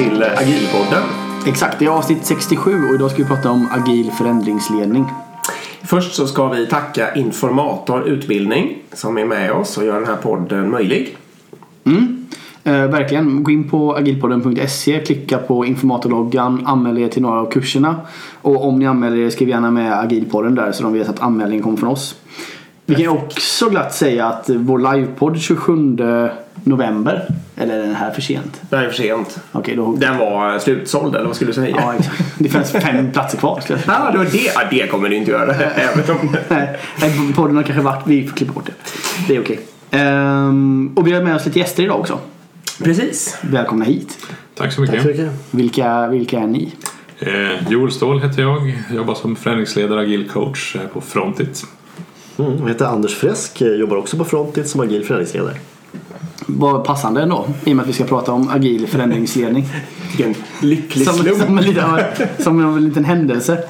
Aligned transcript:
till 0.00 0.22
Agilpodden. 0.22 1.02
Exakt, 1.46 1.78
det 1.78 1.84
är 1.84 1.88
avsnitt 1.88 2.26
67 2.26 2.88
och 2.88 2.94
idag 2.94 3.10
ska 3.10 3.22
vi 3.22 3.28
prata 3.28 3.50
om 3.50 3.68
agil 3.72 4.10
förändringsledning. 4.10 5.04
Först 5.82 6.14
så 6.14 6.26
ska 6.26 6.48
vi 6.48 6.66
tacka 6.66 7.14
Informator 7.14 8.08
Utbildning 8.08 8.78
som 8.92 9.18
är 9.18 9.24
med 9.24 9.52
oss 9.52 9.78
och 9.78 9.84
gör 9.84 9.94
den 9.94 10.08
här 10.08 10.16
podden 10.16 10.70
möjlig. 10.70 11.16
Mm. 11.84 12.26
Eh, 12.64 12.72
verkligen, 12.72 13.42
gå 13.42 13.50
in 13.50 13.68
på 13.68 13.96
agilpodden.se, 13.96 15.00
klicka 15.00 15.38
på 15.38 15.64
informatorloggan, 15.64 16.66
anmäl 16.66 16.98
er 16.98 17.08
till 17.08 17.22
några 17.22 17.40
av 17.40 17.50
kurserna. 17.50 17.96
Och 18.42 18.68
om 18.68 18.78
ni 18.78 18.86
anmäler 18.86 19.16
er, 19.16 19.30
skriv 19.30 19.48
gärna 19.48 19.70
med 19.70 20.00
agilpodden 20.00 20.54
där 20.54 20.72
så 20.72 20.82
de 20.82 20.92
vet 20.92 21.08
att 21.08 21.20
anmälningen 21.20 21.62
kommer 21.62 21.76
från 21.76 21.88
oss. 21.88 22.14
Vi 22.86 22.94
kan 22.94 23.08
också 23.08 23.68
glatt 23.68 23.94
säga 23.94 24.26
att 24.26 24.50
vår 24.50 24.94
livepodd 24.94 25.40
27 25.40 25.98
november, 26.64 27.28
eller 27.60 27.78
är 27.78 27.82
den 27.82 27.94
här 27.94 28.10
för 28.10 28.22
sent? 28.22 28.60
Det 28.70 28.76
här 28.76 28.84
är 28.84 28.88
för 28.88 28.96
sent. 28.96 29.38
Okej, 29.52 29.76
då... 29.76 29.96
Den 29.96 30.18
var 30.18 30.58
slutsåld 30.58 31.14
eller 31.14 31.26
vad 31.26 31.36
skulle 31.36 31.50
du 31.50 31.54
säga? 31.54 31.76
Ja, 31.78 31.94
exakt. 31.98 32.22
Det 32.38 32.48
finns 32.48 32.70
fem 32.70 33.12
platser 33.12 33.38
kvar. 33.38 33.62
Ja, 33.68 34.10
det 34.12 34.18
var 34.18 34.24
det. 34.24 34.52
Ja, 34.54 34.60
det 34.70 34.86
kommer 34.90 35.08
du 35.08 35.16
inte 35.16 35.30
göra. 35.30 35.54
Även 35.74 36.16
om... 36.20 36.36
Nej, 36.48 36.78
podden 37.34 37.56
har 37.56 37.62
kanske 37.62 37.82
varit, 37.82 38.06
vi 38.06 38.26
får 38.26 38.36
klippa 38.36 38.52
bort 38.52 38.66
det. 38.66 38.72
Det 39.28 39.36
är 39.36 39.40
okej. 39.40 39.60
Ehm, 39.90 40.92
och 40.96 41.06
vi 41.06 41.12
har 41.12 41.22
med 41.22 41.36
oss 41.36 41.46
lite 41.46 41.58
gäster 41.58 41.82
idag 41.82 42.00
också. 42.00 42.18
Precis. 42.84 43.38
Välkomna 43.40 43.84
hit. 43.84 44.18
Tack 44.54 44.72
så 44.72 44.80
mycket. 44.80 44.94
Tack 44.94 45.02
så 45.02 45.08
mycket. 45.08 45.32
Vilka, 45.50 46.08
vilka 46.08 46.38
är 46.38 46.46
ni? 46.46 46.72
Eh, 47.18 47.72
Joel 47.72 47.92
Ståhl 47.92 48.20
heter 48.20 48.42
jag. 48.42 48.74
Jobbar 48.94 49.14
som 49.14 49.36
förändringsledare 49.36 50.00
agil 50.00 50.28
coach 50.28 50.76
eh, 50.76 50.88
på 50.92 51.00
Frontit. 51.00 51.64
Mm, 52.38 52.58
jag 52.60 52.68
heter 52.68 52.84
Anders 52.86 53.14
Fresk, 53.14 53.60
jag 53.60 53.76
jobbar 53.76 53.96
också 53.96 54.16
på 54.16 54.24
Frontit 54.24 54.68
som 54.68 54.80
agil 54.80 55.04
förändringsledare. 55.04 55.54
Vad 56.46 56.84
passande 56.84 57.22
ändå, 57.22 57.46
i 57.64 57.72
och 57.72 57.76
med 57.76 57.82
att 57.82 57.88
vi 57.88 57.92
ska 57.92 58.04
prata 58.04 58.32
om 58.32 58.48
agil 58.48 58.86
förändringsledning. 58.86 59.66
Vilken 60.08 60.34
lycklig 60.60 61.06
som, 61.06 61.14
slump. 61.14 61.42
som, 61.42 61.58
en 61.58 61.64
liten, 61.64 61.90
som 62.38 62.76
en 62.76 62.88
liten 62.88 63.04
händelse. 63.04 63.64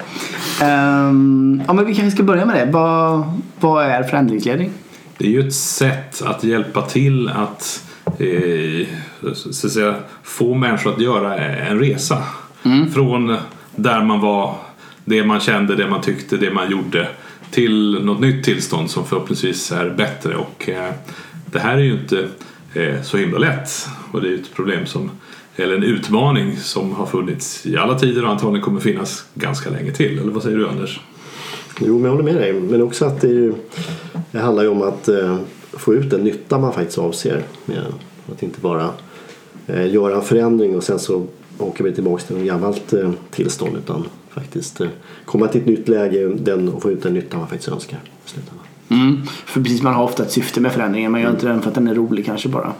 Ehm, 0.62 1.62
ja, 1.66 1.72
men 1.72 1.86
vi 1.86 1.94
kanske 1.94 2.10
ska 2.10 2.22
börja 2.22 2.46
med 2.46 2.66
det. 2.66 2.72
Vad, 2.72 3.24
vad 3.60 3.84
är 3.84 4.02
förändringsledning? 4.02 4.70
Det 5.18 5.26
är 5.26 5.30
ju 5.30 5.46
ett 5.46 5.54
sätt 5.54 6.22
att 6.22 6.44
hjälpa 6.44 6.82
till 6.82 7.28
att, 7.28 7.84
eh, 8.04 8.86
så 9.34 9.66
att 9.66 9.72
säga, 9.72 9.94
få 10.22 10.54
människor 10.54 10.94
att 10.94 11.00
göra 11.00 11.38
en 11.38 11.78
resa. 11.78 12.22
Från 12.94 13.36
där 13.76 14.02
man 14.04 14.20
var, 14.20 14.54
det 15.04 15.24
man 15.24 15.40
kände, 15.40 15.76
det 15.76 15.88
man 15.88 16.00
tyckte, 16.00 16.36
det 16.36 16.50
man 16.50 16.70
gjorde 16.70 17.08
till 17.50 18.04
något 18.04 18.20
nytt 18.20 18.44
tillstånd 18.44 18.90
som 18.90 19.06
förhoppningsvis 19.06 19.72
är 19.72 19.90
bättre. 19.90 20.34
Och 20.34 20.68
eh, 20.68 20.92
det 21.52 21.58
här 21.58 21.76
är 21.76 21.82
ju 21.82 21.92
inte 21.92 22.28
eh, 22.74 23.02
så 23.02 23.16
himla 23.16 23.38
lätt 23.38 23.88
och 24.12 24.20
det 24.20 24.28
är 24.28 24.30
ju 24.30 24.40
ett 24.40 24.54
problem 24.54 24.86
som 24.86 25.10
eller 25.56 25.76
en 25.76 25.82
utmaning 25.82 26.56
som 26.56 26.92
har 26.92 27.06
funnits 27.06 27.66
i 27.66 27.76
alla 27.76 27.98
tider 27.98 28.24
och 28.24 28.30
antagligen 28.30 28.64
kommer 28.64 28.80
finnas 28.80 29.24
ganska 29.34 29.70
länge 29.70 29.92
till. 29.92 30.18
Eller 30.18 30.32
vad 30.32 30.42
säger 30.42 30.56
du 30.56 30.68
Anders? 30.68 31.00
Jo, 31.80 31.94
men 31.94 32.04
jag 32.04 32.10
håller 32.10 32.24
med 32.24 32.34
dig. 32.34 32.52
Men 32.52 32.82
också 32.82 33.04
att 33.04 33.20
det, 33.20 33.28
ju, 33.28 33.54
det 34.30 34.38
handlar 34.38 34.62
ju 34.62 34.68
om 34.68 34.82
att 34.82 35.08
eh, 35.08 35.38
få 35.72 35.94
ut 35.94 36.10
den 36.10 36.24
nytta 36.24 36.58
man 36.58 36.72
faktiskt 36.72 36.98
avser. 36.98 37.42
Med 37.64 37.84
att 38.32 38.42
inte 38.42 38.60
bara 38.60 38.90
eh, 39.66 39.92
göra 39.92 40.14
en 40.14 40.22
förändring 40.22 40.76
och 40.76 40.82
sen 40.82 40.98
så 40.98 41.26
åker 41.58 41.84
vi 41.84 41.92
tillbaka 41.92 42.22
till 42.22 42.36
ett 42.36 42.46
gammalt 42.46 42.92
eh, 42.92 43.10
tillstånd 43.30 43.76
utan 43.76 44.04
faktiskt 44.30 44.80
eh, 44.80 44.88
komma 45.24 45.48
till 45.48 45.60
ett 45.60 45.66
nytt 45.66 45.88
läge 45.88 46.28
den, 46.28 46.68
och 46.68 46.82
få 46.82 46.90
ut 46.90 47.02
den 47.02 47.14
nytta 47.14 47.38
man 47.38 47.48
faktiskt 47.48 47.72
önskar. 47.72 47.98
Slutan. 48.24 48.59
Mm. 48.90 49.22
För 49.26 49.60
precis, 49.60 49.82
man 49.82 49.94
har 49.94 50.04
ofta 50.04 50.22
ett 50.22 50.32
syfte 50.32 50.60
med 50.60 50.72
förändringen. 50.72 51.12
Man 51.12 51.20
gör 51.20 51.30
inte 51.30 51.46
den 51.46 51.62
för 51.62 51.68
att 51.68 51.74
den 51.74 51.88
är 51.88 51.94
rolig 51.94 52.26
kanske 52.26 52.48
bara. 52.48 52.72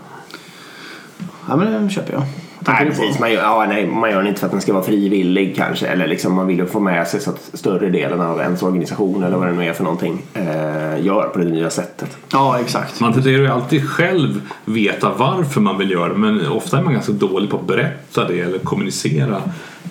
Ja 1.49 1.57
men 1.57 1.73
den 1.73 1.91
köper 1.91 2.13
jag. 2.13 2.23
Nej, 2.67 2.87
precis. 2.87 3.19
Man 3.19 3.33
gör, 3.33 3.43
ja, 3.43 3.67
nej, 3.69 3.87
man 3.87 4.11
gör 4.11 4.19
den 4.19 4.27
inte 4.27 4.41
för 4.41 4.47
att 4.47 4.53
den 4.53 4.61
ska 4.61 4.73
vara 4.73 4.85
frivillig 4.85 5.57
kanske. 5.57 5.87
Eller 5.87 6.07
liksom 6.07 6.35
man 6.35 6.47
vill 6.47 6.59
ju 6.59 6.67
få 6.67 6.81
med 6.81 7.09
sig 7.09 7.21
så 7.21 7.31
att 7.31 7.51
större 7.55 7.91
delen 7.91 8.21
av 8.21 8.41
ens 8.41 8.63
organisation 8.63 9.23
eller 9.23 9.37
vad 9.37 9.49
det 9.49 9.53
nu 9.53 9.65
är 9.65 9.73
för 9.73 9.85
någonting 9.85 10.23
eh, 10.35 11.05
gör 11.05 11.31
på 11.33 11.39
det 11.39 11.45
nya 11.45 11.71
sättet. 11.71 12.17
Ja 12.33 12.61
exakt. 12.61 13.01
Man 13.01 13.13
tenderar 13.13 13.39
ju 13.39 13.49
alltid 13.49 13.89
själv 13.89 14.41
veta 14.65 15.13
varför 15.17 15.61
man 15.61 15.79
vill 15.79 15.91
göra 15.91 16.09
det 16.09 16.19
men 16.19 16.47
ofta 16.47 16.79
är 16.79 16.83
man 16.83 16.93
ganska 16.93 17.13
dålig 17.13 17.51
på 17.51 17.57
att 17.57 17.67
berätta 17.67 18.29
det 18.29 18.41
eller 18.41 18.59
kommunicera 18.59 19.43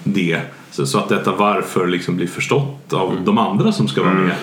det 0.03 0.40
så, 0.72 0.85
så 0.85 0.97
att 0.97 1.09
detta 1.09 1.31
varför 1.31 1.88
liksom 1.88 2.16
blir 2.16 2.28
förstått 2.28 2.94
av 2.94 3.18
de 3.25 3.38
andra 3.38 3.72
som 3.72 3.88
ska 3.88 4.03
vara 4.03 4.13
med. 4.13 4.35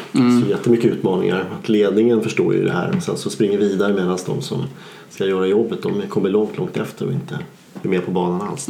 Så 0.43 0.51
jättemycket 0.51 0.93
utmaningar. 0.93 1.45
Att 1.61 1.69
ledningen 1.69 2.23
förstår 2.23 2.55
ju 2.55 2.65
det 2.65 2.73
här 2.73 2.95
och 2.97 3.03
sen 3.03 3.17
så 3.17 3.31
springer 3.31 3.59
vidare 3.59 3.93
medan 3.93 4.19
de 4.27 4.43
som 4.43 4.63
ska 5.11 5.25
göra 5.25 5.47
jobbet 5.47 5.83
de 5.83 6.03
kommer 6.09 6.31
långt, 6.31 6.59
långt 6.59 6.77
efter 6.77 7.07
och 7.07 7.13
inte 7.13 7.39
är 7.83 7.89
med 7.89 8.05
på 8.05 8.11
banan 8.11 8.49
alls. 8.49 8.69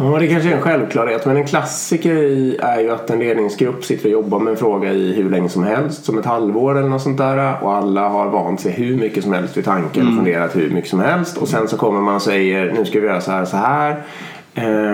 Ja, 0.00 0.18
det 0.18 0.26
kanske 0.26 0.48
är 0.48 0.56
en 0.56 0.62
självklarhet. 0.62 1.26
Men 1.26 1.36
en 1.36 1.46
klassiker 1.46 2.14
är 2.60 2.80
ju 2.80 2.90
att 2.90 3.10
en 3.10 3.18
ledningsgrupp 3.18 3.84
sitter 3.84 4.04
och 4.04 4.12
jobbar 4.12 4.40
med 4.40 4.50
en 4.50 4.56
fråga 4.56 4.92
i 4.92 5.12
hur 5.12 5.30
länge 5.30 5.48
som 5.48 5.62
helst. 5.62 6.04
Som 6.04 6.18
ett 6.18 6.24
halvår 6.24 6.78
eller 6.78 6.88
något 6.88 7.02
sånt 7.02 7.18
där. 7.18 7.62
Och 7.62 7.74
alla 7.74 8.08
har 8.08 8.30
vant 8.30 8.60
sig 8.60 8.72
hur 8.72 8.96
mycket 8.96 9.24
som 9.24 9.32
helst 9.32 9.56
vid 9.56 9.64
tanken 9.64 10.08
och 10.08 10.14
funderat 10.14 10.56
hur 10.56 10.70
mycket 10.70 10.90
som 10.90 11.00
helst. 11.00 11.36
Och 11.36 11.48
sen 11.48 11.68
så 11.68 11.76
kommer 11.76 12.00
man 12.00 12.14
och 12.14 12.22
säger 12.22 12.72
nu 12.72 12.84
ska 12.84 13.00
vi 13.00 13.06
göra 13.06 13.20
så 13.20 13.30
här 13.30 13.44
så 13.44 13.56
här. 13.56 14.02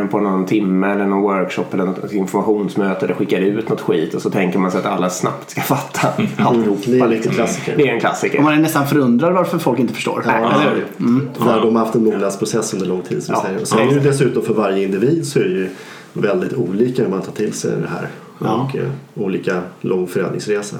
Eh, 0.01 0.07
På 0.07 0.21
någon 0.21 0.47
timme 0.47 0.93
eller 0.93 1.07
någon 1.07 1.23
workshop 1.23 1.65
eller 1.73 1.85
något 1.85 2.13
informationsmöte 2.13 3.05
eller 3.07 3.15
skickar 3.15 3.41
ut 3.41 3.69
något 3.69 3.81
skit 3.81 4.15
och 4.15 4.23
så 4.23 4.31
tänker 4.31 4.59
man 4.59 4.71
sig 4.71 4.81
att 4.81 4.87
alla 4.87 5.11
snabbt 5.11 5.51
ska 5.51 5.61
fatta 5.75 6.09
alltihopa. 6.39 6.81
Det 6.87 6.99
är 6.99 7.03
en 7.05 7.11
liksom. 7.11 7.33
klassiker. 7.33 7.75
Det 7.77 7.89
är 7.89 7.95
en 7.95 8.01
klassiker. 8.01 8.39
Och 8.39 8.45
man 8.45 8.53
är 8.55 8.59
nästan 8.59 8.87
förundrad 8.87 9.33
varför 9.33 9.59
folk 9.59 9.79
inte 9.79 9.95
förstår. 9.95 10.23
Ja, 10.27 10.33
Eller 10.33 10.75
hur? 10.75 10.87
När 11.47 11.61
de 11.61 11.77
har 11.77 11.85
haft 11.85 11.95
en 11.95 12.05
mognadsprocess 12.05 12.75
under 12.75 12.87
lång 12.87 13.03
tid. 13.03 13.23
Som 13.23 13.35
Ja. 13.35 13.43
säger. 13.43 13.61
Och 13.61 13.69
sen 13.69 13.79
är 13.79 13.87
det 13.87 13.93
ju 13.95 14.01
dessutom 14.01 14.43
för 14.43 14.55
varje 14.55 14.85
individ 14.85 15.27
så 15.27 15.39
är 15.39 15.45
det 15.45 15.51
ju 15.51 15.69
väldigt 16.13 16.53
olika 16.53 17.03
hur 17.03 17.11
man 17.11 17.23
tar 17.23 17.33
till 17.33 17.53
sig 17.53 17.71
det 17.71 17.89
här. 17.89 18.09
Och 18.39 18.77
eh, 18.77 18.91
olika 19.15 19.63
lång 19.81 20.07
förändringsresa. 20.07 20.77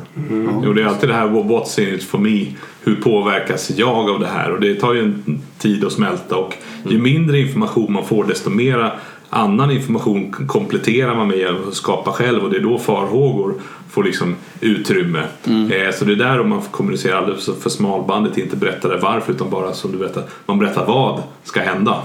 Jo, 0.65 0.73
det 0.73 0.83
är 0.83 0.87
alltid 0.87 1.09
det 1.09 1.15
här 1.15 1.29
what's 1.29 1.81
in 1.81 1.95
it 1.95 2.05
for 2.05 2.19
me. 2.19 2.47
Hur 2.83 2.97
påverkas 2.97 3.71
jag 3.71 4.11
av 4.11 4.21
det 4.21 4.27
här? 4.27 4.53
Och 4.53 4.61
det 4.61 4.75
tar 4.75 4.95
ju 4.95 5.01
en 5.01 5.43
tid 5.59 5.85
att 5.85 5.93
smälta 5.93 6.37
och 6.37 6.55
ju 6.89 6.99
mindre 6.99 7.39
information 7.39 7.93
man 7.93 8.05
får 8.05 8.25
desto 8.25 8.51
mera 8.51 8.93
annan 9.31 9.71
information 9.71 10.33
kompletterar 10.33 11.15
man 11.15 11.29
med 11.29 11.47
att 11.69 11.75
skapa 11.75 12.13
själv 12.13 12.45
och 12.45 12.51
det 12.51 12.57
är 12.57 12.63
då 12.63 12.79
farhågor 12.79 13.55
får 13.95 14.05
liksom 14.05 14.37
utrymme. 14.61 15.23
Eh, 15.45 15.95
så 15.95 16.05
det 16.05 16.13
är 16.13 16.17
där 16.17 16.41
om 16.41 16.49
man 16.49 16.63
får 16.63 16.71
kommunicera 16.71 17.19
alldeles 17.19 17.51
för 17.63 17.71
smalbandet 17.71 18.39
inte 18.39 18.57
berättar 18.57 18.89
det 18.89 18.97
varför 18.97 19.33
utan 19.33 19.51
bara 19.51 19.73
som 19.73 19.93
du 19.93 19.99
berättar, 19.99 20.23
man 20.47 20.59
berättar 20.59 20.87
vad 20.87 21.23
ska 21.45 21.61
hända. 21.61 22.03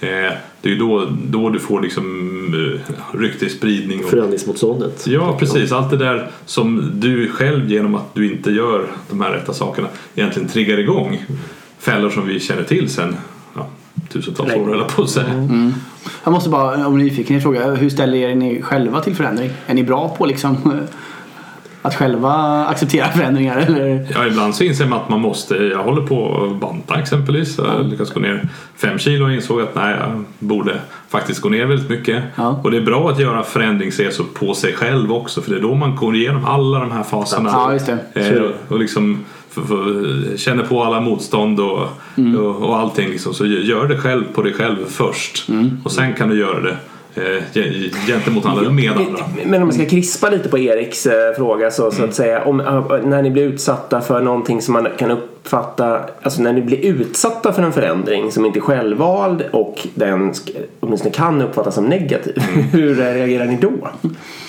Eh, 0.00 0.32
det 0.60 0.68
är 0.68 0.72
ju 0.72 0.78
då, 0.78 1.08
då 1.24 1.50
du 1.50 1.58
får 1.58 1.80
liksom 1.80 2.04
eh, 2.54 3.18
ryktesspridning 3.18 4.04
och 4.04 4.10
Förändringsmotståndet. 4.10 5.06
Ja, 5.06 5.36
precis. 5.38 5.72
Allt 5.72 5.90
det 5.90 5.96
där 5.96 6.30
som 6.46 6.90
du 6.94 7.28
själv 7.28 7.70
genom 7.70 7.94
att 7.94 8.14
du 8.14 8.32
inte 8.32 8.50
gör 8.50 8.86
de 9.10 9.20
här 9.20 9.30
rätta 9.30 9.52
sakerna 9.52 9.88
egentligen 10.14 10.48
triggar 10.48 10.78
igång 10.78 11.24
fällor 11.78 12.10
som 12.10 12.26
vi 12.26 12.40
känner 12.40 12.62
till 12.62 12.90
sen 12.90 13.16
ja, 13.54 13.66
tusentals 14.08 14.54
år 14.54 14.74
eller 14.74 14.84
på 14.84 15.02
att 15.02 15.10
säga. 15.10 15.48
Jag 16.24 16.32
måste 16.32 16.50
bara 16.50 16.86
om 16.86 16.98
nyfikenhet 16.98 17.42
fråga. 17.42 17.74
Hur 17.74 17.90
ställer 17.90 18.18
er 18.18 18.34
ni 18.34 18.62
själva 18.62 19.00
till 19.00 19.16
förändring? 19.16 19.50
Är 19.66 19.74
ni 19.74 19.84
bra 19.84 20.08
på 20.18 20.26
liksom 20.26 20.56
att 21.82 21.94
själva 21.94 22.32
acceptera 22.66 23.08
förändringar 23.12 23.56
eller? 23.56 24.06
Ja, 24.14 24.26
ibland 24.26 24.54
så 24.54 24.64
inser 24.64 24.86
man 24.86 25.00
att 25.00 25.08
man 25.08 25.20
måste. 25.20 25.54
Jag 25.54 25.82
håller 25.82 26.02
på 26.02 26.48
att 26.50 26.60
banta 26.60 26.98
exempelvis. 26.98 27.58
Jag 27.58 27.86
lyckas 27.86 28.10
gå 28.10 28.20
ner 28.20 28.48
fem 28.76 28.98
kilo 28.98 29.24
och 29.24 29.32
insåg 29.32 29.60
att 29.60 29.74
nej, 29.74 29.96
jag 30.00 30.24
borde 30.38 30.80
faktiskt 31.08 31.40
gå 31.40 31.48
ner 31.48 31.66
väldigt 31.66 31.90
mycket. 31.90 32.22
Ja. 32.34 32.60
Och 32.64 32.70
det 32.70 32.76
är 32.76 32.82
bra 32.82 33.10
att 33.10 33.18
göra 33.18 33.42
förändringsresor 33.42 34.24
på 34.34 34.54
sig 34.54 34.72
själv 34.72 35.12
också 35.12 35.42
för 35.42 35.50
det 35.50 35.56
är 35.56 35.62
då 35.62 35.74
man 35.74 35.96
går 35.96 36.16
igenom 36.16 36.44
alla 36.44 36.78
de 36.78 36.90
här 36.92 37.02
faserna. 37.02 37.50
Ja, 37.52 37.72
just 37.72 37.86
det. 37.86 38.36
Eh, 38.36 38.42
och 38.68 38.78
liksom 38.78 39.24
för, 39.50 39.62
för, 39.62 40.36
känner 40.36 40.64
på 40.64 40.84
alla 40.84 41.00
motstånd 41.00 41.60
och, 41.60 41.88
och, 42.36 42.56
och 42.56 42.76
allting 42.78 43.08
liksom. 43.08 43.34
Så 43.34 43.46
gör 43.46 43.88
det 43.88 43.98
själv 43.98 44.24
på 44.34 44.42
dig 44.42 44.52
själv 44.52 44.76
först. 44.88 45.48
Och 45.84 45.92
sen 45.92 46.14
kan 46.14 46.28
du 46.28 46.38
göra 46.38 46.60
det 46.60 46.76
gentemot 48.06 48.46
andra 48.46 48.70
med 48.70 48.90
andra. 48.90 49.24
Men 49.44 49.62
om 49.62 49.68
man 49.68 49.72
ska 49.72 49.86
krispa 49.86 50.30
lite 50.30 50.48
på 50.48 50.58
Eriks 50.58 51.06
eh, 51.06 51.34
fråga 51.36 51.70
så, 51.70 51.90
så 51.90 52.04
att 52.04 52.14
säga. 52.14 52.44
Om, 52.44 52.60
eh, 52.60 52.84
när 53.04 53.22
ni 53.22 53.30
blir 53.30 53.42
utsatta 53.42 54.00
för 54.00 54.20
någonting 54.20 54.62
som 54.62 54.72
man 54.72 54.88
kan 54.98 55.10
uppfatta. 55.10 56.00
Alltså 56.22 56.42
när 56.42 56.52
ni 56.52 56.62
blir 56.62 56.78
utsatta 56.78 57.52
för 57.52 57.62
en 57.62 57.72
förändring 57.72 58.32
som 58.32 58.46
inte 58.46 58.58
är 58.58 58.60
självvald 58.60 59.42
och 59.52 59.86
den 59.94 60.32
åtminstone 60.80 61.14
kan 61.14 61.42
uppfattas 61.42 61.74
som 61.74 61.84
negativ. 61.86 62.38
Hur 62.72 62.94
reagerar 62.94 63.46
ni 63.46 63.58
då? 63.60 63.88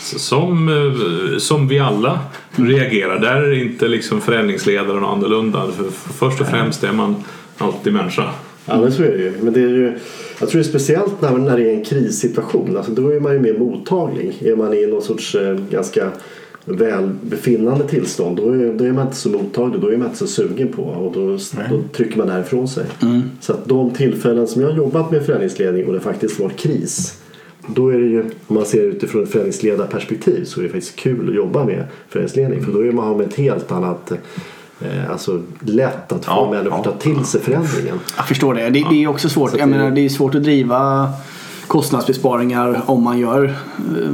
Som, 0.02 0.70
eh, 0.70 1.38
som 1.38 1.68
vi 1.68 1.80
alla 1.80 2.20
reagerar. 2.56 3.20
Där 3.20 3.42
är 3.42 3.64
inte 3.64 3.88
liksom 3.88 4.22
förändringsledaren 4.22 5.04
annorlunda. 5.04 5.66
För, 5.78 5.84
för 5.84 6.14
först 6.14 6.42
och 6.42 6.48
främst 6.48 6.84
är 6.84 6.92
man 6.92 7.16
alltid 7.58 7.94
människa. 7.94 8.30
Ja 8.66 8.78
men 8.80 8.92
så 8.92 9.04
är 9.04 9.12
det 9.12 9.18
ju. 9.18 9.34
Men 9.42 9.54
det 9.54 9.60
är 9.60 9.70
ju 9.70 10.00
jag 10.40 10.50
tror 10.50 10.62
det 10.62 10.68
är 10.68 10.70
speciellt 10.70 11.22
när, 11.22 11.38
när 11.38 11.58
det 11.58 11.70
är 11.70 11.74
en 11.74 11.84
krissituation. 11.84 12.78
Alltså, 12.78 12.92
då 12.92 13.10
är 13.10 13.20
man 13.20 13.34
ju 13.34 13.40
mer 13.40 13.58
mottaglig. 13.58 14.38
Är 14.42 14.56
man 14.56 14.74
i 14.74 14.88
någon 14.88 15.02
sorts 15.02 15.36
eh, 15.36 15.58
ganska 15.72 16.12
välbefinnande 16.66 17.88
tillstånd 17.88 18.38
då 18.38 18.50
är, 18.50 18.74
då 18.74 18.86
är 18.86 18.92
man 18.92 19.06
inte 19.06 19.18
så 19.18 19.30
mottaglig, 19.30 19.82
då 19.82 19.88
är 19.88 19.98
man 19.98 20.08
inte 20.08 20.20
så 20.20 20.28
sugen 20.28 20.68
på 20.68 20.84
och 20.84 21.14
då, 21.14 21.38
då 21.70 21.84
trycker 21.94 22.18
man 22.18 22.28
därifrån 22.28 22.68
sig. 22.68 22.86
Så 23.40 23.54
att 23.54 23.66
de 23.66 23.92
tillfällen 23.92 24.48
som 24.48 24.62
jag 24.62 24.70
har 24.70 24.78
jobbat 24.78 25.12
med 25.12 25.26
förändringsledning 25.26 25.86
och 25.86 25.94
det 25.94 26.00
faktiskt 26.00 26.40
varit 26.40 26.58
kris 26.58 27.20
då 27.68 27.90
är 27.90 27.98
det 27.98 28.06
ju, 28.06 28.24
om 28.48 28.56
man 28.56 28.66
ser 28.66 28.82
utifrån 28.84 29.24
ett 29.24 29.30
förändringsledarperspektiv 29.30 30.44
så 30.46 30.60
är 30.60 30.64
det 30.64 30.70
faktiskt 30.70 30.96
kul 30.96 31.30
att 31.30 31.36
jobba 31.36 31.66
med 31.66 31.84
förändringsledning 32.10 32.66
för 32.66 32.72
då 32.72 32.80
är 32.80 32.92
man 32.92 33.18
med 33.18 33.28
ett 33.28 33.36
helt 33.36 33.72
annat 33.72 34.12
eh, 34.12 34.18
Alltså 35.12 35.42
lätt 35.60 36.12
att 36.12 36.26
få 36.26 36.32
Ja, 36.32 36.52
människor 36.52 36.78
att 36.78 36.84
ta 36.84 36.92
till 36.92 37.26
sig 37.26 37.42
förändringen. 37.42 38.00
Jag 38.18 38.28
förstår 38.28 38.54
det. 38.54 38.62
Det, 38.70 38.86
det 38.90 39.04
är 39.04 39.08
också 39.08 39.30
svårt. 39.30 39.52
Jag 39.52 39.60
det- 39.60 39.66
menar, 39.78 39.92
det 39.92 40.02
är 40.06 40.10
svårt 40.10 40.36
att 40.36 40.44
driva 40.44 41.10
kostnadsbesparingar 41.68 42.82
om 42.86 43.04
man 43.04 43.20
gör 43.20 43.44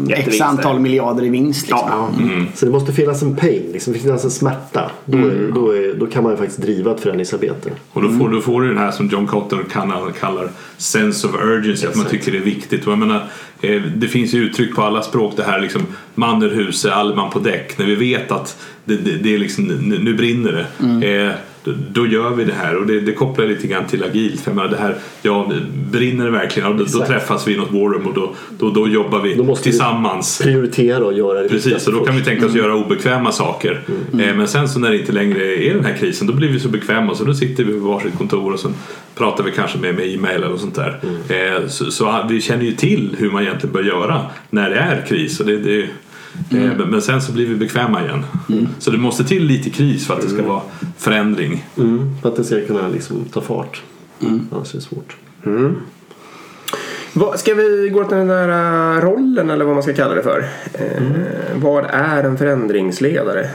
eh, 0.10 0.20
x 0.20 0.42
antal 0.42 0.80
miljarder 0.80 1.24
i 1.24 1.30
vinst. 1.30 1.68
Liksom. 1.68 1.90
Ja. 1.90 2.10
Så 2.56 2.66
det 2.66 2.72
måste 2.72 2.94
finnas 2.94 3.22
en 3.22 3.36
pain, 3.36 3.64
liksom, 3.74 3.94
det 3.94 4.00
finnas 4.00 4.24
en 4.24 4.32
smärta. 4.32 4.92
Då, 5.06 5.18
är, 5.18 5.52
då, 5.54 5.72
är, 5.72 5.94
då 5.94 6.08
kan 6.08 6.24
man 6.24 6.32
ju 6.32 6.38
faktiskt 6.38 6.62
driva 6.62 6.92
ett 6.92 7.00
förändringsarbete. 7.00 7.72
Och 7.94 8.02
då 8.02 8.10
får, 8.10 8.30
då 8.30 8.42
får 8.42 8.62
du 8.62 8.68
den 8.68 8.78
här 8.78 8.92
som 8.92 9.08
John 9.08 9.28
Cotton 9.28 9.64
kallar, 9.72 10.12
kallar 10.12 10.50
sense 10.78 11.28
of 11.28 11.34
urgency, 11.44 11.88
att 11.88 11.96
man 11.96 12.06
Exakt. 12.06 12.26
tycker 12.26 12.32
det 12.32 12.44
är 12.44 12.56
viktigt. 12.56 12.86
Och 12.86 12.92
jag 12.92 13.00
menar, 13.00 13.24
eh, 13.62 13.82
det 13.82 14.08
finns 14.08 14.34
ju 14.34 14.44
uttryck 14.44 14.76
på 14.76 14.82
alla 14.82 15.02
språk 15.02 15.34
det 15.38 15.44
här 15.44 15.62
liksom 15.62 15.82
man 16.16 16.44
ur 16.44 16.56
huset, 16.56 16.92
all 16.92 17.16
man 17.16 17.30
på 17.30 17.40
däck. 17.40 17.78
När 17.78 17.86
vi 17.86 17.96
vet 17.96 18.32
att 18.32 18.58
det, 18.86 18.96
det, 18.96 19.12
det 19.12 19.34
är 19.34 19.38
liksom, 19.38 19.64
nu, 19.64 20.00
nu 20.04 20.14
brinner 20.14 20.52
det. 20.52 21.08
Eh, 21.08 21.32
då, 21.64 21.72
då 21.92 22.08
gör 22.08 22.30
vi 22.30 22.44
det 22.44 22.54
här 22.54 22.76
och 22.78 22.86
det, 22.88 23.00
det 23.00 23.14
kopplar 23.14 23.46
lite 23.46 23.68
grann 23.68 23.86
till 23.86 24.04
agilt. 24.04 24.42
För 24.42 24.52
jag 24.56 24.72
det 24.72 24.78
här, 24.78 24.96
ja, 25.22 25.52
brinner 25.92 26.26
det 26.26 26.32
verkligen? 26.32 26.70
Ja, 26.72 26.78
då, 26.78 27.00
då 27.00 27.06
träffas 27.06 27.48
vi 27.48 27.54
i 27.54 27.58
något 27.58 27.72
war 27.72 27.80
room 27.80 28.08
och 28.08 28.14
då, 28.14 28.34
då, 28.60 28.70
då 28.70 28.88
jobbar 28.88 29.20
vi 29.20 29.36
Då 29.36 29.56
tillsammans. 29.56 30.42
Prioritera 30.44 31.06
och 31.06 31.14
göra 31.14 31.42
det 31.44 31.50
Precis, 31.50 31.88
och 31.88 31.94
då 31.94 32.06
kan 32.06 32.16
vi 32.16 32.24
tänka 32.24 32.46
oss 32.46 32.56
göra 32.56 32.76
obekväma 32.76 33.32
saker. 33.32 33.82
Eh, 34.14 34.36
Men 34.36 34.48
sen 34.48 34.70
så 34.70 34.80
när 34.80 34.90
det 34.92 34.98
inte 34.98 35.12
längre 35.12 35.56
är 35.66 35.74
den 35.74 35.86
här 35.86 35.98
krisen 35.98 36.28
då 36.28 36.34
blir 36.34 36.50
vi 36.50 36.60
så 36.60 36.70
bekväma 36.70 37.16
så 37.16 37.24
då 37.24 37.34
sitter 37.34 37.64
vi 37.64 37.74
på 37.74 37.80
varsitt 37.88 38.18
kontor 38.18 38.54
och 38.54 38.60
så 38.60 38.72
pratar 39.16 39.44
vi 39.44 39.52
kanske 39.52 39.78
med, 39.78 39.96
med 39.96 40.14
e-mail 40.14 40.44
eller 40.44 40.58
sånt 40.58 40.76
där. 40.76 41.00
Eh, 41.30 41.68
Så, 41.68 41.92
så 41.92 42.26
vi 42.30 42.42
känner 42.42 42.66
ju 42.66 42.72
till 42.72 43.16
hur 43.20 43.32
man 43.32 43.44
egentligen 43.44 43.74
bör 43.74 43.84
göra 43.84 44.26
när 44.50 44.70
det 44.70 44.76
är 44.76 45.06
kris. 45.08 45.40
Och 45.40 45.46
det, 45.46 45.58
det, 45.58 45.88
eh, 46.52 46.58
men- 46.78 46.90
Men 46.90 47.02
sen 47.02 47.22
så 47.22 47.32
blir 47.32 47.46
vi 47.48 47.56
bekväma 47.56 48.04
igen. 48.06 48.26
Så 48.80 48.92
det 48.92 48.98
måste 48.98 49.24
till 49.24 49.46
lite 49.46 49.70
kris 49.70 50.08
för 50.08 50.14
att 50.14 50.22
det 50.22 50.30
ska 50.30 50.44
vara 50.44 50.62
förändring. 50.98 51.66
Mm, 51.78 52.16
för 52.22 52.30
att 52.30 52.36
det 52.36 52.44
ska 52.44 52.62
kunna 52.66 52.88
liksom 52.88 53.26
ta 53.34 53.42
fart. 53.42 53.82
Annars 54.52 54.74
är 54.74 54.78
det 54.78 54.82
svårt. 54.84 55.16
Vad- 57.14 57.40
Ska 57.40 57.54
vi 57.54 57.90
gå 57.94 58.04
till 58.04 58.18
den 58.18 58.28
där 58.28 58.50
äh, 58.98 59.02
rollen 59.02 59.50
eller 59.50 59.66
vad 59.66 59.74
man 59.74 59.84
ska 59.84 59.94
kalla 59.94 60.16
det 60.16 60.24
för? 60.24 60.46
Eh, 60.74 61.04
Vad 61.56 61.86
är 61.90 62.24
en 62.24 62.38
förändringsledare? 62.38 63.50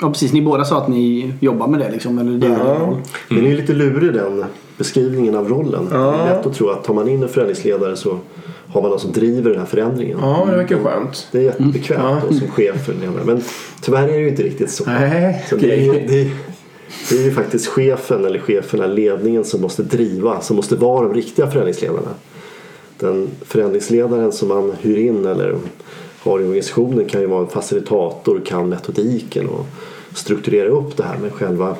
Ja, 0.00 0.08
precis. 0.10 0.32
Ni 0.32 0.42
båda 0.42 0.64
sa 0.64 0.78
att 0.82 0.88
ni 0.88 1.32
jobbar 1.40 1.66
med 1.68 1.80
det. 1.80 1.90
Liksom, 1.90 2.18
eller 2.18 2.38
det 2.38 2.46
är 2.46 2.50
Ja. 2.50 2.56
roll. 2.80 2.96
Den 3.28 3.46
är 3.46 3.56
lite 3.56 3.72
lurig 3.72 4.12
den 4.14 4.44
beskrivningen 4.78 5.34
av 5.34 5.48
rollen. 5.48 5.88
Ja. 5.92 5.98
Det 5.98 6.18
är 6.30 6.36
lätt 6.36 6.46
att 6.46 6.54
tro 6.54 6.68
att 6.70 6.84
tar 6.84 6.94
man 6.94 7.08
in 7.08 7.22
en 7.22 7.28
förändringsledare 7.28 7.96
så 7.96 8.18
har 8.74 8.82
man 8.82 8.90
någon 8.90 9.00
som 9.00 9.12
driver 9.12 9.50
den 9.50 9.58
här 9.58 9.66
förändringen. 9.66 10.18
Ja, 10.20 10.46
det 10.50 10.56
verkar 10.56 10.78
skönt. 10.78 11.28
Det 11.32 11.38
är 11.38 11.42
jättebekvämt 11.42 12.24
då, 12.28 12.34
som 12.34 12.48
chef. 12.48 12.88
Men 13.24 13.42
tyvärr 13.80 14.08
är 14.08 14.12
det 14.12 14.18
ju 14.18 14.28
inte 14.28 14.42
riktigt 14.42 14.70
så. 14.70 14.84
Nej, 14.86 15.44
så 15.50 15.56
det, 15.56 15.86
är 15.86 15.92
det, 15.92 16.20
är- 16.20 16.30
det 17.10 17.16
är 17.18 17.22
ju 17.22 17.30
faktiskt 17.30 17.66
chefen 17.66 18.24
eller 18.24 18.38
cheferna, 18.38 18.86
ledningen 18.86 19.44
som 19.44 19.60
måste 19.60 19.82
driva, 19.82 20.40
som 20.40 20.56
måste 20.56 20.76
vara 20.76 21.02
de 21.08 21.14
riktiga 21.14 21.50
förändringsledarna. 21.50 22.08
Den 22.98 23.28
förändringsledaren 23.42 24.32
som 24.32 24.48
man 24.48 24.72
hyr 24.80 24.96
in 24.98 25.26
eller 25.26 25.56
har 26.22 26.40
i 26.40 26.44
organisationen 26.44 27.04
kan 27.04 27.20
ju 27.20 27.26
vara 27.26 27.40
en 27.40 27.48
facilitator, 27.48 28.40
kan 28.46 28.68
metodiken 28.68 29.48
och 29.48 29.66
strukturera 30.14 30.68
upp 30.68 30.96
det 30.96 31.02
här 31.02 31.18
men 31.20 31.30
själva 31.30 31.76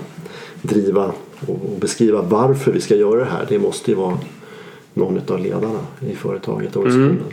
driva 0.63 1.13
och 1.47 1.59
beskriva 1.81 2.23
varför 2.23 2.73
vi 2.73 2.81
ska 2.81 2.95
göra 2.97 3.19
det 3.21 3.31
här. 3.31 3.47
Det 3.49 3.59
måste 3.59 3.91
ju 3.91 3.97
vara 3.97 4.19
någon 4.95 5.21
av 5.29 5.41
ledarna 5.41 5.79
i 6.11 6.15
företaget 6.15 6.77
och 6.77 6.83
organisationen. 6.83 7.33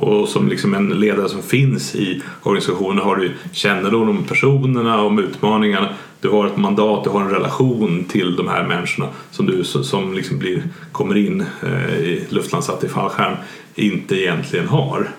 Och 0.00 0.28
som 0.28 0.48
liksom 0.48 0.74
en 0.74 0.88
ledare 0.88 1.28
som 1.28 1.42
finns 1.42 1.94
i 1.94 2.22
organisationen 2.42 2.98
har 3.04 3.16
du 3.16 3.32
kännedom 3.52 4.08
om 4.08 4.24
personerna, 4.24 5.02
om 5.02 5.18
utmaningarna. 5.18 5.88
Du 6.20 6.28
har 6.28 6.46
ett 6.46 6.56
mandat, 6.56 7.04
du 7.04 7.10
har 7.10 7.20
en 7.20 7.30
relation 7.30 8.04
till 8.08 8.36
de 8.36 8.48
här 8.48 8.66
människorna 8.66 9.08
som 9.30 9.46
du 9.46 9.64
som- 9.64 9.84
som 9.84 10.14
liksom 10.14 10.38
blir, 10.38 10.62
kommer 10.92 11.16
in 11.16 11.44
eh, 11.62 11.94
i 11.98 12.26
luftlandsatt 12.28 12.84
i 12.84 12.88
fallskärm 12.88 13.36
inte 13.74 14.16
egentligen 14.22 14.68
har. 14.68 15.10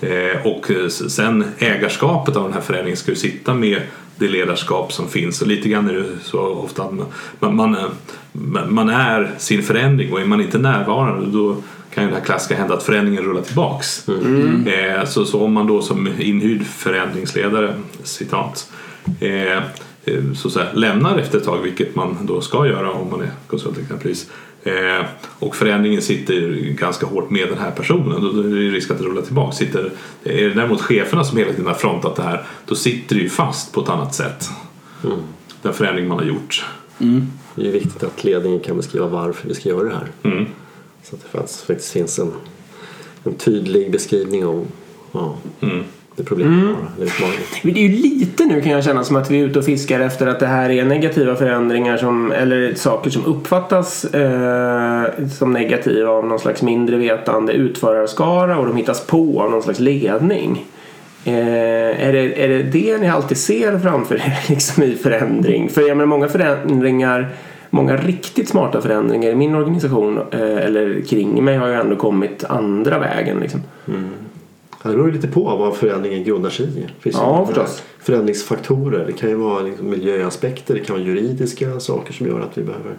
Eh, 0.00 0.46
och 0.46 0.70
sen 1.10 1.44
ägarskapet 1.58 2.36
av 2.36 2.42
den 2.44 2.52
här 2.52 2.60
förändringen 2.60 2.96
ska 2.96 3.10
ju 3.10 3.16
sitta 3.16 3.54
med 3.54 3.80
det 4.18 4.28
ledarskap 4.28 4.92
som 4.92 5.08
finns. 5.08 5.42
Och 5.42 5.48
lite 5.48 5.68
grann 5.68 5.88
är 5.88 5.94
det 5.94 6.06
så 6.22 6.40
ofta 6.40 6.82
att 6.82 6.92
man, 7.38 7.76
man, 8.32 8.74
man, 8.74 8.88
är 8.88 9.30
sin 9.38 9.62
förändring. 9.62 10.12
Och 10.12 10.20
är 10.20 10.24
man 10.24 10.40
inte 10.40 10.58
närvarande 10.58 11.26
då 11.26 11.56
kan 11.94 12.04
ju 12.04 12.10
det 12.10 12.16
här 12.16 12.24
klassiska 12.24 12.56
hända 12.56 12.74
att 12.74 12.82
förändringen 12.82 13.22
rullar 13.22 13.42
tillbaks. 13.42 14.08
Eh, 14.08 15.04
så, 15.04 15.24
så 15.24 15.44
om 15.44 15.52
man 15.52 15.66
då 15.66 15.82
som 15.82 16.08
inhyrd 16.18 16.66
förändringsledare, 16.66 17.74
citat, 18.02 18.72
eh, 19.20 19.56
eh, 20.04 20.32
så 20.36 20.48
att 20.48 20.54
säga, 20.54 20.66
lämnar 20.72 21.18
efter 21.18 21.38
ett 21.38 21.44
tag, 21.44 21.58
vilket 21.62 21.94
man 21.94 22.18
då 22.22 22.40
ska 22.40 22.66
göra 22.66 22.90
om 22.90 23.10
man 23.10 23.20
är 23.20 23.30
konsult 23.46 23.78
exempelvis, 23.78 24.30
eh, 24.66 25.06
och 25.38 25.56
förändringen 25.56 26.02
sitter 26.02 26.50
ganska 26.70 27.06
hårt 27.06 27.30
med 27.30 27.48
den 27.48 27.58
här 27.58 27.70
personen, 27.70 28.20
då 28.20 28.40
är 28.40 28.42
det 28.42 28.70
risk 28.70 28.90
att 28.90 28.98
det 28.98 29.04
rullar 29.04 29.22
tillbaka. 29.22 29.52
Sitter, 29.52 29.90
är 30.24 30.48
det 30.48 30.54
däremot 30.54 30.80
cheferna 30.80 31.24
som 31.24 31.38
hela 31.38 31.50
tiden 31.50 31.66
har 31.66 31.74
frontat 31.74 32.16
det 32.16 32.22
här, 32.22 32.42
då 32.66 32.74
sitter 32.74 33.16
det 33.16 33.22
ju 33.22 33.28
fast 33.28 33.72
på 33.72 33.80
ett 33.80 33.88
annat 33.88 34.14
sätt. 34.14 34.48
Den 35.62 35.74
förändring 35.74 36.08
man 36.08 36.18
har 36.18 36.26
gjort. 36.26 36.64
Det 37.54 37.62
är 37.62 37.66
ju 37.66 37.72
viktigt 37.72 38.02
att 38.02 38.24
ledningen 38.24 38.60
kan 38.60 38.76
beskriva 38.76 39.06
varför 39.06 39.48
vi 39.48 39.54
ska 39.54 39.68
göra 39.68 39.88
det 39.88 39.94
här. 39.94 40.08
Mm. 40.22 40.46
Så 41.02 41.14
att 41.14 41.22
det 41.22 41.38
faktiskt, 41.38 41.60
faktiskt 41.60 41.92
finns 41.92 42.18
en, 42.18 42.32
en 43.24 43.34
tydlig 43.34 43.92
beskrivning 43.92 44.46
om 44.46 44.66
ja, 45.12 45.36
Mm. 45.60 45.84
Det 46.16 46.24
problemet 46.24 46.64
har, 46.64 46.86
eller 46.96 47.06
utmaningen. 47.06 47.42
Det 47.62 47.70
är 47.70 47.88
ju 47.88 47.88
lite 47.88 48.44
nu 48.44 48.60
kan 48.60 48.72
jag 48.72 48.84
känna 48.84 49.04
som 49.04 49.16
att 49.16 49.30
vi 49.30 49.40
är 49.40 49.44
ute 49.44 49.58
och 49.58 49.64
fiskar 49.64 50.00
efter 50.00 50.26
att 50.26 50.40
det 50.40 50.46
här 50.46 50.70
är 50.70 50.84
negativa 50.84 51.36
förändringar 51.36 51.96
som, 51.96 52.32
eller 52.32 52.74
saker 52.74 53.10
som 53.10 53.24
uppfattas 53.24 54.04
eh, 54.04 55.28
som 55.38 55.52
negativa 55.52 56.10
av 56.10 56.26
någon 56.26 56.38
slags 56.38 56.62
mindre 56.62 56.96
vetande 56.96 57.52
utförarskara 57.52 58.58
och 58.58 58.66
de 58.66 58.76
hittas 58.76 59.06
på 59.06 59.42
av 59.42 59.50
någon 59.50 59.62
slags 59.62 59.80
ledning. 59.80 60.64
Eh, 61.24 62.06
är, 62.06 62.12
det, 62.12 62.44
är 62.44 62.48
det 62.48 62.62
det 62.62 62.98
ni 62.98 63.08
alltid 63.08 63.38
ser 63.38 63.78
framför 63.78 64.14
er 64.14 64.38
liksom 64.48 64.82
i 64.82 64.94
förändring? 64.94 65.68
För 65.68 65.80
jag 65.80 65.96
menar 65.96 66.06
många 66.06 66.28
förändringar 66.28 67.28
Många 67.70 67.96
riktigt 67.96 68.48
smarta 68.48 68.80
förändringar 68.80 69.30
i 69.30 69.34
min 69.34 69.54
organisation 69.54 70.18
eh, 70.30 70.40
eller 70.40 71.00
kring 71.00 71.44
mig 71.44 71.56
har 71.56 71.68
ju 71.68 71.74
ändå 71.74 71.96
kommit 71.96 72.44
andra 72.44 72.98
vägen. 72.98 73.40
Liksom. 73.40 73.62
Ja, 74.86 74.90
det 74.90 74.96
beror 74.96 75.12
lite 75.12 75.28
på 75.28 75.56
vad 75.56 75.76
förändringen 75.76 76.24
grundar 76.24 76.50
sig 76.50 76.66
i. 76.66 76.68
Det 76.68 76.88
finns 77.00 77.16
ju 77.16 77.20
Ja, 77.20 77.32
många 77.32 77.46
förstås. 77.46 77.82
Förändringsfaktorer. 78.00 79.06
Det 79.06 79.12
kan 79.12 79.28
ju 79.28 79.34
vara 79.34 79.60
liksom 79.60 79.90
miljöaspekter, 79.90 80.74
det 80.74 80.80
kan 80.80 80.96
vara 80.96 81.04
juridiska 81.06 81.80
saker 81.80 82.12
som 82.12 82.26
gör 82.26 82.40
att 82.40 82.58
vi 82.58 82.62
behöver 82.62 82.94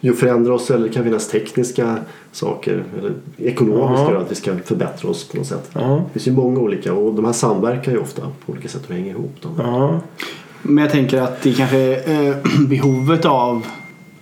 ju 0.00 0.12
förändra 0.12 0.54
oss 0.54 0.70
eller 0.70 0.88
det 0.88 0.94
kan 0.94 1.04
finnas 1.04 1.28
tekniska 1.28 1.96
saker 2.32 2.84
eller 2.98 3.12
ekonomiska 3.38 4.12
Ja. 4.12 4.18
att 4.20 4.30
vi 4.30 4.34
ska 4.34 4.56
förbättra 4.64 5.08
oss 5.10 5.28
på 5.28 5.36
något 5.36 5.46
sätt. 5.46 5.70
Ja. 5.72 5.80
Det 6.06 6.12
finns 6.12 6.26
ju 6.28 6.32
många 6.32 6.60
olika 6.60 6.92
och 6.92 7.14
de 7.14 7.24
här 7.24 7.32
samverkar 7.32 7.92
ju 7.92 7.98
ofta 7.98 8.22
på 8.46 8.52
olika 8.52 8.68
sätt 8.68 8.82
och 8.88 8.94
hänger 8.94 9.10
ihop. 9.10 9.42
Dem. 9.42 9.52
Ja. 9.58 10.00
Men 10.62 10.84
jag 10.84 10.92
tänker 10.92 11.20
att 11.22 11.42
det 11.42 11.52
kanske 11.52 11.96
eh, 11.96 12.36
behovet 12.68 13.24
av 13.24 13.66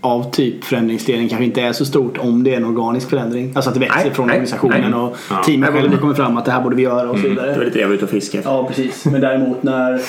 av 0.05 0.31
typ 0.31 0.65
förändringsledning 0.65 1.29
kanske 1.29 1.45
inte 1.45 1.63
är 1.63 1.73
så 1.73 1.85
stort 1.85 2.19
om 2.19 2.45
det 2.45 2.53
är 2.53 2.57
en 2.57 2.65
organisk 2.65 3.11
förändring. 3.11 3.53
Alltså 3.55 3.69
att 3.71 3.75
det 3.75 3.81
växer 3.81 4.05
Nej, 4.05 4.15
från 4.15 4.27
nej, 4.27 4.33
organisationen 4.35 4.91
nej. 4.91 5.01
och 5.01 5.17
Ja. 5.31 5.43
teamet 5.47 5.71
själva 5.73 5.97
kommer 5.97 6.15
fram 6.15 6.37
att 6.37 6.45
det 6.45 6.51
här 6.53 6.61
borde 6.63 6.77
vi 6.77 6.83
göra 6.83 7.11
och 7.11 7.17
så 7.19 7.23
Det 7.23 7.29
var 7.35 7.43
vidare. 7.47 7.65
lite 7.65 7.77
det 7.77 7.81
jag 7.81 7.89
var 7.89 7.95
ute 7.95 8.05
och 8.05 8.11
fiskade. 8.11 8.45
Ja, 8.47 8.65
precis. 8.69 9.05
Men 9.05 9.21
däremot 9.21 9.63
när 9.63 10.01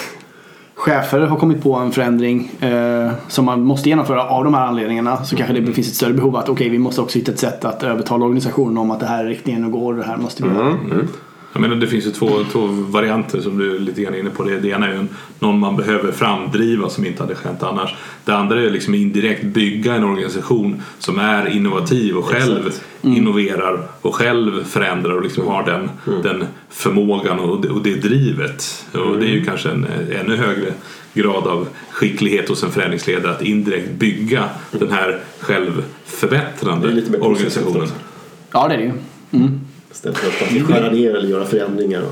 chefer 0.75 1.19
har 1.19 1.37
kommit 1.37 1.63
på 1.63 1.75
en 1.75 1.91
förändring 1.91 2.51
eh, 2.61 3.11
som 3.27 3.45
man 3.45 3.61
måste 3.63 3.89
genomföra 3.89 4.23
av 4.23 4.43
de 4.43 4.53
här 4.53 4.65
anledningarna 4.65 5.23
så 5.23 5.35
kanske 5.35 5.53
det 5.53 5.73
finns 5.73 5.87
ett 5.87 5.95
större 5.95 6.13
behov 6.13 6.35
att 6.35 6.49
okej, 6.49 6.69
vi 6.69 6.79
måste 6.79 7.01
också 7.01 7.19
hitta 7.19 7.31
ett 7.31 7.39
sätt 7.39 7.65
att 7.65 7.83
övertala 7.83 8.25
organisationen 8.25 8.77
om 8.77 8.91
att 8.91 8.99
det 8.99 9.05
här 9.05 9.23
är 9.23 9.27
riktningen 9.27 9.65
att 9.65 9.71
gå 9.71 9.85
och 9.85 9.95
det 9.95 10.03
här 10.03 10.17
måste 10.17 10.43
vi 10.43 10.49
göra. 10.49 10.67
Mm. 10.67 11.07
Jag 11.55 11.61
menar, 11.61 11.75
det 11.75 11.87
finns 11.87 12.05
ju 12.05 12.11
två, 12.11 12.29
två 12.51 12.67
varianter 12.67 13.41
som 13.41 13.57
du 13.57 13.75
är 13.75 13.79
lite 13.79 14.01
grann 14.01 14.15
inne 14.15 14.29
på. 14.29 14.43
Det, 14.43 14.59
det 14.59 14.67
ena 14.67 14.87
är 14.87 14.93
ju 14.93 14.99
en, 14.99 15.09
någon 15.39 15.59
man 15.59 15.75
behöver 15.75 16.11
framdriva 16.11 16.89
som 16.89 17.05
inte 17.05 17.23
hade 17.23 17.35
skett 17.35 17.63
annars. 17.63 17.95
Det 18.25 18.31
andra 18.35 18.61
är 18.61 18.69
liksom 18.69 18.95
indirekt 18.95 19.43
bygga 19.43 19.95
en 19.95 20.03
organisation 20.03 20.81
som 20.99 21.19
är 21.19 21.49
innovativ 21.49 22.17
och 22.17 22.25
själv 22.25 22.73
innoverar 23.01 23.87
och 24.01 24.15
själv 24.15 24.63
förändrar 24.63 25.11
och 25.11 25.23
liksom 25.23 25.47
har 25.47 25.63
den, 25.63 25.89
den 26.23 26.45
förmågan 26.69 27.39
och 27.39 27.61
det, 27.61 27.69
och 27.69 27.83
det 27.83 27.95
drivet. 27.95 28.85
Och 28.91 29.17
det 29.19 29.25
är 29.25 29.33
ju 29.33 29.45
kanske 29.45 29.69
en 29.69 29.87
ännu 30.21 30.35
högre 30.35 30.73
grad 31.13 31.47
av 31.47 31.67
skicklighet 31.91 32.49
hos 32.49 32.63
en 32.63 32.71
förändringsledare 32.71 33.31
att 33.31 33.41
indirekt 33.41 33.91
bygga 33.91 34.49
den 34.71 34.91
här 34.91 35.19
självförbättrande 35.39 37.03
organisationen. 37.19 37.87
Ja, 38.51 38.67
det 38.67 38.73
är 38.73 38.77
det 38.77 38.83
ju. 38.83 38.93
Mm. 39.31 39.59
Istället 39.95 40.17
för 40.17 40.45
att 40.45 40.51
ska 40.51 40.73
skära 40.73 40.91
ner 40.91 41.15
eller 41.15 41.29
göra 41.29 41.45
förändringar. 41.45 42.03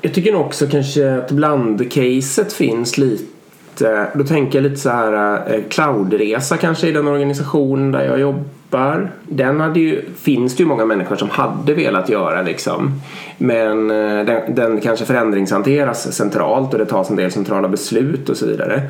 Jag 0.00 0.14
tycker 0.14 0.32
nog 0.32 0.40
också 0.40 0.66
kanske 0.66 1.14
att 1.14 1.30
blandcaset 1.30 2.52
finns 2.52 2.98
lite. 2.98 4.06
Då 4.14 4.24
tänker 4.24 4.58
jag 4.58 4.62
lite 4.62 4.80
så 4.80 4.90
här 4.90 5.42
eh, 5.54 5.62
cloudresa 5.68 6.56
kanske 6.56 6.88
i 6.88 6.92
den 6.92 7.08
organisation 7.08 7.92
där 7.92 8.04
jag 8.04 8.20
jobbar. 8.20 9.12
Den 9.28 9.60
hade 9.60 9.80
ju, 9.80 10.02
finns 10.16 10.56
det 10.56 10.62
ju 10.62 10.66
många 10.66 10.84
människor 10.84 11.16
som 11.16 11.30
hade 11.30 11.74
velat 11.74 12.08
göra 12.08 12.42
liksom. 12.42 13.00
Men 13.38 13.90
eh, 13.90 14.26
den, 14.26 14.54
den 14.54 14.80
kanske 14.80 15.04
förändringshanteras 15.04 16.12
centralt 16.12 16.72
och 16.72 16.78
det 16.78 16.86
tas 16.86 17.10
en 17.10 17.16
del 17.16 17.30
centrala 17.30 17.68
beslut 17.68 18.28
och 18.28 18.36
så 18.36 18.46
vidare. 18.46 18.82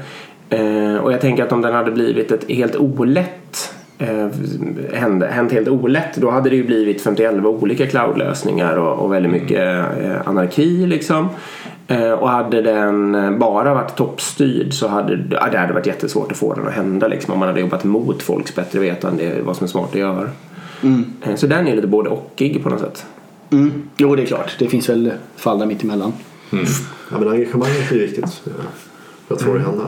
Eh, 0.51 0.97
och 0.97 1.13
jag 1.13 1.21
tänker 1.21 1.43
att 1.43 1.53
om 1.53 1.63
den 1.63 1.75
hade 1.75 1.91
blivit 1.91 2.33
ett 2.33 2.51
helt 2.51 2.77
olätt 2.77 3.75
hände, 4.93 5.27
hänt 5.27 5.53
helt 5.53 5.69
olätt 5.69 6.17
då 6.17 6.31
hade 6.31 6.51
det 6.51 6.57
ju 6.57 6.65
blivit 6.65 7.03
51 7.03 7.35
olika 7.45 7.87
cloudlösningar 7.87 8.77
och, 8.77 9.05
och 9.05 9.13
väldigt 9.13 9.33
mycket 9.33 9.87
eh, 10.03 10.29
anarki 10.29 10.87
liksom. 10.87 11.29
Eh, 11.87 12.11
och 12.11 12.29
hade 12.29 12.63
den 12.63 13.39
bara 13.39 13.75
varit 13.75 13.97
toppstyrd 13.97 14.75
så 14.75 14.89
hade 14.89 15.19
ja, 15.31 15.49
det 15.53 15.59
hade 15.59 15.73
varit 15.73 15.87
jättesvårt 15.87 16.33
att 16.33 16.39
få 16.39 16.55
den 16.55 16.67
att 16.67 16.73
hända 16.73 17.09
liksom, 17.09 17.33
om 17.33 17.39
man 17.41 17.49
hade 17.49 17.61
jobbat 17.61 17.85
mot 17.85 18.23
folks 18.23 18.55
bättre 18.55 18.79
vetande 18.79 19.43
vad 19.43 19.57
som 19.57 19.65
är 19.65 19.69
smart 19.69 19.89
att 19.91 19.99
göra. 19.99 20.29
Eh, 21.23 21.35
Så 21.35 21.47
den 21.47 21.69
är 21.69 21.77
lite 21.77 21.87
både 21.87 22.11
ochig 22.11 22.63
på 22.63 22.69
något 22.69 22.81
sätt. 22.81 23.07
Mm. 23.53 23.83
Jo, 23.97 24.17
det 24.17 24.23
är 24.23 24.27
klart. 24.27 24.57
Det 24.59 24.69
finns 24.69 24.89
väl 24.89 25.13
fall 25.37 25.59
där 25.59 25.67
mitt 25.67 25.83
emellan. 25.83 26.13
Ja, 27.11 27.19
men 27.19 27.29
engagemanget 27.29 27.93
är 27.93 27.99
viktigt 27.99 28.43
eh, 28.47 28.53
att 29.35 29.43
få 29.43 29.55
det 29.55 29.61
att 29.61 29.67
hända. 29.67 29.85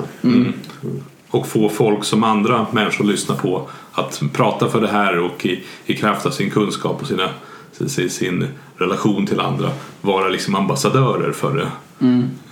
och 1.31 1.47
få 1.47 1.69
folk 1.69 2.05
som 2.05 2.25
andra 2.25 2.67
människor 2.73 3.05
lyssnar 3.05 3.37
på 3.37 3.69
att 3.93 4.23
prata 4.33 4.69
för 4.69 4.81
det 4.81 4.89
här 4.89 5.19
och 5.19 5.47
i, 5.47 5.65
i 5.87 5.97
kraft 5.97 6.27
av 6.27 6.31
sin 6.31 6.51
kunskap 6.51 7.01
och 7.03 7.07
sina, 7.09 7.29
sin, 7.73 8.11
sin 8.11 8.47
relation 8.77 9.27
till 9.27 9.41
andra 9.41 9.71
vara 10.01 10.29
liksom 10.29 10.55
ambassadörer 10.55 11.33
för 11.33 11.57
det. 11.57 11.69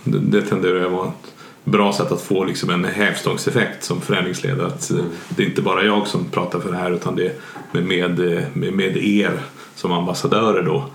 Det, 0.03 0.19
det 0.19 0.41
tenderar 0.41 0.85
att 0.85 0.91
vara 0.91 1.07
ett 1.07 1.33
bra 1.63 1.93
sätt 1.93 2.11
att 2.11 2.21
få 2.21 2.43
liksom 2.43 2.69
en 2.69 2.85
hävstångseffekt 2.85 3.83
som 3.83 4.01
förändringsledare. 4.01 4.67
Att 4.67 4.91
eh, 4.91 4.97
det 5.29 5.43
är 5.43 5.47
inte 5.47 5.61
bara 5.61 5.83
jag 5.83 6.07
som 6.07 6.25
pratar 6.25 6.59
för 6.59 6.71
det 6.71 6.77
här 6.77 6.91
utan 6.91 7.15
det 7.15 7.25
är 7.25 7.33
med, 7.71 7.83
med, 7.85 8.19
eh, 8.37 8.43
med, 8.53 8.97
er 8.97 9.39
som 9.75 9.91
ambassadörer 9.91 10.63
då 10.63 10.85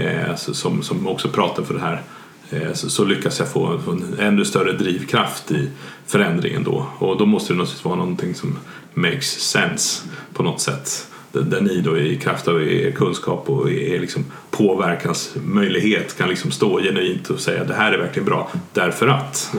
eh, 0.00 0.36
så- 0.36 0.54
som, 0.54 0.82
som 0.82 1.08
också 1.08 1.28
pratar 1.28 1.62
för 1.62 1.74
det 1.74 1.80
här 1.80 2.02
eh, 2.50 2.72
så, 2.72 2.90
så 2.90 3.04
lyckas 3.04 3.38
jag 3.38 3.48
få, 3.48 3.78
få 3.84 3.90
en 3.90 4.16
ännu 4.18 4.44
större 4.44 4.72
drivkraft 4.72 5.50
i 5.50 5.68
förändringen 6.06 6.64
då. 6.64 6.86
Och 6.98 7.18
då 7.18 7.26
måste 7.26 7.52
det 7.52 7.56
naturligtvis 7.58 7.84
vara 7.84 7.96
någonting 7.96 8.34
som 8.34 8.58
makes 8.94 9.26
sense 9.40 10.02
på 10.32 10.42
något 10.42 10.60
sätt. 10.60 11.06
Där 11.32 11.60
ni 11.60 11.80
då 11.80 11.98
i 11.98 12.16
kraft 12.16 12.48
av 12.48 12.62
er 12.62 12.90
kunskap 12.90 13.50
och 13.50 13.70
er 13.70 14.00
liksom 14.00 14.24
påverkansmöjlighet 14.50 16.18
kan 16.18 16.28
liksom 16.28 16.50
stå 16.50 16.80
genuint 16.80 17.30
och 17.30 17.40
säga 17.40 17.64
det 17.64 17.74
här 17.74 17.92
är 17.92 17.98
verkligen 17.98 18.26
bra 18.26 18.50
därför 18.72 19.08
att. 19.08 19.54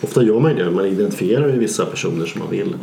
Ofta 0.00 0.22
gör 0.22 0.40
man 0.40 0.56
ju 0.56 0.64
det. 0.64 0.70
Man 0.70 0.86
identifierar 0.86 1.48
ju 1.48 1.58
vissa 1.58 1.84
personer 1.86 2.26
som 2.26 2.38
man 2.40 2.50
vill 2.50 2.76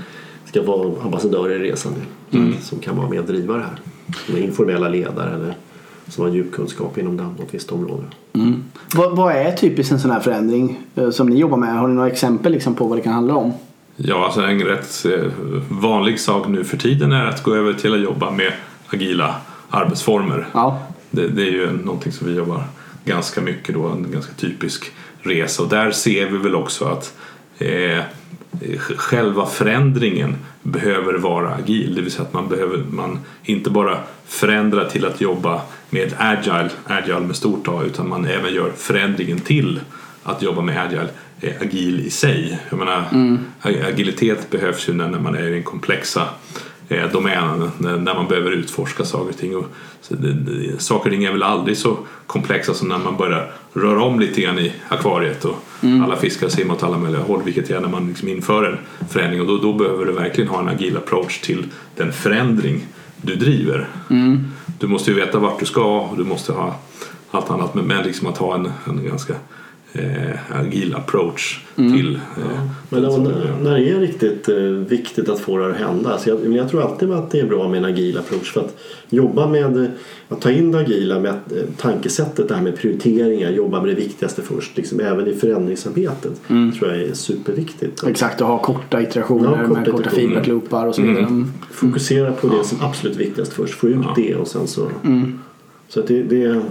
ska 0.45 0.61
vara 0.61 1.01
ambassadörer 1.03 1.63
i 1.63 1.71
resan. 1.71 1.93
nu. 2.29 2.39
Som 2.61 2.79
kan 2.79 2.97
vara 2.97 3.09
med 3.09 3.19
och 3.19 3.25
driva 3.25 3.53
det 3.53 3.63
här. 3.63 3.79
Som 4.25 4.35
är 4.35 4.39
informella 4.39 4.89
ledare 4.89 5.35
eller 5.35 5.55
som 6.07 6.23
har 6.25 6.31
djup 6.31 6.51
kunskap 6.51 6.97
inom 6.97 7.15
något 7.15 7.53
visst 7.53 7.71
område. 7.71 8.03
Vad, 8.95 9.15
vad 9.17 9.33
är 9.35 9.51
typiskt 9.51 9.91
en 9.91 9.99
sån 9.99 10.11
här 10.11 10.19
förändring 10.19 10.79
eh, 10.95 11.09
som 11.09 11.27
ni 11.27 11.39
jobbar 11.39 11.57
med? 11.57 11.77
Har 11.79 11.87
ni 11.87 11.93
några 11.93 12.09
exempel 12.09 12.51
liksom 12.51 12.75
på 12.75 12.87
vad 12.87 12.97
det 12.97 13.01
kan 13.01 13.13
handla 13.13 13.35
om? 13.35 13.53
Ja, 13.97 14.25
alltså 14.25 14.41
en 14.41 14.61
rätt 14.61 15.05
eh, 15.05 15.31
vanlig 15.69 16.19
sak 16.19 16.47
nu 16.47 16.63
för 16.63 16.77
tiden 16.77 17.11
är 17.11 17.25
att 17.25 17.43
gå 17.43 17.55
över 17.55 17.73
till 17.73 17.93
att 17.93 17.99
jobba 17.99 18.31
med 18.31 18.53
agila 18.87 19.35
arbetsformer. 19.69 20.47
Ja. 20.53 20.87
Det, 21.11 21.27
det 21.27 21.41
är 21.41 21.51
ju 21.51 21.71
någonting 21.71 22.11
som 22.11 22.27
vi 22.27 22.33
jobbar 22.33 22.63
ganska 23.05 23.41
mycket 23.41 23.75
då, 23.75 23.87
en 23.87 24.11
ganska 24.11 24.33
typisk 24.33 24.91
resa 25.21 25.63
och 25.63 25.69
där 25.69 25.91
ser 25.91 26.25
vi 26.25 26.37
väl 26.37 26.55
också 26.55 26.85
att 26.85 27.13
eh, 27.57 28.03
själva 28.97 29.45
förändringen 29.45 30.35
behöver 30.63 31.13
vara 31.13 31.55
agil, 31.55 31.95
det 31.95 32.01
vill 32.01 32.11
säga 32.11 32.23
att 32.23 32.33
man 32.33 32.47
behöver 32.47 32.77
man 32.77 33.19
inte 33.43 33.69
bara 33.69 33.97
förändra 34.27 34.89
till 34.89 35.05
att 35.05 35.21
jobba 35.21 35.61
med 35.89 36.13
agile, 36.17 36.69
agile 36.85 37.19
med 37.19 37.35
stort 37.35 37.67
A, 37.67 37.81
utan 37.85 38.09
man 38.09 38.25
även 38.25 38.53
gör 38.53 38.71
förändringen 38.77 39.39
till 39.39 39.79
att 40.23 40.41
jobba 40.41 40.61
med 40.61 40.83
agile 40.83 41.07
eh, 41.47 41.61
agil 41.61 41.99
i 42.05 42.09
sig. 42.09 42.59
Jag 42.69 42.79
menar, 42.79 43.03
ag- 43.61 43.81
agilitet 43.87 44.49
behövs 44.51 44.89
ju 44.89 44.93
när, 44.93 45.07
när 45.09 45.19
man 45.19 45.35
är 45.35 45.47
i 45.47 45.51
den 45.51 45.63
komplexa 45.63 46.27
eh, 46.89 47.11
domänen, 47.11 47.71
när, 47.77 47.97
när 47.97 48.13
man 48.13 48.27
behöver 48.27 48.51
utforska 48.51 49.05
saker 49.05 49.29
och 49.29 49.37
ting. 49.37 49.55
Och, 49.57 49.65
så 50.01 50.15
det, 50.15 50.33
det, 50.33 50.81
saker 50.81 51.09
och 51.09 51.13
ting 51.13 51.23
är 51.23 51.31
väl 51.31 51.43
aldrig 51.43 51.77
så 51.77 51.97
komplexa 52.27 52.73
som 52.73 52.87
när 52.87 52.97
man 52.97 53.17
börjar 53.17 53.51
röra 53.73 54.03
om 54.03 54.19
lite 54.19 54.41
grann 54.41 54.59
i 54.59 54.73
akvariet 54.87 55.45
och 55.45 55.55
alla 56.03 56.15
fiskar 56.15 56.49
simmar 56.49 56.75
åt 56.75 56.83
alla 56.83 56.97
möjliga 56.97 57.21
håll, 57.21 57.41
vilket 57.45 57.69
är 57.69 57.79
när 57.79 57.89
man 57.89 58.07
liksom 58.07 58.27
inför 58.27 58.63
en 58.63 59.07
förändring 59.09 59.41
och 59.41 59.47
då, 59.47 59.57
då 59.57 59.73
behöver 59.73 60.05
du 60.05 60.11
verkligen 60.11 60.49
ha 60.49 60.59
en 60.59 60.69
agil 60.69 60.97
approach 60.97 61.39
till 61.41 61.65
den 61.95 62.11
förändring 62.13 62.85
du 63.21 63.35
driver. 63.35 63.87
Du 64.79 64.87
måste 64.87 65.11
ju 65.11 65.17
veta 65.17 65.39
vart 65.39 65.59
du 65.59 65.65
ska 65.65 65.99
och 65.99 66.17
du 66.17 66.23
måste 66.23 66.51
ha 66.53 66.75
allt 67.31 67.49
annat 67.51 67.75
men, 67.75 67.85
men 67.85 68.03
liksom 68.03 68.27
att 68.27 68.37
ha 68.37 68.55
en, 68.55 68.71
en 68.87 69.05
ganska 69.05 69.33
eh, 69.95 70.59
agil 70.59 70.95
approach 70.95 71.59
till 71.75 72.15
eh, 72.15 72.61
Men 72.89 73.01
då, 73.03 73.17
när- 73.17 73.63
när 73.63 73.75
det 73.79 73.89
är 73.89 73.99
riktigt 73.99 74.49
eh, 74.49 74.55
viktigt 74.89 75.29
att 75.29 75.39
få 75.39 75.57
det 75.57 75.67
att 75.71 75.75
hända. 75.77 76.17
Så 76.17 76.29
jag, 76.29 76.39
men 76.39 76.53
jag 76.55 76.69
tror 76.69 76.81
alltid 76.81 77.11
att 77.11 77.31
det 77.31 77.39
är 77.39 77.45
bra 77.47 77.67
med 77.69 77.77
en 77.77 77.85
agil 77.85 78.17
approach. 78.17 78.51
För 78.53 78.59
att 78.61 78.77
jobba 79.09 79.47
med 79.47 79.77
eh, 79.77 79.89
att 80.29 80.41
ta 80.41 80.51
in 80.51 80.71
det 80.71 80.77
agila 80.79 81.19
med 81.19 81.31
att, 81.31 81.51
eh, 81.51 81.57
tankesättet, 81.77 82.47
det 82.49 82.55
här 82.55 82.61
med 82.61 82.77
prioriteringar, 82.77 83.51
jobba 83.51 83.79
med 83.81 83.89
det 83.89 83.95
viktigaste 84.01 84.41
först. 84.41 84.77
Liksom, 84.77 84.99
även 84.99 85.27
i 85.27 85.33
förändringsarbetet 85.33 86.41
tror 86.47 86.91
jag 86.91 87.01
är 87.01 87.13
superviktigt. 87.13 88.03
Exakt, 88.03 88.41
att 88.41 88.47
ha 88.47 88.57
korta 88.57 89.01
iterationer 89.01 89.57
Ja, 89.61 89.67
korta 89.67 89.79
med 89.81 89.91
korta 89.91 90.09
feedbackloopar 90.09 90.85
och 90.87 90.95
så 90.95 91.01
vidare. 91.01 91.19
Mm. 91.23 91.51
fokusera 91.71 92.31
på 92.31 92.47
det 92.47 92.63
som 92.63 92.77
absolut 92.81 93.17
viktigast 93.17 93.53
först. 93.53 93.73
Få 93.73 93.87
ut 93.87 94.05
det 94.15 94.35
och 94.35 94.47
sen 94.47 94.67
så. 94.67 94.87
Så 95.89 95.99
att 95.99 96.07
det, 96.07 96.23
det, 96.23 96.61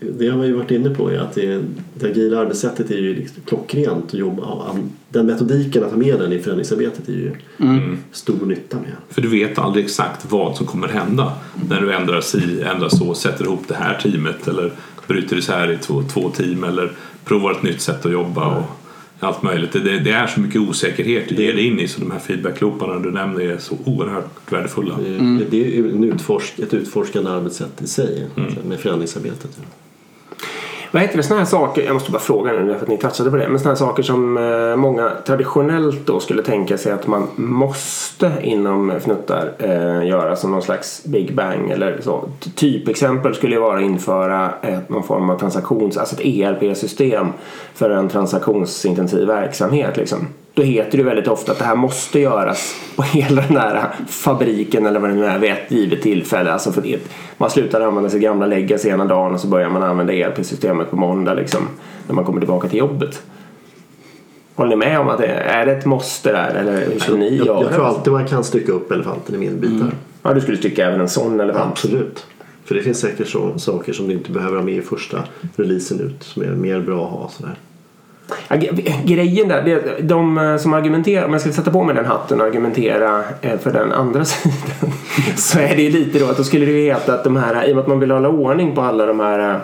det 0.00 0.28
har 0.28 0.38
vi 0.38 0.46
ju 0.46 0.52
varit 0.52 0.70
inne 0.70 0.90
på. 0.90 1.10
Är 1.10 1.18
att 1.18 1.34
det, 1.34 1.62
det 1.94 2.06
agila 2.06 2.38
arbetssättet 2.40 2.90
är 2.90 2.98
ju 2.98 3.14
liksom 3.14 3.42
klockrent. 3.46 4.04
Att 4.04 4.14
jobba, 4.14 4.76
den 5.08 5.26
metodiken 5.26 5.84
att 5.84 5.90
ha 5.90 5.98
med 5.98 6.18
den 6.18 6.32
i 6.32 6.38
förändringsarbetet 6.38 7.08
är 7.08 7.12
ju 7.12 7.32
stor 8.12 8.46
nytta 8.46 8.76
med. 8.76 8.92
För 9.08 9.22
du 9.22 9.28
vet 9.28 9.58
aldrig 9.58 9.84
exakt 9.84 10.26
vad 10.30 10.56
som 10.56 10.66
kommer 10.66 10.88
hända 10.88 11.32
när 11.68 11.80
du 11.80 11.92
ändrar 11.92 12.20
si, 12.20 12.62
ändrar 12.62 12.88
så, 12.88 13.14
sätter 13.14 13.44
ihop 13.44 13.68
det 13.68 13.74
här 13.74 13.98
teamet 14.02 14.48
eller 14.48 14.72
bryter 15.06 15.36
isär 15.36 15.70
i 15.70 15.78
två, 15.78 16.02
två 16.02 16.30
team 16.30 16.64
eller 16.64 16.92
provar 17.24 17.52
ett 17.52 17.62
nytt 17.62 17.80
sätt 17.80 18.06
att 18.06 18.12
jobba 18.12 18.56
och 18.56 18.64
allt 19.20 19.42
möjligt. 19.42 19.72
Det, 19.72 19.98
det 19.98 20.10
är 20.10 20.26
så 20.26 20.40
mycket 20.40 20.60
osäkerhet 20.60 21.28
du 21.28 21.34
ger 21.34 21.54
dig 21.54 21.66
in 21.66 21.80
i 21.80 21.88
så 21.88 22.00
de 22.00 22.10
här 22.10 22.18
feedbacklooparna 22.18 22.98
du 22.98 23.10
nämner 23.10 23.40
är 23.40 23.58
så 23.58 23.76
oerhört 23.84 24.52
värdefulla. 24.52 24.98
Det, 24.98 25.44
det 25.50 25.78
är 25.78 26.04
utforsk, 26.04 26.58
ett 26.58 26.74
utforskande 26.74 27.30
arbetssätt 27.30 27.82
i 27.82 27.86
sig 27.86 28.26
med 28.68 28.80
förändringsarbetet. 28.80 29.60
Vad 30.92 31.02
heter 31.02 31.16
det, 31.16 31.22
sådana 31.22 31.40
här 31.40 31.50
saker, 31.50 31.82
jag 31.82 31.94
måste 31.94 32.10
bara 32.10 32.18
fråga 32.18 32.52
nu 32.52 32.74
för 32.74 32.82
att 32.82 32.88
ni 32.88 32.96
touchade 32.96 33.30
på 33.30 33.36
det, 33.36 33.48
men 33.48 33.58
sådana 33.58 33.74
här 33.74 33.86
saker 33.86 34.02
som 34.02 34.36
eh, 34.38 34.76
många 34.76 35.10
traditionellt 35.26 36.06
då 36.06 36.20
skulle 36.20 36.42
tänka 36.42 36.78
sig 36.78 36.92
att 36.92 37.06
man 37.06 37.28
måste 37.36 38.32
inom 38.42 38.90
fnuttar 39.00 39.52
eh, 39.58 40.08
göra 40.08 40.36
som 40.36 40.50
någon 40.50 40.62
slags 40.62 41.04
big 41.04 41.34
bang 41.34 41.70
eller 41.70 42.00
så. 42.00 42.28
Typexempel 42.54 43.34
skulle 43.34 43.54
ju 43.54 43.60
vara 43.60 43.76
att 43.76 43.84
införa 43.84 44.52
ett, 44.62 44.88
någon 44.88 45.02
form 45.02 45.30
av 45.30 45.38
transaktions, 45.38 45.96
alltså 45.96 46.16
ett 46.16 46.26
ERP-system 46.26 47.26
för 47.74 47.90
en 47.90 48.08
transaktionsintensiv 48.08 49.26
verksamhet 49.26 49.96
liksom. 49.96 50.26
Då 50.60 50.64
heter 50.66 50.98
det 50.98 51.04
väldigt 51.04 51.28
ofta 51.28 51.52
att 51.52 51.58
det 51.58 51.64
här 51.64 51.76
måste 51.76 52.20
göras 52.20 52.74
på 52.96 53.02
hela 53.02 53.42
den 53.42 53.56
här 53.56 53.88
fabriken 54.08 54.86
eller 54.86 55.00
vad 55.00 55.10
det 55.10 55.16
nu 55.16 55.24
är 55.24 55.38
vid 55.38 55.50
ett 55.50 55.70
givet 55.70 56.02
tillfälle. 56.02 56.52
Alltså 56.52 56.72
för 56.72 56.82
det, 56.82 56.98
man 57.38 57.50
slutar 57.50 57.80
använda 57.80 58.10
sitt 58.10 58.22
gamla 58.22 58.46
legacy 58.46 58.88
ena 58.88 59.04
dagen 59.04 59.34
och 59.34 59.40
så 59.40 59.46
börjar 59.46 59.68
man 59.68 59.82
använda 59.82 60.12
ERP-systemet 60.12 60.90
på 60.90 60.96
måndag 60.96 61.34
liksom, 61.34 61.68
när 62.06 62.14
man 62.14 62.24
kommer 62.24 62.40
tillbaka 62.40 62.68
till 62.68 62.78
jobbet. 62.78 63.22
Håller 64.54 64.70
ni 64.70 64.76
med 64.76 65.00
om 65.00 65.08
att 65.08 65.18
det 65.18 65.26
är 65.26 65.66
det 65.66 65.72
ett 65.72 65.86
måste 65.86 66.32
där 66.32 66.54
eller 66.54 66.86
hur 66.92 67.00
skulle 67.00 67.18
ni 67.18 67.36
Jag, 67.36 67.46
göra? 67.46 67.62
jag 67.62 67.72
tror 67.72 67.86
alltid 67.86 68.12
man 68.12 68.26
kan 68.26 68.44
stycka 68.44 68.72
upp 68.72 68.92
elefanten 68.92 69.34
i 69.34 69.38
mindre 69.38 69.90
Ja, 70.22 70.34
du 70.34 70.40
skulle 70.40 70.56
tycka 70.56 70.86
även 70.86 71.00
en 71.00 71.08
sån 71.08 71.40
elefant. 71.40 71.70
Absolut. 71.70 72.26
För 72.64 72.74
det 72.74 72.82
finns 72.82 73.00
säkert 73.00 73.28
så, 73.28 73.58
saker 73.58 73.92
som 73.92 74.08
du 74.08 74.14
inte 74.14 74.30
behöver 74.30 74.56
ha 74.56 74.64
med 74.64 74.74
i 74.74 74.82
första 74.82 75.24
releasen 75.56 76.00
ut 76.00 76.22
som 76.22 76.42
är 76.42 76.46
mer 76.46 76.80
bra 76.80 77.04
att 77.04 77.10
ha. 77.10 77.28
Sådär. 77.28 77.54
Ja, 78.48 78.56
Grejen 79.04 79.48
där, 79.48 79.62
det, 79.62 80.08
de 80.08 80.38
eh, 80.38 80.56
som 80.56 80.74
argumenterar, 80.74 81.26
om 81.26 81.32
jag 81.32 81.40
ska 81.40 81.52
sätta 81.52 81.70
på 81.70 81.84
mig 81.84 81.94
den 81.94 82.04
hatten 82.04 82.40
och 82.40 82.46
argumentera 82.46 83.24
eh, 83.40 83.58
för 83.58 83.72
den 83.72 83.92
andra 83.92 84.24
sidan 84.24 84.92
så 85.36 85.58
är 85.58 85.76
det 85.76 85.82
ju 85.82 85.90
lite 85.90 86.18
då 86.18 86.26
att 86.30 86.36
då 86.36 86.44
skulle 86.44 86.66
det 86.66 86.72
ju 86.72 86.84
heta 86.84 87.14
att 87.14 87.24
de 87.24 87.36
här, 87.36 87.68
i 87.68 87.72
och 87.72 87.76
med 87.76 87.82
att 87.82 87.88
man 87.88 88.00
vill 88.00 88.10
hålla 88.10 88.28
ordning 88.28 88.74
på 88.74 88.80
alla 88.80 89.06
de 89.06 89.20
här 89.20 89.54
eh, 89.54 89.56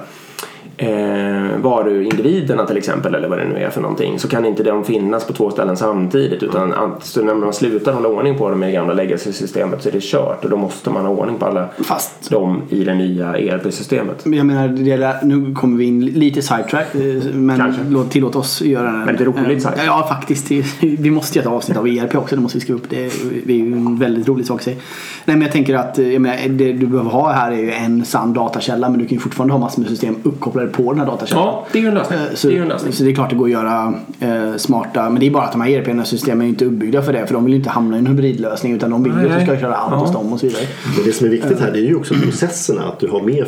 eh, 0.76 1.59
varuindividerna 1.62 2.66
till 2.66 2.76
exempel 2.76 3.14
eller 3.14 3.28
vad 3.28 3.38
det 3.38 3.45
nu 3.45 3.56
är 3.56 3.71
för 3.71 3.80
någonting 3.80 4.18
så 4.18 4.28
kan 4.28 4.45
inte 4.45 4.62
de 4.62 4.85
finnas 4.85 5.26
på 5.26 5.33
två 5.33 5.50
ställen 5.50 5.76
samtidigt 5.76 6.42
utan 6.42 6.75
att, 6.75 7.04
så 7.04 7.23
när 7.23 7.35
man 7.35 7.52
slutar 7.52 7.92
hålla 7.92 8.09
ordning 8.09 8.38
på 8.38 8.50
dem 8.50 8.62
i 8.62 8.66
det 8.66 8.73
gamla 8.73 8.95
legacy-systemet 8.95 9.83
så 9.83 9.88
är 9.88 9.92
det 9.92 10.02
kört 10.02 10.45
och 10.45 10.50
då 10.50 10.56
måste 10.56 10.90
man 10.90 11.06
ha 11.06 11.12
ordning 11.12 11.38
på 11.38 11.47
alla 11.47 11.68
Fast 11.85 12.30
dem 12.30 12.62
i 12.71 12.85
det 12.85 12.95
nya 12.95 13.38
ERP-systemet. 13.38 14.23
jag 14.25 14.47
menar, 14.47 14.68
det 14.68 15.26
nu 15.26 15.54
kommer 15.54 15.78
vi 15.78 15.85
in 15.85 16.06
lite 16.06 16.42
sidetrack 16.42 16.95
eh, 16.95 17.00
men 17.35 17.59
Kanske. 17.59 17.83
låt, 17.88 18.11
tillåt 18.11 18.37
oss 18.37 18.62
göra 18.62 18.92
det. 18.92 19.04
Men 19.06 19.16
det 19.16 19.23
är 19.23 19.26
roligt 19.26 19.56
Eh, 19.56 19.59
sidetrack. 19.59 19.87
Ja 19.87 20.06
faktiskt. 20.09 20.50
Vi 20.80 21.11
måste 21.11 21.38
göra 21.38 21.49
ett 21.49 21.54
avsnitt 21.54 21.78
av 21.78 21.88
ERP 21.88 22.14
också. 22.14 22.37
Det 22.37 22.42
måste 22.42 22.59
vi 22.59 22.62
skriva 22.62 22.78
upp. 22.78 22.90
Det 22.90 23.04
är, 23.04 23.11
det 23.47 23.52
är 23.52 23.56
ju 23.56 23.73
en 23.73 23.99
väldigt 23.99 24.28
rolig 24.28 24.47
sak 24.47 24.59
att 24.59 24.64
säga. 24.64 24.76
Nej 25.25 25.37
men 25.37 25.42
jag 25.42 25.52
tänker 25.52 25.75
att 25.75 25.99
eh, 25.99 26.12
jag 26.12 26.23
menar, 26.23 26.49
det 26.49 26.73
du 26.73 26.87
behöver 26.87 27.11
ha 27.11 27.33
här 27.33 27.52
är 27.52 27.56
ju 27.56 27.73
en 27.73 28.04
sann 28.04 28.33
datakälla 28.33 28.88
men 28.88 28.99
du 28.99 29.06
kan 29.06 29.14
ju 29.14 29.21
fortfarande 29.21 29.54
ha 29.54 29.61
massor 29.61 29.83
med 29.83 29.90
system 29.90 30.16
uppkopplade 30.23 30.65
på 30.66 30.92
den 30.92 31.00
här 31.00 31.06
datakällan. 31.06 31.44
Ja, 31.44 31.66
det 31.73 31.78
är 31.78 31.82
ju 31.82 31.88
en 31.88 31.94
lösning. 31.94 32.18
Eh, 32.18 32.35
Så, 32.35 32.49
Det 32.49 32.56
är 32.58 32.62
en 32.62 32.68
lösning. 32.68 32.92
så 32.92 33.04
det 33.04 33.11
är 33.11 33.14
klart 33.14 33.30
det 33.30 33.37
går 33.37 33.44
att 33.46 33.50
göra 33.52 33.94
eh, 34.20 34.56
smarta, 34.56 35.11
men 35.11 35.20
det 35.20 35.26
är 35.26 35.30
bara 35.30 35.44
att 35.44 35.52
de 35.52 35.61
här 35.61 35.70
ERP-systemen 35.70 36.42
är 36.46 36.49
inte 36.49 36.64
uppbyggda 36.64 37.02
för 37.02 37.12
det. 37.12 37.26
För 37.26 37.35
de 37.35 37.44
vill 37.44 37.52
ju 37.54 37.58
inte 37.58 37.70
hamna 37.70 37.96
i 37.96 37.99
en 37.99 38.06
hybridlösning 38.06 38.73
utan 38.73 38.90
de 38.90 39.02
vill 39.02 39.12
ju 39.12 39.30
att 39.32 39.38
du 39.40 39.46
ska 39.46 39.56
köra 39.61 39.75
allt 39.75 39.92
Ja. 39.92 39.99
hos 39.99 40.12
dem 40.12 40.32
och 40.32 40.40
så 40.40 40.46
vidare. 40.46 40.62
Men 40.96 41.04
det 41.06 41.12
som 41.12 41.26
är 41.26 41.30
viktigt 41.30 41.61
här 41.61 41.70
det 41.73 41.78
är 41.78 41.82
ju 41.88 41.96
också 41.96 42.14
processerna. 42.14 42.82
Att 42.82 43.00
du 43.00 43.08
har 43.08 43.23
med 43.23 43.46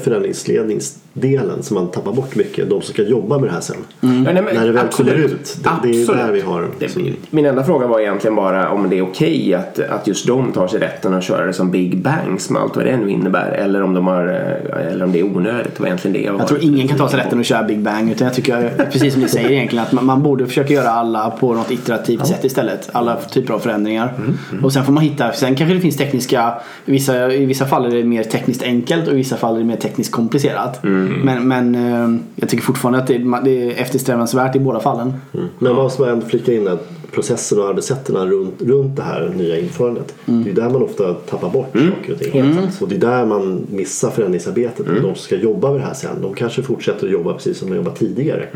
förändringsledningsdelen 1.18 1.62
som 1.62 1.74
man 1.74 1.90
tappar 1.90 2.12
bort 2.12 2.34
mycket. 2.34 2.70
De 2.70 2.82
som 2.82 2.94
ska 2.94 3.02
jobba 3.02 3.38
med 3.38 3.48
det 3.48 3.52
här 3.52 3.60
sen. 3.60 3.76
Ja, 4.00 4.08
nej, 4.08 4.34
men 4.34 4.44
När 4.44 4.66
det 4.66 4.72
väl 4.72 4.86
absolut. 4.86 5.14
kommer 5.14 5.24
ut. 5.24 5.56
Det, 5.62 5.88
det 5.88 6.02
är 6.02 6.16
där 6.16 6.32
vi 6.32 6.40
har. 6.40 6.68
Det, 6.78 6.96
min 7.30 7.46
enda 7.46 7.64
fråga 7.64 7.86
var 7.86 8.00
egentligen 8.00 8.34
bara 8.34 8.70
om 8.70 8.90
det 8.90 8.98
är 8.98 9.02
okej 9.02 9.54
att, 9.54 9.78
att 9.78 10.06
just 10.06 10.26
de 10.26 10.52
tar 10.52 10.68
sig 10.68 10.80
rätten 10.80 11.14
att 11.14 11.24
köra 11.24 11.46
det 11.46 11.52
som 11.52 11.70
Big 11.70 12.02
Bangs 12.02 12.50
med 12.50 12.62
allt 12.62 12.76
vad 12.76 12.84
det 12.84 12.96
nu 12.96 13.10
innebär. 13.10 13.50
Eller 13.50 13.82
om, 13.82 13.94
de 13.94 14.06
har, 14.06 14.26
eh, 14.26 14.92
eller 14.92 15.04
om 15.04 15.12
det 15.12 15.18
är 15.18 15.24
onödigt. 15.24 15.74
Det 15.76 15.80
var 15.80 15.86
egentligen 15.86 16.12
det 16.12 16.22
jag 16.22 16.32
var 16.32 16.40
Jag 16.40 16.48
tror 16.48 16.64
ingen 16.64 16.88
kan 16.88 16.98
ta 16.98 17.08
sig 17.08 17.20
rätten 17.20 17.40
att 17.40 17.46
köra 17.46 17.62
Big 17.62 17.78
Bang 17.78 18.10
utan 18.10 18.26
jag 18.26 18.34
tycker 18.34 18.88
precis 18.92 19.12
som 19.12 19.22
ni 19.22 19.28
säger 19.28 19.50
egentligen 19.50 19.84
att 19.84 19.92
man, 19.92 20.06
man 20.06 20.22
borde 20.22 20.46
försöka 20.46 20.72
göra 20.74 20.90
alla 20.90 21.30
på 21.30 21.54
något 21.54 21.70
iterativt 21.70 22.26
sätt 22.26 22.44
istället. 22.44 22.90
Alla 22.92 23.16
typer 23.16 23.54
av 23.54 23.58
förändringar. 23.58 24.14
Och 24.62 24.72
sen 24.72 24.84
får 24.84 24.92
man 24.92 25.02
hitta, 25.02 25.32
sen 25.32 25.54
kanske 25.54 25.74
det 25.74 25.80
finns 25.80 25.96
tekniska, 25.96 26.54
i 26.84 26.92
vissa, 26.92 27.32
i 27.32 27.46
vissa 27.46 27.66
fall 27.66 27.86
är 27.86 27.90
det 27.90 28.04
mer 28.04 28.24
tekniskt 28.24 28.62
enkelt 28.62 29.06
och 29.06 29.12
i 29.12 29.16
vissa 29.16 29.36
fall 29.36 29.54
är 29.54 29.58
det 29.58 29.64
mer 29.64 29.76
tekniskt 29.76 30.12
komplicerat. 30.12 30.80
Men, 31.24 31.48
men 31.48 31.74
eh, 31.74 32.20
jag 32.36 32.48
tycker 32.48 32.62
fortfarande 32.64 32.98
att 32.98 33.06
det, 33.06 33.14
är- 33.14 33.44
det 33.44 33.62
är 33.62 33.82
eftersträvansvärt 33.82 34.56
i 34.56 34.60
båda 34.60 34.80
fallen. 34.80 35.12
Mm. 35.34 35.46
Men 35.58 35.76
vad 35.76 35.92
som 35.92 36.04
ändå 36.08 36.26
flika 36.26 36.52
in 36.54 36.68
att 36.68 36.88
processen 37.12 37.58
och 37.58 37.68
arbetssätterna 37.68 38.26
runt, 38.26 38.62
runt 38.62 38.96
det 38.96 39.02
här 39.02 39.32
nya 39.36 39.58
införandet. 39.58 40.14
Det 40.44 40.50
är 40.50 40.54
där 40.54 40.70
man 40.70 40.82
ofta 40.82 41.14
tappar 41.14 41.50
bort 41.50 41.72
saker 41.72 42.12
och 42.12 42.18
ting. 42.20 42.32
Och 42.80 42.88
det 42.88 42.94
är 42.94 43.00
där 43.00 43.26
man 43.26 43.66
missar 43.70 44.10
förändringsarbetet. 44.10 44.86
Och 44.88 44.94
de 44.94 45.00
som 45.02 45.14
ska 45.14 45.36
jobba 45.36 45.70
med 45.70 45.80
det 45.80 45.84
här 45.84 45.94
sen, 45.94 46.22
de 46.22 46.34
kanske 46.34 46.62
fortsätter 46.62 47.06
att 47.06 47.12
jobba 47.12 47.32
precis 47.34 47.58
som 47.58 47.70
de 47.70 47.76
jobbat 47.76 47.96
tidigare. 47.96 48.46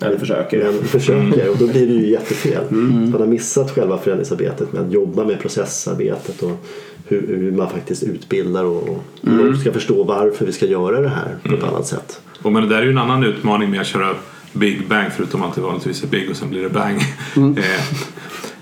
Eller 0.00 0.18
försöker. 0.18 0.64
Men 0.64 0.72
försöker 0.84 1.50
och 1.50 1.56
då 1.58 1.66
blir 1.66 1.86
det 1.86 1.92
ju 1.94 2.10
jättefel. 2.10 2.62
Man 3.10 3.20
har 3.20 3.26
missat 3.26 3.70
själva 3.70 3.98
förändringsarbetet 3.98 4.72
med 4.72 4.82
att 4.82 4.92
jobba 4.92 5.24
med 5.24 5.40
processarbetet 5.40 6.42
och 6.42 6.50
hur, 7.08 7.26
hur 7.26 7.52
man 7.52 7.70
faktiskt 7.70 8.02
utbildar 8.02 8.64
och, 8.64 8.88
och 8.88 9.04
de 9.20 9.56
ska 9.56 9.72
förstå 9.72 10.04
varför 10.04 10.46
vi 10.46 10.52
ska 10.52 10.66
göra 10.66 11.00
det 11.00 11.08
här 11.08 11.36
på 11.42 11.54
ett 11.54 11.62
annat 11.62 11.86
sätt. 11.86 12.20
Och 12.42 12.52
men 12.52 12.62
det 12.62 12.68
där 12.68 12.78
är 12.78 12.82
ju 12.82 12.90
en 12.90 12.98
annan 12.98 13.24
utmaning 13.24 13.70
med 13.70 13.80
att 13.80 13.86
köra 13.86 14.14
Big 14.52 14.88
Bang 14.88 15.10
förutom 15.16 15.42
att 15.42 15.54
det 15.54 15.60
vanligtvis 15.60 16.02
är 16.02 16.08
Big 16.08 16.30
och 16.30 16.36
sen 16.36 16.50
blir 16.50 16.62
det 16.62 16.68
Bang. 16.68 17.00
Eh, 17.36 17.84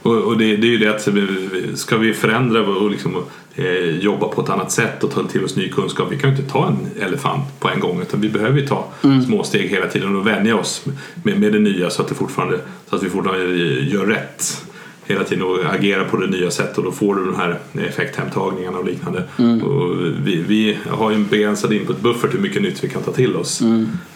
och 0.03 0.17
och 0.17 0.39
det, 0.39 0.57
det 0.57 0.67
är 0.67 0.71
ju 0.71 0.79
det 0.79 0.89
att 0.89 1.79
ska 1.79 1.97
vi 1.97 2.15
förändra 2.15 2.61
och 2.61 2.91
liksom, 2.91 3.17
eh, 3.55 3.99
jobba 3.99 4.29
på 4.29 4.41
ett 4.41 4.49
annat 4.49 4.73
sätt 4.73 5.05
och 5.05 5.11
ta 5.11 5.25
till 5.25 5.45
oss 5.45 5.57
ny 5.57 5.69
kunskap. 5.69 6.09
Vi 6.11 6.19
kan 6.19 6.31
ju 6.31 6.37
inte 6.37 6.53
ta 6.53 6.67
en 6.67 7.03
elefant 7.03 7.61
på 7.61 7.69
en 7.69 7.81
gång 7.81 8.01
utan 8.03 8.21
vi 8.21 8.29
behöver 8.29 8.61
ju 8.61 8.67
ta 8.67 8.89
små 9.27 9.43
steg 9.45 9.71
hela 9.71 9.87
tiden 9.87 10.17
och 10.17 10.27
vänja 10.27 10.57
oss 10.57 10.85
med, 11.23 11.41
med 11.41 11.53
det 11.53 11.59
nya 11.59 11.91
så 11.91 12.03
att, 12.03 12.09
det 12.09 12.15
fortfarande, 12.15 12.61
så 12.91 12.97
att 12.97 13.03
vi 13.03 13.11
fortfarande 13.11 13.55
gör 13.83 14.07
rätt 14.07 14.66
hela 15.07 15.25
tiden 15.25 15.45
och 15.45 15.75
agera 15.75 16.05
på 16.05 16.17
det 16.17 16.27
nya 16.27 16.51
sättet 16.51 16.79
och 16.79 16.85
då 16.85 16.93
får 16.93 17.15
du 17.15 17.25
de 17.25 17.37
här 17.37 17.59
effekthemtagningarna 17.89 18.79
och 18.79 18.85
liknande. 18.85 19.25
Och 19.65 19.97
vi, 20.27 20.45
vi 20.49 20.79
har 20.91 21.11
ju 21.11 21.17
en 21.17 21.27
begränsad 21.27 21.73
input-buffert 21.73 22.35
hur 22.35 22.39
mycket 22.39 22.63
nytt 22.63 22.85
vi 22.85 22.89
kan 22.89 23.03
ta 23.03 23.13
till 23.13 23.37
oss. 23.37 23.63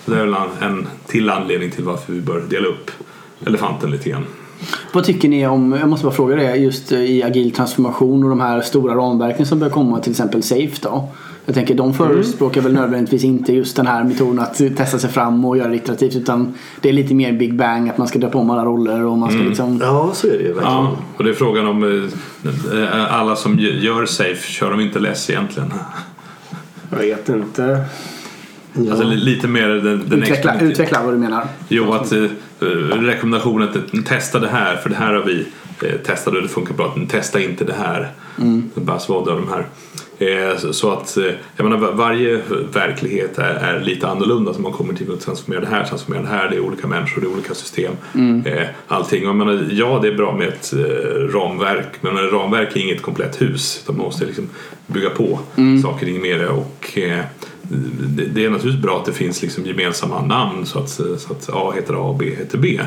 Så 0.05 0.11
det 0.11 0.17
är 0.17 0.25
väl 0.25 0.35
en, 0.35 0.71
en 0.71 0.87
till 1.07 1.31
anledning 1.31 1.71
till 1.71 1.85
varför 1.85 2.13
vi 2.13 2.21
bör 2.21 2.43
dela 2.51 2.69
upp 2.69 2.91
elefanten 3.47 3.91
lite 3.91 4.11
grann. 4.11 4.25
Vad 4.93 5.05
tycker 5.05 5.29
ni 5.29 5.47
om, 5.47 5.73
jag 5.73 5.89
måste 5.89 6.05
bara 6.05 6.15
fråga 6.15 6.37
det, 6.37 6.57
just 6.57 6.93
eh, 6.93 7.01
i 7.01 7.23
agil 7.23 7.51
transformation 7.51 8.25
och 8.25 8.31
de 8.31 8.41
här 8.41 8.61
stora 8.61 8.95
ramverken 8.95 9.47
som 9.47 9.59
börjar 9.59 9.73
komma, 9.73 10.01
till 10.01 10.11
exempel 10.11 10.43
SAFE 10.43 10.77
då? 10.83 11.09
Jag 11.51 11.55
tänker 11.55 11.75
de 11.75 11.95
förespråkar 11.95 12.61
väl 12.61 12.73
nödvändigtvis 12.73 13.25
inte 13.25 13.53
just 13.53 13.77
den 13.77 13.87
här 13.87 14.05
metoden 14.05 14.39
att 14.39 14.55
testa 14.77 14.99
sig 14.99 15.11
fram 15.11 15.45
och 15.45 15.57
göra 15.57 15.69
det 15.69 15.77
iterativt 15.77 16.17
utan 16.17 16.55
det 16.81 16.89
är 16.89 16.93
lite 16.93 17.15
mer 17.15 17.33
Big 17.33 17.55
Bang, 17.55 17.89
att 17.89 17.99
man 17.99 18.09
ska 18.09 18.19
döpa 18.19 18.39
om 18.39 18.51
alla 18.51 18.65
roller 18.65 19.05
och 19.05 19.19
man 19.19 19.31
ska 19.31 19.39
liksom 19.43 19.79
Ja, 19.83 20.11
så 20.15 20.27
är 20.27 20.31
det 20.31 20.37
ju 20.37 20.53
verkligen. 20.53 20.73
Ja, 20.73 20.97
och 21.17 21.25
det 21.25 21.31
är 21.31 21.35
frågan 21.35 21.67
om 21.67 22.09
eh, 22.45 23.15
alla 23.21 23.37
som 23.37 23.59
gör 23.59 24.07
safe, 24.07 24.53
kör 24.53 24.71
de 24.71 24.81
inte 24.81 24.99
less 24.99 25.31
egentligen? 25.31 25.73
Jag 26.91 26.99
vet 26.99 27.29
inte. 27.29 27.85
Alltså 28.91 29.03
li- 29.07 29.17
lite 29.17 29.49
mer 29.49 29.69
den, 29.69 29.83
den 30.09 30.23
utveckla, 30.23 30.53
experimenti- 30.53 30.63
utveckla 30.71 31.03
vad 31.05 31.15
du 31.15 31.19
menar. 31.19 31.47
Jo, 31.69 31.93
att 31.93 32.13
eh, 32.13 32.25
rekommendationen 32.91 33.69
att 33.69 34.07
testa 34.07 34.39
det 34.39 34.49
här 34.49 34.77
för 34.77 34.91
det 34.91 34.97
här 34.97 35.15
har 35.15 35.23
vi 35.23 35.47
eh, 35.85 35.97
testat 36.07 36.35
och 36.35 36.43
det 36.43 36.49
funkar 36.49 36.75
bra. 36.75 36.95
Testa 37.09 37.41
inte 37.41 37.65
det 37.65 37.75
här. 37.79 38.11
Mm. 38.41 38.71
Buzzword 38.75 39.29
av 39.29 39.41
de 39.41 39.49
här. 39.49 39.67
Eh, 40.21 40.57
så, 40.71 40.91
att 40.91 41.17
eh, 41.17 41.25
jag 41.57 41.65
menar, 41.65 41.77
var- 41.77 41.93
varje 41.93 42.41
verklighet 42.73 43.39
är, 43.39 43.55
är 43.55 43.81
lite 43.81 44.09
annorlunda. 44.09 44.55
Så 44.55 44.61
man 44.61 44.73
kommer 44.73 44.95
till 44.95 45.13
att 45.13 45.21
transformera 45.21 45.61
det 45.61 45.67
här, 45.67 45.85
transformera 45.85 46.23
det 46.23 46.29
här. 46.29 46.49
Det 46.51 46.57
är 46.57 46.61
olika 46.61 46.87
människor, 46.87 47.21
det 47.21 47.27
är 47.27 47.33
olika 47.33 47.55
system. 47.55 47.93
Eh, 48.47 48.69
allting. 48.89 49.25
Jag 49.25 49.37
menar, 49.37 49.67
ja, 49.71 49.99
det 50.03 50.09
är 50.09 50.17
bra 50.17 50.37
med 50.37 50.49
ett 50.49 50.73
ramverk. 51.35 51.87
Men 52.01 52.17
ett 52.27 52.33
ramverk 52.33 52.77
är 52.77 52.81
inget 52.81 53.03
komplett 53.03 53.43
hus. 53.43 53.81
Utan 53.85 53.97
man 53.97 54.05
måste 54.07 54.25
liksom 54.27 54.49
bygga 54.87 55.11
på 55.11 55.39
saker 55.83 56.07
kring 56.07 56.21
med 56.23 56.41
det. 56.41 56.49
Och, 56.49 56.99
det, 58.33 58.45
är 58.45 58.51
naturligtvis 58.51 58.83
bra 58.83 58.99
att 58.99 59.05
det 59.05 59.13
finns 59.13 59.43
liksom 59.43 59.65
gemensamma 59.67 60.27
namn 60.27 60.67
så 60.67 60.79
att, 60.79 60.89
så 60.91 61.33
att 61.33 61.51
A 61.53 61.73
heter 61.77 61.95
A 61.95 61.99
och 61.99 62.17
B 62.17 62.31
heter 62.39 62.59
B. 62.59 62.81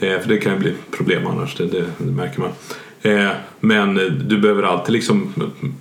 Eh, 0.00 0.20
för 0.20 0.28
det 0.28 0.38
kan 0.38 0.52
ju 0.52 0.58
bli 0.58 0.72
problem 0.96 1.26
annars, 1.26 1.54
det, 1.56 1.66
det, 1.66 1.84
det 1.98 2.12
märker 2.12 2.40
man. 2.40 2.50
Eh, 3.06 3.30
men 3.60 3.94
du 4.28 4.38
behöver 4.38 4.62
alltid 4.62 4.92
liksom 4.92 5.32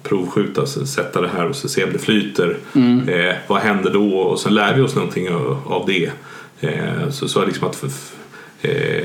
provskjuta, 0.04 0.66
sätta 0.66 1.22
det 1.22 1.28
här 1.28 1.50
och 1.50 1.56
se 1.56 1.84
om 1.84 1.94
det 1.94 2.00
flyter. 2.00 2.58
Eh, 3.08 3.36
vad 3.48 3.62
händer 3.62 3.94
då? 3.94 4.18
Och 4.18 4.40
så 4.40 4.50
lär 4.50 4.76
vi 4.76 4.82
oss 4.82 4.96
någonting 4.96 5.30
av, 5.66 5.84
det. 5.88 6.12
Eh, 6.60 7.10
så, 7.10 7.28
så 7.28 7.46
liksom 7.46 7.68
att, 7.68 7.84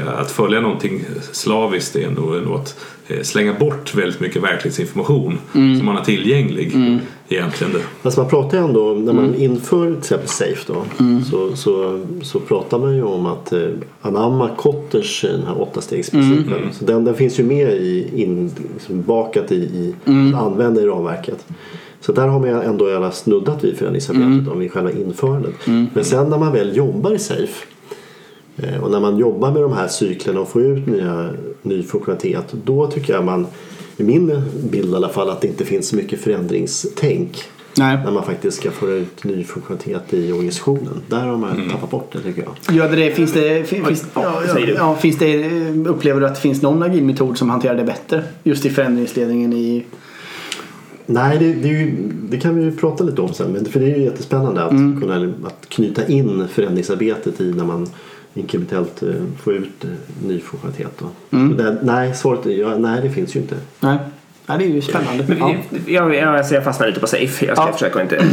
att 0.06 0.30
följa 0.30 0.60
någonting 0.60 1.04
slaviskt 1.32 1.96
är 1.96 2.10
nog, 2.10 2.36
är 2.36 2.40
nog 2.40 2.54
att 2.54 2.76
eh, 3.08 3.22
slänga 3.22 3.54
bort 3.54 3.94
väldigt 3.94 4.20
mycket 4.20 4.42
verklighetsinformation 4.42 5.38
som 5.52 5.86
man 5.86 5.96
har 5.96 6.04
tillgänglig 6.04 6.72
egentligen. 7.28 7.72
Alltså 8.02 8.20
man 8.20 8.30
pratar 8.30 8.58
ju 8.58 8.64
ändå, 8.64 8.94
när 8.94 9.12
man 9.12 9.34
inför 9.34 9.86
till 9.86 9.98
exempel 9.98 10.28
SAFE 10.28 10.72
då, 10.72 10.84
så, 11.30 11.56
så, 11.56 12.04
så 12.22 12.40
pratar 12.40 12.78
man 12.78 12.96
ju 12.96 13.02
om 13.02 13.26
att 13.26 13.52
eh, 13.52 13.68
anamma 14.02 14.50
Kotters 14.56 15.22
den 15.22 15.42
här 15.46 15.60
åttastegsprincipen. 15.62 16.62
Så 16.72 16.84
den, 16.84 17.04
den 17.04 17.14
finns 17.14 17.40
ju 17.40 17.44
med 17.44 17.72
i, 17.72 18.22
in, 18.22 18.50
liksom 18.74 19.02
bakat 19.02 19.52
i, 19.52 19.54
i 19.56 19.94
att 20.34 20.42
använda 20.42 20.80
i 20.80 20.86
ramverket. 20.86 21.46
Så 22.00 22.12
där 22.12 22.26
har 22.26 22.40
man 22.40 22.48
ändå 22.48 22.96
alla 22.96 23.10
snuddat 23.10 23.64
vid 23.64 23.76
förändringsarbetet 23.76 24.52
om 24.52 24.58
vid 24.58 24.72
själva 24.72 24.90
införandet. 24.92 25.54
Men 25.94 26.04
sen 26.04 26.28
när 26.28 26.38
man 26.38 26.52
väl 26.52 26.76
jobbar 26.76 27.14
i 27.14 27.18
SAFE 27.18 27.42
eh, 27.42 27.48
och 28.82 28.90
när 28.90 29.00
man 29.00 29.18
jobbar 29.18 29.50
med 29.50 29.62
de 29.62 29.72
här 29.72 29.88
cyklerna 29.88 30.40
och 30.40 30.48
får 30.48 30.62
ut 30.62 30.86
nya, 30.86 31.30
ny 31.62 31.82
funktionalitet 31.82 32.54
då 32.64 32.86
tycker 32.86 33.12
jag 33.12 33.24
man, 33.24 33.46
i 33.96 34.02
min 34.02 34.42
bild 34.70 34.92
i 34.92 34.96
alla 34.96 35.08
fall, 35.08 35.30
att 35.30 35.40
det 35.40 35.48
inte 35.48 35.64
finns 35.64 35.88
så 35.88 35.96
mycket 35.96 36.20
förändringstänk 36.20 37.44
Nej. 37.78 37.98
när 38.04 38.10
man 38.10 38.24
faktiskt 38.24 38.56
ska 38.56 38.70
föra 38.70 38.90
ut 38.90 39.24
ny 39.24 39.44
funktionalitet 39.44 40.14
i 40.14 40.32
organisationen. 40.32 41.02
Där 41.08 41.26
har 41.26 41.36
man 41.36 41.70
tappat 41.70 41.90
bort 41.90 42.12
det 42.12 42.20
tycker 42.20 42.42
jag. 42.42 42.76
Gör 42.76 42.96
det 42.96 43.10
finns 43.10 43.32
det, 43.32 43.68
fin- 43.68 43.84
finns, 43.84 44.06
ja, 44.14 44.42
ja, 44.48 44.58
ja, 44.76 44.96
finns 44.96 45.18
det, 45.18 45.50
upplever 45.86 46.20
du 46.20 46.26
att 46.26 46.34
det 46.34 46.40
finns 46.40 46.62
någon 46.62 46.82
agil 46.82 47.04
metod 47.04 47.38
som 47.38 47.50
hanterar 47.50 47.74
det 47.74 47.84
bättre? 47.84 48.22
Just 48.42 48.66
i 48.66 48.70
förändringsledningen 48.70 49.52
i... 49.52 49.84
Nej, 51.06 51.38
det, 51.38 51.52
det, 51.52 51.68
är 51.68 51.72
ju, 51.72 51.94
det 52.30 52.36
kan 52.36 52.56
vi 52.56 52.62
ju 52.62 52.76
prata 52.76 53.04
lite 53.04 53.22
om 53.22 53.34
sen. 53.34 53.52
Men 53.52 53.64
för 53.64 53.80
det 53.80 53.92
är 53.92 53.96
ju 53.96 54.04
jättespännande 54.04 54.64
att, 54.64 54.70
kunna, 54.70 55.32
att 55.44 55.68
knyta 55.68 56.06
in 56.06 56.48
förändringsarbetet 56.48 57.40
i 57.40 57.52
när 57.52 57.64
man 57.64 57.88
inkrementellt 58.34 59.02
eh, 59.02 59.08
får 59.42 59.54
ut 59.54 59.84
eh, 59.84 59.90
ny 60.26 60.40
funktionalitet. 60.40 61.02
Det, 61.30 61.76
nej, 61.82 62.14
svaret 62.14 62.46
är 62.46 62.50
ja, 62.50 62.76
nej, 62.78 63.00
det 63.02 63.10
finns 63.10 63.36
ju 63.36 63.40
inte. 63.40 63.54
Nej, 63.80 63.96
ja, 64.46 64.56
det 64.58 64.64
är 64.64 64.68
ju 64.68 64.80
spännande. 64.82 65.24
Men 65.28 65.38
Ja. 65.38 65.54
jag, 65.86 66.14
jag, 66.14 66.36
alltså 66.36 66.54
jag 66.54 66.64
fastnar 66.64 66.86
lite 66.86 67.00
på 67.00 67.06
safe. 67.06 67.46
Jag 67.46 67.56
ska 67.56 67.66
Ja. 67.66 67.72
försöka 67.72 68.02
inte 68.02 68.24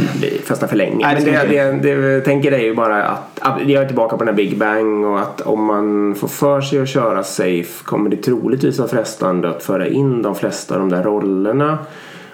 fastna 0.44 0.68
för 0.68 0.76
länge. 0.76 1.06
Nej, 1.06 1.24
det 1.24 1.30
Men 1.32 1.48
det, 1.50 1.70
inte. 1.74 1.88
det, 1.88 1.96
det, 2.00 2.12
jag 2.12 2.24
tänker 2.24 2.52
är 2.52 2.58
ju 2.58 2.74
bara 2.74 3.04
att, 3.04 3.40
att 3.40 3.68
jag 3.68 3.82
är 3.82 3.86
tillbaka 3.86 4.16
på 4.16 4.24
den 4.24 4.28
här 4.34 4.36
Big 4.36 4.58
Bang 4.58 5.04
och 5.04 5.20
att 5.20 5.40
om 5.40 5.64
man 5.64 6.14
får 6.14 6.28
för 6.28 6.60
sig 6.60 6.80
att 6.80 6.88
köra 6.88 7.22
safe 7.22 7.84
kommer 7.84 8.10
det 8.10 8.16
troligtvis 8.16 8.78
vara 8.78 8.88
frestande 8.88 9.48
att 9.48 9.62
föra 9.62 9.86
in 9.88 10.22
de 10.22 10.34
flesta 10.34 10.74
av 10.74 10.80
de 10.80 10.88
där 10.88 11.02
rollerna 11.02 11.78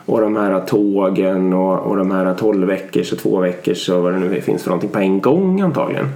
och 0.07 0.20
de 0.20 0.37
här 0.37 0.61
tågen 0.61 1.53
och, 1.53 1.79
och 1.79 1.96
de 1.96 2.11
här 2.11 2.35
12 2.35 2.66
veckors 2.66 3.12
och 3.12 3.18
två 3.18 3.40
veckors 3.40 3.88
och 3.88 4.03
vad 4.03 4.12
det 4.12 4.18
nu 4.18 4.40
finns 4.40 4.62
för 4.62 4.70
någonting 4.70 4.90
på 4.90 4.98
en 4.98 5.20
gång 5.20 5.61
antagligen. 5.61 6.07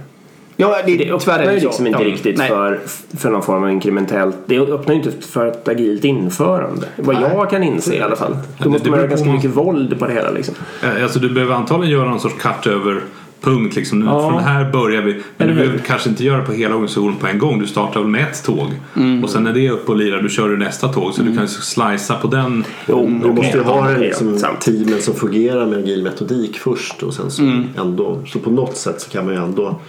Ja, 0.61 0.75
det, 0.85 0.97
Det 0.97 1.11
öppnar 1.11 1.39
är 1.39 1.43
ju 1.53 1.59
det 1.59 1.65
liksom 1.65 1.87
inte 1.87 1.99
Ja. 2.03 2.07
riktigt 2.07 2.37
Nej. 2.37 2.47
för, 2.49 2.79
för 3.17 3.29
någon 3.29 3.41
form 3.43 3.63
av 3.63 3.69
inkrementellt. 3.71 4.35
Det 4.45 4.59
öppnar 4.59 4.95
ju 4.95 5.01
inte 5.01 5.27
för 5.27 5.47
ett 5.47 5.67
agilt 5.67 6.03
införande. 6.03 6.87
Vad 6.95 7.15
jag 7.15 7.49
kan 7.49 7.63
inse 7.63 7.95
i 7.95 8.01
alla 8.01 8.15
fall. 8.15 8.31
Då 8.57 8.63
det 8.63 8.69
måste 8.69 8.89
man 8.89 8.99
beror 8.99 9.01
ha 9.01 9.07
på 9.07 9.09
ganska 9.09 9.25
man- 9.27 9.35
mycket 9.35 9.51
våld 9.51 9.99
på 9.99 10.07
det 10.07 10.13
hela 10.13 10.31
liksom. 10.31 10.55
Eh, 10.83 11.03
Alltså 11.03 11.19
du 11.19 11.29
behöver 11.29 11.55
antagligen 11.55 11.97
göra 11.99 12.09
någon 12.09 12.19
sorts 12.19 12.35
cut 12.41 12.67
över 12.73 13.01
punkt 13.41 13.75
liksom. 13.75 13.99
Nu, 13.99 14.05
Ja. 14.05 14.29
Från 14.29 14.43
här 14.43 14.71
börjar 14.71 15.01
vi. 15.01 15.13
Men 15.13 15.21
Eller 15.37 15.47
du 15.47 15.59
behöver 15.59 15.77
kanske 15.77 16.09
inte 16.09 16.23
göra 16.23 16.41
på 16.43 16.51
hela 16.51 16.73
organisationen 16.75 17.15
på 17.15 17.27
en 17.27 17.39
gång. 17.39 17.59
Du 17.59 17.67
startar 17.67 17.99
väl 17.99 18.09
med 18.09 18.21
ett 18.23 18.43
tåg. 18.43 18.67
Mm. 18.95 19.23
Och 19.23 19.29
sen 19.29 19.43
när 19.43 19.53
det 19.53 19.67
är 19.67 19.71
uppe 19.71 19.91
och 19.91 19.97
lirar 19.97 20.21
då 20.21 20.27
kör 20.29 20.49
du 20.49 20.57
nästa 20.57 20.87
tåg. 20.87 21.13
Så 21.13 21.21
du 21.23 21.35
kan 21.37 21.47
slicea 21.47 22.15
på 22.21 22.27
den. 22.27 22.63
Jo, 22.87 23.07
Du 23.09 23.17
okej, 23.29 23.31
måste 23.43 23.57
ju 23.57 23.63
ha 23.63 23.87
det 23.87 23.93
är 23.93 23.99
liksom, 23.99 24.39
teamen 24.59 25.01
som 25.01 25.13
fungerar 25.15 25.65
med 25.65 25.79
agil 25.79 26.03
metodik 26.03 26.57
först 26.59 27.03
och 27.03 27.13
sen 27.13 27.31
så 27.31 27.41
ändå 27.77 28.19
så 28.27 28.39
på 28.39 28.49
något 28.51 28.77
sätt 28.77 29.01
så 29.01 29.09
kan 29.09 29.25
man 29.25 29.33
ju 29.33 29.41
ändå 29.43 29.79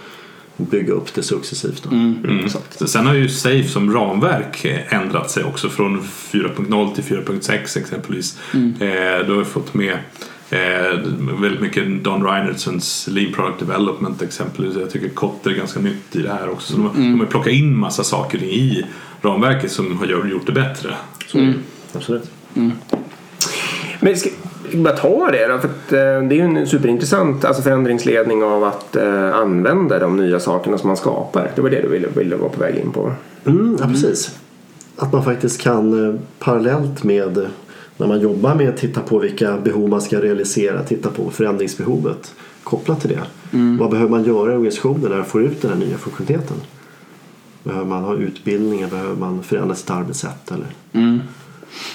bygga 0.69 0.93
upp 0.93 1.13
det 1.13 1.23
successivt. 1.23 1.83
Då. 1.83 1.95
Mm. 1.95 2.49
Så 2.77 2.87
Sen 2.87 3.05
har 3.05 3.13
ju 3.13 3.29
Safe 3.29 3.67
som 3.67 3.93
ramverk 3.93 4.65
eh, 4.65 4.93
ändrat 4.93 5.31
sig 5.31 5.43
också 5.43 5.69
från 5.69 6.01
4.0 6.31 6.95
till 6.95 7.03
4.6 7.03 7.77
exempelvis. 7.79 8.39
Eh, 8.53 9.25
du 9.25 9.31
har 9.31 9.39
ju 9.39 9.45
fått 9.45 9.73
med 9.73 9.93
eh, 10.49 10.99
väldigt 11.41 11.61
mycket 11.61 12.03
Don 12.03 12.23
Reinertsons 12.23 13.07
Lean 13.11 13.33
Product 13.33 13.59
Development 13.59 14.21
exempelvis. 14.21 14.75
Jag 14.77 14.89
tycker 14.91 15.09
Kotter 15.09 15.49
är 15.51 15.55
ganska 15.55 15.79
nytt 15.79 16.15
i 16.15 16.21
det 16.21 16.29
här 16.29 16.49
också. 16.49 16.73
Så 16.73 16.77
de, 16.77 16.85
har- 16.87 16.93
de 16.95 17.19
har 17.19 17.27
plockat 17.27 17.53
in 17.53 17.77
massa 17.77 18.03
saker 18.03 18.43
i 18.43 18.85
ramverket 19.21 19.71
som 19.71 19.97
har 19.97 20.05
gjort 20.05 20.45
det 20.45 20.51
bättre. 20.51 20.93
Så, 21.27 21.53
Absolut. 21.93 22.31
Men 23.99 24.17
ska 24.17 24.29
vi 24.29 24.40
bara 24.77 24.95
ta 24.95 25.31
det 25.31 25.47
då? 25.47 25.57
För 25.59 25.67
att, 25.67 25.93
eh, 25.93 25.99
det 25.99 26.35
är 26.35 26.37
ju 26.37 26.41
en 26.41 26.67
superintressant 26.67 27.45
alltså 27.45 27.63
förändringsledning 27.63 28.43
av 28.43 28.63
att 28.63 28.95
eh, 28.95 29.35
använda 29.35 29.99
de 29.99 30.17
nya 30.17 30.39
sakerna 30.39 30.77
som 30.77 30.87
man 30.87 30.97
skapar. 30.97 31.51
Det 31.55 31.61
var 31.61 31.69
det 31.69 31.81
du 31.81 31.87
ville, 31.87 32.07
ville 32.07 32.35
vara 32.35 32.49
på 32.49 32.59
väg 32.59 32.75
in 32.75 32.91
på. 32.91 33.13
Mm, 33.45 33.77
ja, 33.79 33.87
precis. 33.87 34.39
Att 34.97 35.13
man 35.13 35.23
faktiskt 35.23 35.61
kan 35.61 36.09
eh, 36.09 36.19
parallellt 36.39 37.03
med 37.03 37.47
när 37.97 38.07
man 38.07 38.19
jobbar 38.19 38.55
med 38.55 38.69
att 38.69 38.77
titta 38.77 39.01
på 39.01 39.19
vilka 39.19 39.57
behov 39.57 39.89
man 39.89 40.01
ska 40.01 40.21
realisera, 40.21 40.83
titta 40.83 41.09
på 41.09 41.29
förändringsbehovet 41.29 42.33
kopplat 42.63 43.01
till 43.01 43.09
det. 43.09 43.21
Vad 43.79 43.91
behöver 43.91 44.09
man 44.09 44.23
göra 44.23 44.51
i 44.51 44.55
organisationen 44.55 45.09
när 45.09 45.17
man 45.17 45.25
får 45.25 45.43
ut 45.43 45.61
den 45.61 45.71
här 45.71 45.77
nya 45.77 45.97
funktionaliteten? 45.97 46.57
Behöver 47.63 47.85
man 47.85 48.03
ha 48.03 48.15
utbildningar? 48.15 48.89
Behöver 48.89 49.15
man 49.15 49.43
förändra 49.43 49.75
sitt 49.75 49.89
arbetssätt? 49.89 50.51
Eller? 50.51 50.67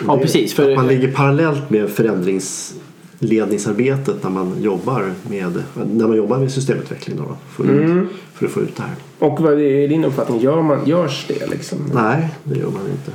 Ja, 0.06 0.18
precis. 0.18 0.54
För, 0.54 0.70
Att 0.70 0.76
man 0.76 0.86
ligger 0.86 1.12
parallellt 1.12 1.70
med 1.70 1.88
förändringsledningsarbetet 1.90 4.22
när 4.22 4.30
man 4.30 4.56
jobbar 4.62 5.12
med, 5.30 5.62
när 5.94 6.06
man 6.08 6.16
jobbar 6.16 6.38
med 6.38 6.52
systemutveckling 6.52 7.16
då, 7.16 7.36
för, 7.56 7.64
Mm. 7.64 8.08
för 8.34 8.46
att 8.46 8.52
få 8.52 8.60
ut 8.60 8.76
det 8.76 8.82
här. 8.82 8.94
Och 9.18 9.40
vad 9.40 9.52
är 9.52 9.88
din 9.88 10.04
uppfattning? 10.04 10.40
Gör 10.40 10.62
man, 10.62 10.86
görs 10.86 11.24
det 11.28 11.50
liksom? 11.50 11.78
Nej, 11.94 12.28
det 12.44 12.58
gör 12.58 12.70
man 12.70 12.82
inte. 12.90 13.12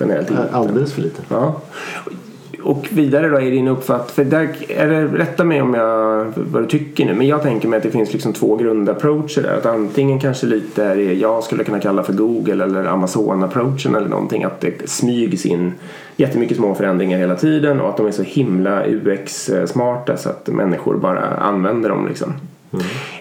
Generellt 0.00 0.30
inte. 0.30 0.48
Alldeles 0.52 0.92
för 0.92 1.02
lite. 1.02 1.22
Ja. 1.28 1.60
Och 2.64 2.88
vidare 2.90 3.28
då 3.28 3.36
är 3.36 3.50
din 3.50 3.68
uppfattning, 3.68 4.14
för 4.14 4.24
där 4.24 4.48
är 4.68 4.88
det, 4.88 5.06
rätta 5.06 5.44
mig 5.44 5.62
om 5.62 5.74
jag, 5.74 6.32
vad 6.36 6.62
du 6.62 6.66
tycker 6.66 7.04
nu, 7.04 7.14
men 7.14 7.26
jag 7.26 7.42
tänker 7.42 7.68
mig 7.68 7.76
att 7.76 7.82
det 7.82 7.90
finns 7.90 8.12
liksom 8.12 8.32
två 8.32 8.56
grundapproacher 8.56 9.42
där. 9.42 9.56
Att 9.56 9.66
antingen 9.66 10.20
kanske 10.20 10.46
lite 10.46 10.84
är 10.84 10.96
det 10.96 11.14
jag 11.14 11.44
skulle 11.44 11.64
kunna 11.64 11.80
kalla 11.80 12.02
för 12.02 12.12
Google 12.12 12.64
eller 12.64 12.84
Amazon-approachen 12.84 13.96
eller 13.96 14.08
någonting. 14.08 14.44
Att 14.44 14.60
det 14.60 14.90
smygs 14.90 15.46
in 15.46 15.72
jättemycket 16.16 16.56
små 16.56 16.74
förändringar 16.74 17.18
hela 17.18 17.34
tiden 17.34 17.80
och 17.80 17.88
att 17.88 17.96
de 17.96 18.06
är 18.06 18.10
så 18.10 18.22
himla 18.22 18.86
UX-smarta 18.86 20.16
så 20.16 20.28
att 20.28 20.48
människor 20.48 20.96
bara 20.96 21.20
använder 21.20 21.88
dem 21.88 22.06
liksom. 22.08 22.32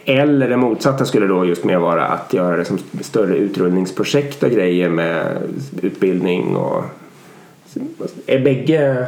Eller 0.05 0.49
det 0.49 0.57
motsatta 0.57 1.05
skulle 1.05 1.27
då 1.27 1.45
just 1.45 1.63
mer 1.63 1.77
vara 1.77 2.05
att 2.05 2.33
göra 2.33 2.57
det 2.57 2.65
som 2.65 2.77
större 3.01 3.35
utrullningsprojekt 3.35 4.43
och 4.43 4.51
grejer 4.51 4.89
med 4.89 5.37
utbildning 5.81 6.55
och 6.55 6.83
är 8.25 8.39
bägge... 8.39 9.07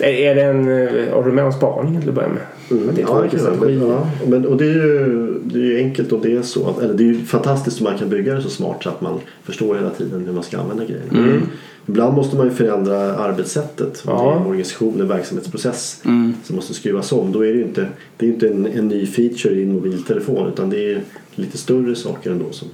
Är, 0.00 0.08
är 0.08 0.34
det 0.34 0.42
en... 0.42 0.64
Har 1.12 1.24
du 1.24 1.32
med 1.32 1.44
om 1.44 1.52
spaningen 1.52 2.00
till 2.00 2.08
att 2.08 2.14
börja 2.14 2.28
med? 2.28 2.42
Att 2.88 2.96
det 2.96 3.00
Ja, 3.00 3.20
det 3.20 3.28
kan 3.28 3.38
jag. 3.38 3.54
strategier. 3.54 3.88
ja, 3.88 4.06
men, 4.26 4.46
och 4.46 4.56
det 4.56 4.64
är, 4.64 4.74
ju, 4.74 5.38
det 5.44 5.58
är 5.58 5.62
ju 5.62 5.76
enkelt 5.78 6.12
och 6.12 6.20
det 6.22 6.36
är 6.36 6.42
så. 6.42 6.74
Eller 6.82 6.94
det 6.94 7.02
är 7.02 7.06
ju 7.06 7.24
fantastiskt 7.24 7.80
om 7.80 7.84
man 7.84 7.98
kan 7.98 8.08
bygga 8.08 8.34
det 8.34 8.42
så 8.42 8.50
smart 8.50 8.82
så 8.82 8.88
att 8.88 9.00
man 9.00 9.20
förstår 9.44 9.74
hela 9.74 9.90
tiden 9.90 10.24
hur 10.26 10.32
man 10.32 10.42
ska 10.42 10.58
använda 10.58 10.84
grejerna. 10.84 11.40
Ibland 11.86 12.14
måste 12.14 12.36
man 12.36 12.46
ju 12.46 12.52
förändra 12.52 13.16
arbetssättet. 13.16 14.02
Ja. 14.06 14.12
Det 14.12 14.28
är 14.30 14.36
en 14.40 14.46
organisation, 14.46 15.00
en 15.00 15.08
verksamhetsprocess 15.08 16.02
som 16.44 16.56
måste 16.56 16.74
skruvas 16.74 17.12
om. 17.12 17.32
Då 17.32 17.44
är 17.46 17.52
det 17.52 17.58
ju 17.58 17.62
inte, 17.64 17.86
det 18.16 18.26
är 18.26 18.30
inte 18.30 18.48
en, 18.48 18.66
en 18.66 18.88
ny 18.88 19.06
feature 19.06 19.54
i 19.54 19.62
en 19.62 19.72
mobiltelefon 19.72 20.48
utan 20.48 20.70
det 20.70 20.92
är 20.92 21.02
lite 21.34 21.58
större 21.58 21.94
saker 21.94 22.30
ändå 22.30 22.44
som, 22.50 22.68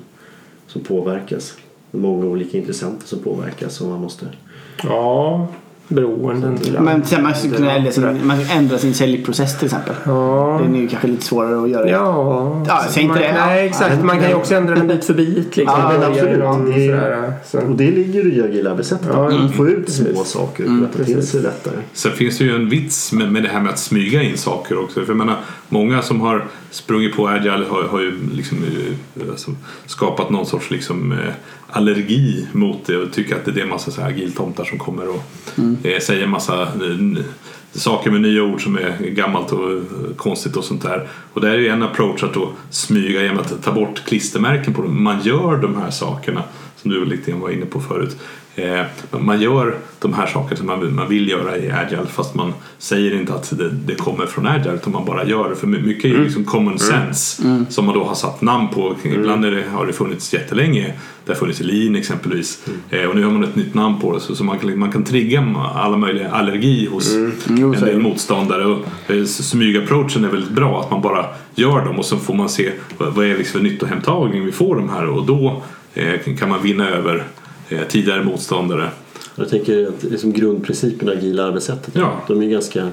som 0.67 0.81
påverkas. 0.81 1.55
Många 1.91 2.27
olika 2.27 2.59
intressenter 2.59 3.07
som 3.07 3.19
påverkas 3.19 3.81
och 3.81 3.89
man 3.89 4.01
måste 4.01 4.27
Ja, 4.83 5.49
beroenden 5.89 6.59
till 6.59 6.81
men 6.81 7.05
sen 7.05 7.23
man 7.23 7.35
skulle 7.35 7.57
kunna 7.57 7.73
ändra 7.73 7.91
sin, 7.93 8.27
man 8.27 8.45
kan 8.45 8.59
ändra 8.59 8.79
sin 8.79 8.95
säljprocess 8.95 9.59
till 9.59 9.67
exempel. 9.67 9.95
Ja. 10.05 10.61
Det 10.73 10.79
är 10.79 10.81
ju 10.83 10.89
kanske 10.89 11.09
lite 11.09 11.25
svårare 11.25 11.63
att 11.63 11.71
göra. 11.71 11.89
Ja, 11.89 12.65
Ja, 12.69 12.85
säg 12.91 13.03
inte 13.03 13.15
man, 13.15 13.23
det. 13.23 13.33
Nej, 13.47 13.67
exakt. 13.67 13.95
Ja. 13.99 14.05
Man 14.05 14.19
kan 14.21 14.29
ju 14.29 14.35
också 14.35 14.55
ändra 14.55 14.75
den 14.75 14.87
bit 14.89 15.05
för 15.05 15.15
bit. 15.15 15.57
Liksom. 15.57 15.81
Ja, 15.81 15.93
men 15.93 16.11
absolut. 16.13 16.39
någon 16.39 16.71
Det 16.71 16.87
är- 16.87 16.87
sådär, 16.89 17.33
så. 17.47 17.59
Och 17.61 17.77
det 17.77 17.91
ligger 17.91 18.25
ju 18.25 18.35
i 18.35 18.43
agila 18.43 18.71
arbetssättet. 18.71 19.09
Ja, 19.13 19.31
mm. 19.31 19.53
få 19.53 19.69
ut 19.69 19.91
små 19.91 20.05
Precis. 20.07 20.29
saker 20.29 20.65
för 20.65 20.85
att 20.85 20.97
ta 20.97 21.05
till 21.05 21.27
sig 21.27 21.43
lättare. 21.43 21.75
Sen 21.93 22.13
finns 22.13 22.39
det 22.39 22.45
ju 22.45 22.55
en 22.55 22.69
vits 22.69 23.13
med, 23.13 23.33
med 23.33 23.43
det 23.43 23.49
här 23.49 23.61
med 23.61 23.71
att 23.73 23.79
smyga 23.79 24.23
in 24.23 24.37
saker 24.37 24.79
också. 24.79 25.01
För 25.01 25.09
jag 25.09 25.17
menar, 25.17 25.37
många 25.69 26.03
som 26.03 26.21
har 26.21 26.45
sprungit 26.71 27.17
på 27.17 27.29
Agile 27.29 27.65
har, 27.71 27.83
har 27.83 28.01
ju 28.01 28.19
liksom, 28.35 28.59
eh, 28.59 29.31
alltså, 29.31 29.51
skapat 29.87 30.31
någon 30.31 30.47
sorts 30.47 30.71
liksom, 30.71 31.13
eh, 31.13 31.19
allergi 31.69 32.47
mot 32.53 32.87
det 32.87 32.97
och 32.97 33.13
tycker 33.13 33.37
att 33.37 33.45
det 33.45 33.61
är 33.61 33.63
en 33.63 33.69
massa 33.69 33.91
så 33.91 34.01
här 34.01 34.09
agiltomtar 34.09 34.65
som 34.65 34.79
kommer 34.79 35.09
och 35.09 35.23
eh, 35.87 36.01
säger 36.01 36.25
en 36.25 36.31
massa 36.31 36.63
eh, 36.63 37.25
saker 37.73 38.11
med 38.11 38.21
nya 38.21 38.43
ord 38.43 38.63
som 38.63 38.77
är 38.77 38.99
gammalt 38.99 39.53
och 39.53 39.73
eh, 39.73 39.83
konstigt 40.17 40.57
och 40.57 40.65
sånt 40.65 40.83
där. 40.83 41.09
Och 41.33 41.41
det 41.41 41.51
är 41.51 41.59
ju 41.59 41.69
en 41.69 41.83
approach 41.83 42.23
att 42.23 42.35
då 42.35 42.53
smyga 42.71 43.23
genom 43.23 43.39
att 43.39 43.63
ta 43.63 43.73
bort 43.73 44.05
klistermärken 44.07 44.75
på 44.75 44.83
dem. 44.83 45.03
Man 45.03 45.23
gör 45.23 45.57
de 45.57 45.77
här 45.77 45.91
sakerna 45.91 46.43
som 46.77 46.91
du 46.91 47.05
lite 47.05 47.31
grann 47.31 47.41
var 47.41 47.51
inne 47.51 47.67
på 47.67 47.81
förut. 47.81 48.17
Eh, 48.59 48.85
man 49.21 49.41
gör 49.41 49.75
de 50.01 50.13
här 50.15 50.27
sakerna 50.27 50.57
som 50.57 50.67
man, 50.67 50.81
vill- 50.81 50.91
man 50.91 51.09
vill 51.09 51.29
göra 51.29 51.57
i 51.59 51.71
Agile 51.71 52.07
fast 52.07 52.35
man 52.35 52.53
säger 52.79 53.15
inte 53.21 53.35
att 53.35 53.59
det, 53.59 53.71
det 53.71 53.95
kommer 53.95 54.27
från 54.27 54.47
Agile 54.47 54.75
utan 54.75 54.93
man 54.93 55.05
bara 55.05 55.25
gör 55.25 55.49
det. 55.51 55.57
För 55.57 55.67
mycket 55.67 56.05
är 56.05 56.09
ju 56.09 56.25
liksom 56.25 56.45
common 56.45 56.79
sense 56.79 57.43
som 57.71 57.87
man 57.87 57.95
då 57.95 58.05
har 58.05 58.15
satt 58.15 58.43
namn 58.43 58.69
på. 58.69 58.95
Ibland 59.05 59.45
är 59.45 59.51
det, 59.51 59.65
har 59.73 59.87
det 59.87 59.93
funnits 59.93 60.33
jättelänge. 60.35 60.93
Det 61.25 61.33
har 61.33 61.39
funnits 61.39 61.61
i 61.61 61.65
Lean 61.65 61.97
exempelvis. 61.97 62.67
Eh, 62.91 63.05
och 63.05 63.17
nu 63.17 63.25
har 63.25 63.31
man 63.33 63.45
ett 63.45 63.57
nytt 63.57 63.75
namn 63.75 64.01
på 64.01 64.13
det 64.15 64.21
så, 64.21 64.35
så 64.35 64.45
man, 64.45 64.59
kan, 64.59 64.79
man 64.79 64.93
kan 64.93 65.05
trigga 65.05 65.57
alla 65.75 65.97
möjliga 65.97 66.31
allergi 66.31 66.87
hos 66.87 67.15
Jo, 67.49 67.75
en 67.75 67.81
del 67.81 67.99
motståndare. 68.01 68.65
Och 68.65 68.87
eh, 69.11 69.25
smygapproachen 69.25 70.25
är 70.25 70.29
väldigt 70.29 70.51
bra 70.51 70.81
att 70.81 70.91
man 70.91 71.03
bara 71.03 71.27
gör 71.55 71.85
dem 71.85 71.99
och 71.99 72.05
så 72.05 72.17
får 72.17 72.35
man 72.35 72.49
se 72.49 72.73
vad, 72.99 73.15
vad 73.15 73.27
är 73.27 73.39
det 73.39 73.45
för 73.45 73.61
nyttohemtagning 73.61 74.45
vi 74.45 74.53
får 74.53 74.77
de 74.77 74.89
här 74.89 75.07
och 75.07 75.27
då 75.27 75.63
eh, 75.95 76.37
kan 76.39 76.49
man 76.49 76.63
vinna 76.63 76.89
över 76.89 77.25
tidigare 77.89 78.25
motståndare. 78.25 78.91
Jag 79.35 79.49
tänker 79.49 79.89
att 79.89 80.03
liksom 80.03 80.33
grundprincipen 80.33 81.09
i 81.09 81.13
agila 81.13 81.45
arbetssättet. 81.45 81.95
Ja. 81.97 82.23
De 82.29 82.43
är 82.43 82.47
ganska 82.47 82.91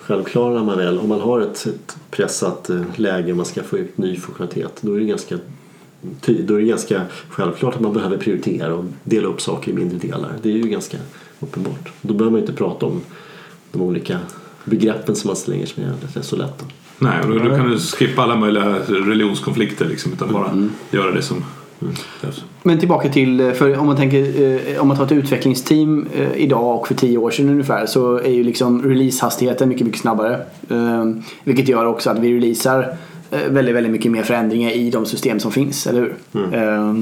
självklara 0.00 0.64
man 0.64 0.78
väl, 0.78 0.98
om 0.98 1.08
man 1.08 1.20
har 1.20 1.40
ett, 1.40 1.66
ett 1.66 1.96
pressat 2.10 2.70
eh, 2.70 2.82
läge 2.96 3.30
och 3.30 3.36
man 3.36 3.46
ska 3.46 3.62
få 3.62 3.78
ut 3.78 3.98
ny 3.98 4.16
funktionalitet. 4.16 4.78
Då 4.80 4.94
är 4.94 5.00
det 5.00 5.06
ganska 5.06 5.38
då 6.26 6.54
är 6.54 6.58
det 6.58 6.66
ganska 6.66 7.02
självklart 7.28 7.74
att 7.74 7.80
man 7.80 7.92
behöver 7.92 8.16
prioritera 8.16 8.74
och 8.74 8.84
dela 9.04 9.28
upp 9.28 9.40
saker 9.40 9.72
i 9.72 9.74
mindre 9.74 9.98
delar. 9.98 10.32
Det 10.42 10.48
är 10.48 10.52
ju 10.52 10.68
ganska 10.68 10.96
uppenbart. 11.40 11.92
Då 12.02 12.14
behöver 12.14 12.30
man 12.30 12.40
inte 12.40 12.52
prata 12.52 12.86
om 12.86 13.00
de 13.72 13.82
olika 13.82 14.18
begreppen 14.64 15.16
som 15.16 15.28
man 15.28 15.36
slänger 15.36 15.66
sig 15.66 15.84
med. 15.84 15.94
Det 16.14 16.18
är 16.20 16.22
så 16.22 16.36
lätt. 16.36 16.64
Nej, 16.98 17.20
och 17.20 17.28
då, 17.28 17.38
då 17.38 17.56
kan 17.56 17.70
du 17.70 17.78
skippa 17.78 18.22
alla 18.22 18.36
möjliga 18.36 18.78
religionskonflikter 18.88 19.84
liksom, 19.84 20.12
utan 20.12 20.32
bara 20.32 20.68
göra 20.90 21.10
det 21.10 21.22
som 21.22 21.44
behövs. 21.78 22.44
Men 22.62 22.78
tillbaka 22.78 23.08
till, 23.08 23.40
eh, 23.40 23.52
för 23.52 23.78
om 23.78 23.86
man 23.86 23.96
tänker, 23.96 24.42
eh, 24.74 24.82
om 24.82 24.88
man 24.88 24.96
tar 24.96 25.04
ett 25.04 25.12
utvecklingsteam 25.12 26.06
eh, 26.14 26.36
idag 26.36 26.76
och 26.76 26.88
för 26.88 26.94
tio 26.94 27.18
år 27.18 27.30
sedan 27.30 27.48
ungefär 27.48 27.86
så 27.86 28.16
är 28.16 28.30
ju 28.30 28.44
liksom 28.44 28.82
releasehastigheten 28.82 29.68
mycket, 29.68 29.86
mycket 29.86 30.00
snabbare. 30.00 30.40
Eh, 30.70 31.04
Vilket 31.44 31.68
gör 31.68 31.86
också 31.86 32.10
att 32.10 32.18
vi 32.18 32.36
releasar 32.36 32.96
väldigt, 33.48 33.74
väldigt 33.74 33.92
mycket 33.92 34.12
mer 34.12 34.22
förändringar 34.22 34.70
i 34.70 34.90
de 34.90 35.06
system 35.06 35.40
som 35.40 35.52
finns, 35.52 35.86
eller 35.86 36.00
hur? 36.00 36.54
Eh, 36.54 36.94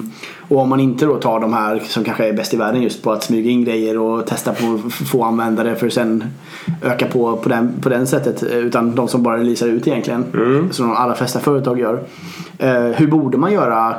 Och 0.48 0.58
om 0.58 0.68
man 0.68 0.80
inte 0.80 1.06
då 1.06 1.16
tar 1.16 1.40
de 1.40 1.52
här 1.52 1.82
som 1.84 2.04
kanske 2.04 2.28
är 2.28 2.32
bäst 2.32 2.54
i 2.54 2.56
världen 2.56 2.82
just 2.82 3.02
på 3.02 3.12
att 3.12 3.22
smyga 3.22 3.50
in 3.50 3.64
grejer 3.64 3.98
och 3.98 4.26
testa 4.26 4.52
på 4.52 4.78
få 4.90 5.24
användare 5.24 5.74
för 5.74 5.86
att 5.86 5.92
sen 5.92 6.24
öka 6.82 7.06
på 7.06 7.36
på 7.36 7.48
den, 7.48 7.72
på 7.82 7.88
den 7.88 8.06
sättet. 8.06 8.42
Utan 8.42 8.94
de 8.94 9.08
som 9.08 9.22
bara 9.22 9.38
releasar 9.38 9.66
ut 9.68 9.86
egentligen. 9.86 10.24
Som 10.70 10.88
de 10.88 10.96
allra 10.96 11.14
flesta 11.14 11.40
företag 11.40 11.78
gör. 11.80 12.02
Hur 12.96 13.06
borde 13.06 13.38
man 13.38 13.52
göra 13.52 13.96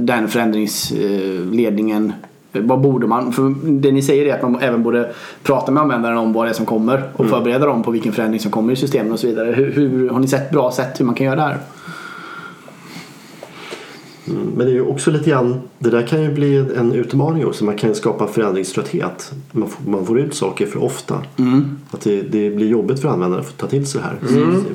den 0.00 0.28
förändringsledningen 0.28 2.12
Vad 2.52 2.80
borde 2.80 3.06
man, 3.06 3.32
för 3.32 3.54
det 3.80 3.92
ni 3.92 4.02
säger 4.02 4.26
är 4.26 4.34
att 4.34 4.42
man 4.42 4.62
även 4.62 4.82
borde 4.82 5.12
prata 5.42 5.72
med 5.72 5.82
användaren 5.82 6.18
om 6.18 6.32
vad 6.32 6.46
det 6.46 6.50
är 6.50 6.54
som 6.54 6.66
kommer 6.66 7.02
och 7.16 7.26
förbereda 7.26 7.66
dem 7.66 7.82
på 7.82 7.90
vilken 7.90 8.12
förändring 8.12 8.40
som 8.40 8.50
kommer 8.50 8.72
i 8.72 8.76
systemen 8.76 9.12
och 9.12 9.18
så 9.18 9.26
vidare. 9.26 9.52
Hur, 9.52 9.72
hur, 9.72 10.10
har 10.10 10.20
ni 10.20 10.28
sett 10.28 10.50
bra 10.50 10.72
sätt 10.72 11.00
hur 11.00 11.04
man 11.04 11.14
kan 11.14 11.26
göra 11.26 11.36
det 11.36 11.42
här? 11.42 11.58
Mm, 14.28 14.46
Men 14.56 14.66
det 14.66 14.72
är 14.72 14.74
ju 14.74 14.82
också 14.82 15.10
lite 15.10 15.30
grann, 15.30 15.60
det 15.78 15.90
där 15.90 16.06
kan 16.06 16.22
ju 16.22 16.32
bli 16.34 16.56
en 16.56 16.92
utmaning 16.92 17.46
också. 17.46 17.64
Man 17.64 17.76
kan 17.76 17.88
ju 17.88 17.94
skapa 17.94 18.26
förändringströtthet. 18.26 19.32
Man 19.52 19.68
får, 19.68 19.90
man 19.90 20.06
får 20.06 20.18
ut 20.18 20.34
saker 20.34 20.66
för 20.66 20.82
ofta. 20.82 21.14
Att 21.90 22.00
det, 22.00 22.22
det 22.22 22.50
blir 22.50 22.68
jobbigt 22.68 23.00
för 23.00 23.08
användare 23.08 23.40
att 23.40 23.58
ta 23.58 23.66
till 23.66 23.86
sig 23.86 24.00
det 24.00 24.06
här. 24.06 24.16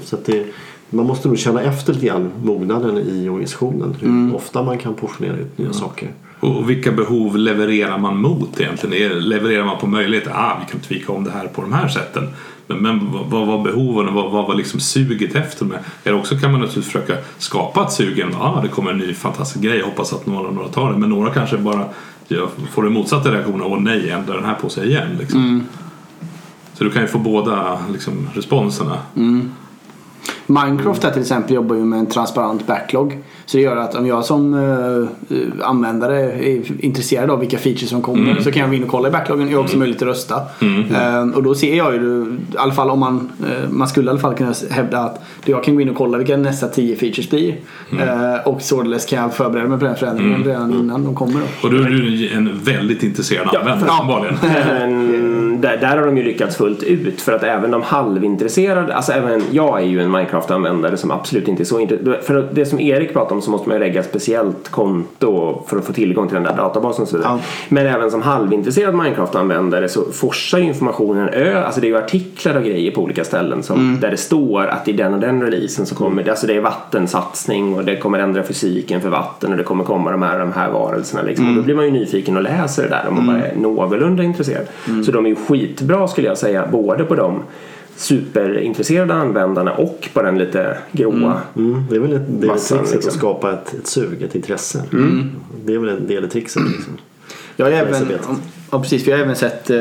Så 0.03 0.15
att 0.15 0.25
det, 0.25 0.45
man 0.89 1.05
måste 1.05 1.27
nog 1.27 1.37
känna 1.37 1.61
efter 1.61 1.93
lite 1.93 2.05
grann 2.05 2.31
mognaden 2.43 2.97
i 2.97 3.29
organisationen. 3.29 3.95
Hur 3.99 4.35
ofta 4.35 4.63
man 4.63 4.77
kan 4.77 4.93
portionera 4.93 5.37
ut 5.37 5.57
nya 5.57 5.73
saker. 5.73 6.11
Och 6.39 6.69
vilka 6.69 6.91
behov 6.91 7.37
levererar 7.37 7.97
man 7.97 8.21
mot 8.21 8.59
egentligen? 8.59 9.19
Levererar 9.29 9.65
man 9.65 9.77
på 9.79 9.87
möjligheter? 9.87 10.31
Ah, 10.35 10.57
vi 10.65 10.71
kan 10.71 10.79
tvika 10.81 11.11
om 11.13 11.23
det 11.23 11.31
här 11.31 11.47
på 11.47 11.61
de 11.61 11.73
här 11.73 11.87
sätten. 11.87 12.23
Men, 12.67 12.77
men 12.77 12.99
vad- 13.29 13.47
var 13.47 13.63
behoven 13.63 14.07
och 14.07 14.13
vad, 14.13 14.31
vad 14.31 14.47
var 14.47 14.55
liksom 14.55 14.79
suget 14.79 15.35
efter 15.35 15.65
med? 15.65 15.79
Eller 16.03 16.17
också 16.19 16.35
kan 16.37 16.51
man 16.51 16.59
naturligtvis 16.61 16.85
försöka 16.93 17.13
skapa 17.37 17.83
ett 17.83 17.91
sug 17.91 18.25
ah, 18.39 18.61
det 18.61 18.67
kommer 18.67 18.91
en 18.91 18.97
ny 18.97 19.13
fantastisk 19.13 19.61
grej, 19.61 19.81
hoppas 19.81 20.13
att 20.13 20.25
några, 20.25 20.51
några 20.51 20.67
tar 20.67 20.91
det. 20.93 20.97
Men 20.97 21.09
några 21.09 21.33
kanske 21.33 21.57
bara 21.57 21.85
ja, 22.27 22.47
får 22.71 22.83
den 22.83 22.93
motsatta 22.93 23.33
reaktionen, 23.33 23.61
åh 23.61 23.79
nej, 23.79 24.09
ändra 24.09 24.33
den 24.35 24.45
här 24.45 24.55
på 24.55 24.69
sig 24.69 24.87
igen. 24.87 25.07
Liksom. 25.19 25.63
Så 26.73 26.83
du 26.83 26.89
kan 26.89 27.01
ju 27.01 27.07
få 27.07 27.17
båda 27.19 27.79
liksom, 27.93 28.13
responserna. 28.33 28.97
Minecraft 30.47 31.03
här 31.03 31.11
till 31.11 31.21
exempel 31.21 31.55
jobbar 31.55 31.75
ju 31.75 31.85
med 31.85 31.99
en 31.99 32.05
transparent 32.05 32.67
backlog. 32.67 33.17
Så 33.45 33.57
det 33.57 33.63
gör 33.63 33.75
att 33.75 33.95
om 33.95 34.07
jag 34.07 34.25
som 34.25 34.53
eh, 34.53 35.67
användare 35.67 36.21
är 36.21 36.85
intresserad 36.85 37.29
av 37.29 37.39
vilka 37.39 37.57
features 37.57 37.89
som 37.89 38.01
kommer 38.01 38.41
så 38.41 38.51
kan 38.51 38.61
jag 38.61 38.69
gå 38.69 38.75
in 38.75 38.83
och 38.83 38.89
kolla 38.89 39.07
i 39.07 39.11
backloggen. 39.11 39.49
Jag 39.49 39.57
har 39.57 39.63
också 39.63 39.77
möjlighet 39.77 40.01
att 40.01 40.07
rösta. 40.07 40.35
Eh, 40.91 41.35
och 41.35 41.43
då 41.43 41.55
ser 41.55 41.75
jag 41.75 41.93
ju, 41.93 42.37
i 42.53 42.57
alla 42.57 42.73
fall 42.73 42.89
om 42.89 42.99
man, 42.99 43.31
eh, 43.43 43.69
man 43.69 43.87
skulle 43.87 44.07
i 44.07 44.09
alla 44.09 44.19
fall 44.19 44.35
kunna 44.35 44.53
hävda 44.69 44.99
att 44.99 45.21
jag 45.45 45.63
kan 45.63 45.75
gå 45.75 45.81
in 45.81 45.89
och 45.89 45.95
kolla 45.95 46.17
vilka 46.17 46.37
nästa 46.37 46.67
10 46.67 46.95
features 46.95 47.29
blir. 47.29 47.55
Eh, 47.91 48.47
och 48.47 48.61
således 48.61 49.05
kan 49.05 49.21
jag 49.21 49.33
förbereda 49.33 49.67
mig 49.67 49.79
på 49.79 49.85
den 49.85 49.95
förändringen 49.95 50.43
redan 50.43 50.73
innan 50.73 51.03
de 51.03 51.15
kommer. 51.15 51.39
Då. 51.39 51.67
Och 51.67 51.73
du 51.73 51.85
är 51.85 51.89
du 51.89 52.29
en 52.33 52.59
väldigt 52.63 53.03
intresserad 53.03 53.55
användare 53.55 53.89
uppenbarligen. 53.91 54.37
Men 54.41 55.61
där, 55.61 55.77
där 55.77 55.97
har 55.97 56.05
de 56.05 56.17
ju 56.17 56.23
lyckats 56.23 56.55
fullt 56.55 56.83
ut 56.83 57.21
för 57.21 57.31
att 57.31 57.43
även 57.43 57.71
de 57.71 57.81
halvintresserade, 57.81 58.95
alltså 58.95 59.11
även 59.11 59.41
jag 59.51 59.81
är 59.81 59.85
ju 59.85 60.01
en 60.01 60.11
Minecraft-användare 60.37 60.97
som 60.97 61.11
absolut 61.11 61.47
inte 61.47 61.63
är 61.63 61.65
så 61.65 61.79
intresserad. 61.79 62.23
För 62.23 62.49
det 62.53 62.65
som 62.65 62.79
Erik 62.79 63.13
pratade 63.13 63.35
om 63.35 63.41
så 63.41 63.51
måste 63.51 63.69
man 63.69 63.77
ju 63.77 63.83
lägga 63.83 63.99
ett 63.99 64.09
speciellt 64.09 64.69
konto 64.69 65.63
för 65.67 65.77
att 65.77 65.85
få 65.85 65.93
tillgång 65.93 66.27
till 66.27 66.35
den 66.35 66.43
där 66.43 66.57
databasen 66.57 67.03
och 67.03 67.09
så 67.09 67.17
vidare. 67.17 67.33
Ja. 67.33 67.39
Men 67.69 67.87
även 67.87 68.11
som 68.11 68.21
halvintresserad 68.21 68.95
Minecraft-användare 68.95 69.87
så 69.87 70.11
forsar 70.11 70.57
ju 70.57 70.63
informationen 70.63 71.29
ö, 71.29 71.63
alltså 71.63 71.81
det 71.81 71.87
är 71.87 71.89
ju 71.89 71.97
artiklar 71.97 72.55
och 72.55 72.63
grejer 72.63 72.91
på 72.91 73.01
olika 73.01 73.23
ställen 73.23 73.63
som, 73.63 73.97
där 74.01 74.11
det 74.11 74.17
står 74.17 74.65
att 74.65 74.87
i 74.87 74.91
den 74.91 75.13
och 75.13 75.19
den 75.19 75.41
releasen 75.41 75.85
så 75.85 75.95
kommer 75.95 76.23
det, 76.23 76.31
alltså 76.31 76.47
det 76.47 76.55
är 76.55 76.61
vattensatsning 76.61 77.75
och 77.75 77.85
det 77.85 77.95
kommer 77.95 78.19
ändra 78.19 78.43
fysiken 78.43 79.01
för 79.01 79.09
vatten 79.09 79.51
och 79.51 79.57
det 79.57 79.63
kommer 79.63 79.83
komma 79.83 80.11
de 80.11 80.21
här, 80.21 80.39
de 80.39 80.53
här 80.53 80.71
varelserna 80.71 81.21
liksom. 81.21 81.49
Och 81.49 81.55
då 81.55 81.61
blir 81.61 81.75
man 81.75 81.85
ju 81.85 81.91
nyfiken 81.91 82.37
och 82.37 82.43
läser 82.43 82.83
det 82.83 82.89
där 82.89 83.05
om 83.07 83.15
man 83.15 83.27
bara 83.27 83.45
är 83.45 83.55
någorlunda 83.55 84.23
intresserad. 84.23 84.65
Så 85.05 85.11
de 85.11 85.25
är 85.25 85.29
ju 85.29 85.35
skitbra 85.35 86.07
skulle 86.07 86.27
jag 86.27 86.37
säga, 86.37 86.67
både 86.71 87.03
på 87.03 87.15
de 87.15 87.43
superintresserade 87.97 89.13
användarna 89.13 89.73
och 89.73 90.09
på 90.13 90.21
den 90.21 90.37
lite 90.37 90.77
gråa. 90.91 91.41
Mm, 91.55 91.83
det 91.89 91.95
är 91.95 91.99
väl 91.99 92.13
ett, 92.13 92.21
väl 92.27 92.47
Massan, 92.47 92.77
trixet 92.77 92.95
liksom. 92.95 93.09
att 93.09 93.17
skapa 93.17 93.53
ett, 93.53 93.73
ett 93.73 93.87
sug, 93.87 94.21
ett 94.21 94.35
intresse. 94.35 94.83
Det 95.65 95.73
är 95.73 95.77
väl 95.77 95.89
en 95.89 96.07
del 96.07 96.25
i 96.25 96.27
trixet. 96.27 96.63
Liksom. 96.63 96.97
Jag 97.55 97.65
har 97.65 97.71
även. 97.71 98.07
Ja, 98.71 98.81
precis, 98.81 99.07
jag 99.07 99.17
har 99.17 99.23
även 99.23 99.35
sett 99.35 99.69
eh, 99.69 99.77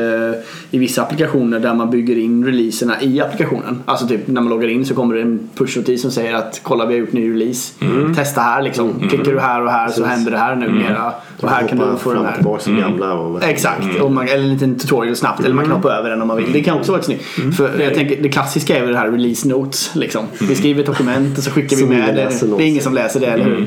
i 0.71 0.77
vissa 0.77 1.01
applikationer 1.01 1.59
där 1.59 1.73
man 1.73 1.89
bygger 1.89 2.17
in 2.17 2.45
releaserna 2.45 3.01
i 3.01 3.21
applikationen. 3.21 3.83
Alltså 3.85 4.07
typ 4.07 4.27
när 4.27 4.41
man 4.41 4.49
loggar 4.49 4.67
in 4.67 4.85
så 4.85 4.95
kommer 4.95 5.15
det 5.15 5.21
en 5.21 5.49
push-notis 5.55 5.97
som 5.97 6.11
säger 6.11 6.33
att 6.33 6.59
kolla 6.63 6.85
vi 6.85 6.93
har 6.93 6.99
gjort 6.99 7.13
ny 7.13 7.31
release. 7.31 7.73
Testa 8.15 8.41
här 8.41 8.61
liksom. 8.61 8.99
Klickar 9.09 9.31
du 9.31 9.39
här 9.39 9.61
och 9.63 9.71
här 9.71 9.89
så 9.89 10.05
händer 10.05 10.31
det 10.31 10.37
här 10.37 10.55
numera. 10.55 11.13
Och 11.41 11.49
här 11.49 11.67
kan 11.67 11.77
Hoppa 11.77 11.91
du 11.91 11.97
få 11.97 12.09
den 12.13 12.19
och 12.19 12.25
här. 12.27 12.35
tillbaka 12.35 12.63
till 12.63 12.75
gamla. 12.75 13.13
Och, 13.13 13.43
Exakt, 13.43 14.01
och 14.01 14.11
man, 14.11 14.27
eller 14.27 14.43
en 14.43 14.53
liten 14.53 14.75
tutorial 14.75 15.15
snabbt 15.15 15.45
eller 15.45 15.55
man 15.55 15.65
knappar 15.65 15.89
över 15.89 16.09
den 16.09 16.21
om 16.21 16.27
man 16.27 16.37
vill. 16.37 16.51
Det 16.53 16.63
kan 16.63 16.77
också 16.77 16.91
vara 16.91 17.01
snyggt. 17.01 17.23
För 17.57 17.81
jag 17.81 17.93
tänker, 17.93 18.23
det 18.23 18.29
klassiska 18.29 18.77
är 18.77 18.81
väl 18.81 18.91
det 18.91 18.99
här 18.99 19.11
release 19.11 19.47
notes. 19.47 19.91
Liksom. 19.95 20.25
Vi 20.41 20.55
skriver 20.55 20.79
ett 20.79 20.85
dokument 20.85 21.37
och 21.37 21.43
så 21.43 21.51
skickar 21.51 21.77
vi 21.77 21.85
med 21.85 22.15
det. 22.15 22.57
Det 22.57 22.63
är 22.63 22.67
ingen 22.67 22.83
som 22.83 22.93
läser 22.93 23.19
det, 23.19 23.27
eller 23.27 23.45
hur? 23.45 23.65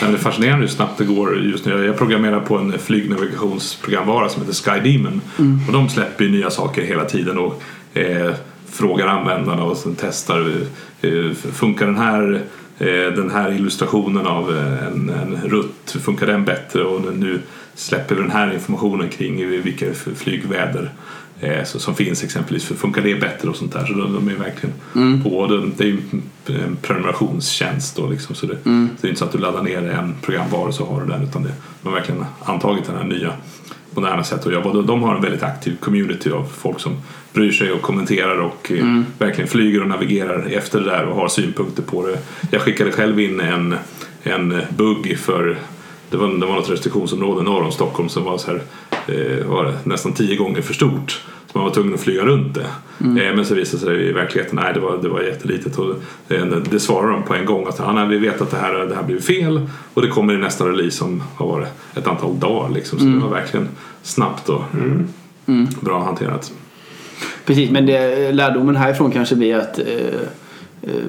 Men 0.00 0.12
det 0.12 0.18
är 0.18 0.20
fascinerande 0.20 0.60
hur 0.60 0.68
snabbt 0.68 0.98
det 0.98 1.04
går 1.04 1.38
just 1.38 1.64
nu. 1.66 1.84
Jag 1.84 1.98
programmerar 1.98 2.40
på 2.40 2.58
en 2.58 2.78
flygnavigationsprogramvara 2.78 4.28
som 4.28 4.42
heter 4.42 4.54
Sky 4.54 4.92
Demon. 4.92 5.20
Och 5.66 5.72
de 5.72 5.88
släpper 5.88 6.24
ju 6.24 6.30
nya 6.30 6.50
saker 6.50 6.82
hela 6.82 7.04
tiden 7.04 7.38
och 7.38 7.62
eh, 7.94 8.34
frågar 8.70 9.06
användarna 9.06 9.64
och 9.64 9.76
sen 9.76 9.96
testar. 10.00 10.52
Eh, 11.00 11.32
funkar 11.34 11.86
den 11.86 11.98
här, 11.98 12.42
eh, 12.78 12.86
den 13.16 13.30
här 13.30 13.52
illustrationen 13.52 14.26
av 14.26 14.50
en, 14.86 15.08
en 15.08 15.50
rutt, 15.50 15.96
funkar 16.00 16.26
den 16.26 16.44
bättre? 16.44 16.84
Och 16.84 17.16
nu 17.16 17.40
släpper 17.74 18.14
vi 18.14 18.20
den 18.20 18.30
här 18.30 18.54
informationen 18.54 19.08
kring 19.08 19.48
vilka 19.62 19.86
flygväder 19.94 20.90
eh, 21.44 21.64
så- 21.64 21.78
som 21.78 21.94
finns 21.94 22.24
exempelvis. 22.24 22.64
För 22.64 22.74
funkar 22.74 23.02
det 23.02 23.14
bättre 23.20 23.48
och 23.48 23.56
sånt 23.56 23.72
där? 23.72 23.86
Så 23.86 23.92
de, 23.92 24.12
de 24.14 24.28
är 24.28 24.34
verkligen 24.34 24.74
på. 25.22 25.46
Det, 25.46 25.62
det 25.76 25.84
är 25.84 25.88
ju 25.88 25.98
en 26.46 26.76
prenumerationstjänst 26.82 27.96
då 27.96 28.06
liksom. 28.10 28.34
Så 28.34 28.46
det, 28.46 28.56
så 28.64 28.68
det 29.00 29.06
är 29.06 29.08
inte 29.08 29.18
så 29.18 29.24
att 29.24 29.32
du 29.32 29.38
laddar 29.38 29.62
ner 29.62 29.88
en 29.90 30.14
programvara 30.22 30.72
så 30.72 30.84
har 30.86 31.00
du 31.00 31.06
den 31.06 31.22
utan 31.22 31.42
det, 31.42 31.52
de 31.82 31.88
har 31.88 31.94
verkligen 31.98 32.24
antagit 32.44 32.84
den 32.84 32.96
här 32.96 33.04
nya 33.04 33.32
moderna 33.90 34.24
sättet 34.24 34.46
att 34.46 34.52
jobba. 34.52 34.72
De- 34.72 34.86
De 34.86 35.02
har 35.02 35.14
en 35.14 35.22
väldigt 35.22 35.42
aktiv 35.42 35.76
community 35.80 36.30
av 36.30 36.44
folk 36.56 36.80
som 36.80 36.92
bryr 37.32 37.52
sig 37.52 37.72
och 37.72 37.82
kommenterar 37.82 38.38
och 38.40 38.72
eh, 38.72 38.84
verkligen 39.18 39.48
flyger 39.50 39.80
och 39.82 39.88
navigerar 39.88 40.46
efter 40.52 40.80
det 40.80 40.86
där 40.90 41.04
och 41.04 41.16
har 41.16 41.28
synpunkter 41.28 41.82
på 41.82 42.06
det. 42.06 42.18
Jag 42.50 42.60
skickade 42.62 42.92
själv 42.92 43.20
in 43.20 43.40
en, 43.40 43.74
en 44.22 44.60
bugg 44.76 45.18
för 45.18 45.56
det 46.10 46.16
var, 46.16 46.28
det 46.28 46.46
var 46.46 46.54
något 46.54 46.70
restriktionsområde 46.70 47.42
norr 47.42 47.62
om 47.62 47.72
Stockholm 47.72 48.08
som 48.08 48.24
var, 48.24 48.38
så 48.38 48.50
här, 48.50 48.60
eh, 49.08 49.46
var 49.46 49.72
nästan 49.84 50.12
tio 50.12 50.36
gånger 50.36 50.60
för 50.62 50.74
stort. 50.74 51.22
Så 51.54 51.58
man 51.58 51.68
var 51.68 51.74
tvungen 51.74 51.94
att 51.94 52.00
flyga 52.00 52.22
runt 52.22 52.54
det. 52.54 52.66
Eh, 53.00 53.36
men 53.36 53.44
så 53.44 53.54
visade 53.54 53.84
det 53.84 53.86
sig 53.86 54.08
i 54.08 54.12
verkligheten 54.12 54.58
nej 54.62 54.74
det 54.74 54.80
var, 54.80 54.98
det 55.02 55.08
var 55.08 55.22
jättelitet. 55.22 55.78
Och 55.78 55.94
det, 56.28 56.62
det 56.70 56.80
svarade 56.80 57.12
de 57.12 57.22
på 57.22 57.34
en 57.34 57.46
gång 57.46 57.66
att 57.66 57.80
ah, 57.80 57.92
nej, 57.92 58.08
vi 58.08 58.18
vet 58.18 58.40
att 58.40 58.50
det 58.50 58.56
här, 58.56 58.74
det 58.74 58.94
här 58.94 59.02
blir 59.02 59.20
fel 59.20 59.68
och 59.94 60.02
det 60.02 60.08
kommer 60.08 60.34
i 60.34 60.38
nästa 60.38 60.68
release 60.68 61.04
om 61.04 61.22
vad 61.38 61.48
var 61.48 61.60
det, 61.60 62.00
ett 62.00 62.06
antal 62.06 62.38
dagar. 62.38 62.74
Liksom. 62.74 62.98
Så 62.98 63.04
det 63.04 63.18
var 63.18 63.28
verkligen 63.28 63.68
snabbt 64.02 64.48
och 64.48 64.62
bra 65.80 66.04
hanterat. 66.04 66.52
Precis, 67.46 67.70
men 67.70 67.86
det, 67.86 68.32
lärdomen 68.32 68.76
härifrån 68.76 69.10
kanske 69.10 69.36
blir 69.36 69.56
att 69.56 69.78
eh, 69.78 69.86
eh, 69.86 70.28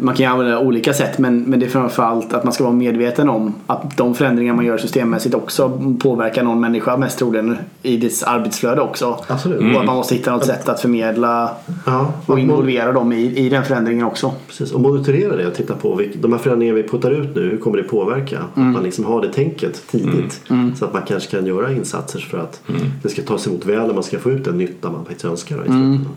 man 0.01 0.15
kan 0.15 0.25
ju 0.25 0.31
använda 0.31 0.59
olika 0.59 0.93
sätt 0.93 1.17
men, 1.17 1.43
men 1.43 1.59
det 1.59 1.65
är 1.65 1.69
framförallt 1.69 2.33
att 2.33 2.43
man 2.43 2.53
ska 2.53 2.63
vara 2.63 2.73
medveten 2.73 3.29
om 3.29 3.53
att 3.67 3.97
de 3.97 4.15
förändringar 4.15 4.53
man 4.53 4.65
gör 4.65 4.77
systemmässigt 4.77 5.35
också 5.35 5.81
påverkar 5.99 6.43
någon 6.43 6.61
människa 6.61 6.97
mest 6.97 7.19
troligen 7.19 7.57
i 7.81 7.97
dess 7.97 8.23
arbetsflöde 8.23 8.81
också. 8.81 9.19
Absolut. 9.27 9.75
Och 9.75 9.79
att 9.79 9.85
man 9.85 9.95
måste 9.95 10.15
hitta 10.15 10.31
något 10.31 10.45
sätt 10.45 10.69
att 10.69 10.81
förmedla 10.81 11.49
Ja, 11.85 12.13
och 12.25 12.39
involvera 12.39 12.91
dem 12.91 13.13
i, 13.13 13.37
i 13.37 13.49
den 13.49 13.65
förändringen 13.65 14.05
också. 14.05 14.31
Precis, 14.47 14.71
och 14.71 14.81
monitorera 14.81 15.35
det 15.35 15.47
och 15.47 15.53
titta 15.53 15.75
på 15.75 15.95
vilka, 15.95 16.19
de 16.21 16.31
här 16.31 16.39
förändringarna 16.39 16.75
vi 16.75 16.87
puttar 16.87 17.11
ut 17.11 17.35
nu, 17.35 17.41
hur 17.41 17.57
kommer 17.57 17.77
det 17.77 17.83
påverka? 17.83 18.39
Att 18.39 18.57
man 18.57 18.83
liksom 18.83 19.05
har 19.05 19.21
det 19.21 19.33
tänket 19.33 19.87
tidigt 19.91 20.41
så 20.75 20.85
att 20.85 20.93
man 20.93 21.01
kanske 21.07 21.37
kan 21.37 21.45
göra 21.45 21.71
insatser 21.71 22.19
för 22.19 22.37
att 22.37 22.61
det 23.03 23.09
ska 23.09 23.21
tas 23.21 23.47
emot 23.47 23.65
väl 23.65 23.89
och 23.89 23.95
man 23.95 24.03
ska 24.03 24.19
få 24.19 24.31
ut 24.31 24.45
den 24.45 24.57
nytta 24.57 24.91
man 24.91 25.05
faktiskt 25.05 25.25
önskar. 25.25 25.63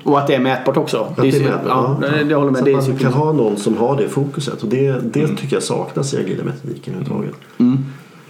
Och 0.04 0.18
att 0.18 0.26
det 0.26 0.34
är 0.34 0.40
mätbart 0.40 0.76
också. 0.76 0.98
Att 1.16 1.22
det 1.22 1.36
är 1.36 1.40
med, 1.40 1.58
ja, 1.66 1.98
det, 2.00 2.24
det 2.24 2.34
håller 2.34 2.50
med. 2.50 2.58
Så 2.58 2.64
Det 2.64 2.72
är 2.72 2.88
man 2.88 2.98
kan 2.98 3.12
ha 3.12 3.32
någon 3.32 3.47
som 3.56 3.76
har 3.76 3.96
det 3.96 4.08
fokuset 4.08 4.62
och 4.62 4.68
det, 4.68 5.00
det 5.12 5.28
tycker 5.28 5.56
jag 5.56 5.62
saknas 5.62 6.14
i 6.14 6.16
agila 6.16 6.44
metodiken 6.44 6.94
överhuvudtaget. 6.94 7.34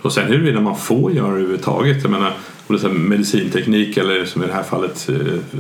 Och 0.02 0.12
sen 0.12 0.26
huruvida 0.26 0.60
man 0.60 0.76
får 0.76 1.12
göra 1.12 1.26
det 1.26 1.32
överhuvudtaget. 1.32 2.02
Jag 2.02 2.10
menar, 2.10 2.32
om 2.66 2.76
det 2.76 2.84
är 2.84 2.88
medicinteknik 2.88 3.96
eller 3.96 4.24
som 4.24 4.42
i 4.42 4.46
det 4.46 4.52
här 4.52 4.62
fallet 4.62 5.08
eh, 5.08 5.16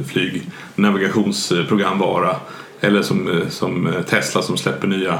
flygnavigationsprogramvara. 0.06 2.36
Eller 2.80 3.02
som, 3.02 3.28
eh, 3.28 3.48
som 3.48 3.86
eh, 3.86 4.02
Tesla 4.02 4.42
som 4.42 4.56
släpper 4.56 4.88
nya 4.88 5.18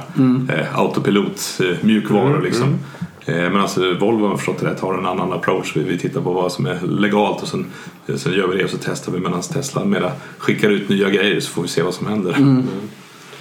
eh, 0.48 0.78
autopilot 0.78 1.60
eh, 1.60 1.76
mjukvaror 1.80 2.42
liksom. 2.42 2.78
Eh, 3.26 3.34
Men 3.34 3.56
alltså 3.56 3.94
Volvo 3.94 4.26
har 4.26 4.36
förstått 4.36 4.58
det 4.60 4.70
rätt 4.70 4.80
har 4.80 4.98
en 4.98 5.06
annan 5.06 5.32
approach. 5.32 5.76
Vi, 5.76 5.82
vi 5.82 5.98
tittar 5.98 6.20
på 6.20 6.32
vad 6.32 6.52
som 6.52 6.66
är 6.66 6.80
legalt 6.86 7.42
och 7.42 7.48
sen, 7.48 7.66
sen 8.16 8.32
gör 8.32 8.48
vi 8.48 8.56
det 8.58 8.64
och 8.64 8.70
så 8.70 8.76
testar 8.84 9.12
vi 9.12 9.20
medan 9.20 9.42
Tesla 9.42 9.84
mera 9.84 10.12
skickar 10.38 10.70
ut 10.70 10.88
nya 10.88 11.10
grejer 11.10 11.40
så 11.40 11.50
får 11.50 11.62
vi 11.62 11.68
se 11.68 11.82
vad 11.82 11.94
som 11.94 12.06
händer. 12.06 12.62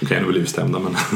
De 0.00 0.06
kan 0.06 0.16
ju 0.16 0.22
nog 0.22 0.32
bli 0.32 0.40
bestämda 0.40 0.78
men 0.78 0.96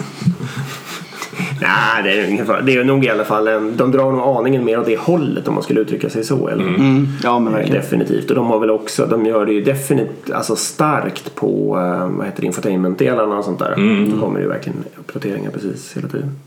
Nej, 1.60 2.02
det 2.02 2.12
är, 2.12 2.28
ungefär, 2.28 2.62
det 2.62 2.76
är 2.76 2.84
nog 2.84 3.04
i 3.04 3.08
alla 3.08 3.24
fall 3.24 3.48
en, 3.48 3.76
de 3.76 3.92
drar 3.92 4.12
nog 4.12 4.20
aningen 4.20 4.64
mer 4.64 4.80
åt 4.80 4.86
det 4.86 4.98
hållet 4.98 5.48
om 5.48 5.54
man 5.54 5.62
skulle 5.62 5.80
uttrycka 5.80 6.10
sig 6.10 6.24
så. 6.24 6.48
Eller? 6.48 6.64
Mm. 6.64 7.08
Ja 7.22 7.38
men 7.38 7.52
Eh, 7.52 7.58
verkligen. 7.58 7.82
Definitivt. 7.82 8.30
Och 8.30 8.36
de 8.36 8.46
har 8.46 8.58
väl 8.58 8.70
också, 8.70 9.06
de 9.06 9.26
gör 9.26 9.46
det 9.46 9.52
ju 9.52 9.64
definitivt 9.64 10.30
alltså 10.30 10.56
starkt 10.56 11.34
på 11.34 11.78
eh, 11.78 12.08
vad 12.16 12.26
heter 12.26 12.40
det, 12.40 12.46
infotainment-delarna 12.46 13.38
och 13.38 13.44
sånt 13.44 13.58
där. 13.58 14.06
Då 14.10 14.20
kommer 14.20 14.38
det 14.38 14.42
ju 14.42 14.48
verkligen 14.48 14.84
uppdateringar 14.98 15.50
precis 15.50 15.96
hela 15.96 16.08
tiden. 16.08 16.38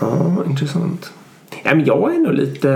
Ja, 0.00 0.44
intressant. 0.46 1.12
Ja, 1.68 1.74
men 1.74 1.84
jag 1.84 2.14
är 2.14 2.18
nog 2.18 2.34
lite... 2.34 2.68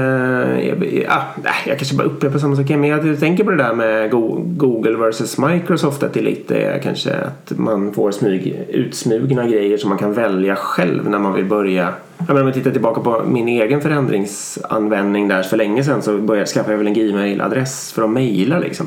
Jag, 0.63 1.03
ja, 1.07 1.23
jag 1.67 1.79
kanske 1.79 1.97
bara 1.97 2.07
upprepar 2.07 2.39
samma 2.39 2.57
sak 2.57 2.69
men 2.69 2.85
jag 2.85 3.21
tänker 3.21 3.45
på 3.45 3.51
det 3.51 3.57
där 3.57 3.75
med 3.75 4.11
Go- 4.11 4.43
Google 4.47 4.97
versus 4.97 5.39
Microsoft. 5.39 6.03
Att 6.03 6.13
det 6.13 6.23
lite 6.23 6.57
är 6.57 6.79
kanske 6.79 7.11
att 7.15 7.59
man 7.59 7.93
får 7.93 8.11
smyg, 8.11 8.65
utsmugna 8.69 9.47
grejer 9.47 9.79
som 9.79 9.89
man 9.89 9.99
kan 9.99 10.13
välja 10.13 10.57
själv 10.57 11.11
när 11.11 11.19
man 11.19 11.35
vill 11.35 11.45
börja. 11.45 11.89
Ja, 12.19 12.25
men 12.29 12.39
om 12.39 12.47
jag 12.47 12.55
tittar 12.55 12.71
tillbaka 12.71 13.01
på 13.01 13.23
min 13.27 13.49
egen 13.49 13.81
förändringsanvändning 13.81 15.29
där 15.29 15.43
för 15.43 15.57
länge 15.57 15.85
sedan 15.85 16.03
så 16.03 16.19
började 16.19 16.47
skaffa 16.47 16.71
jag 16.71 16.79
väl 16.79 16.87
en 16.87 16.95
Gmail-adress 16.95 17.93
för 17.93 18.03
att 18.03 18.11
mejla 18.11 18.59
liksom. 18.59 18.87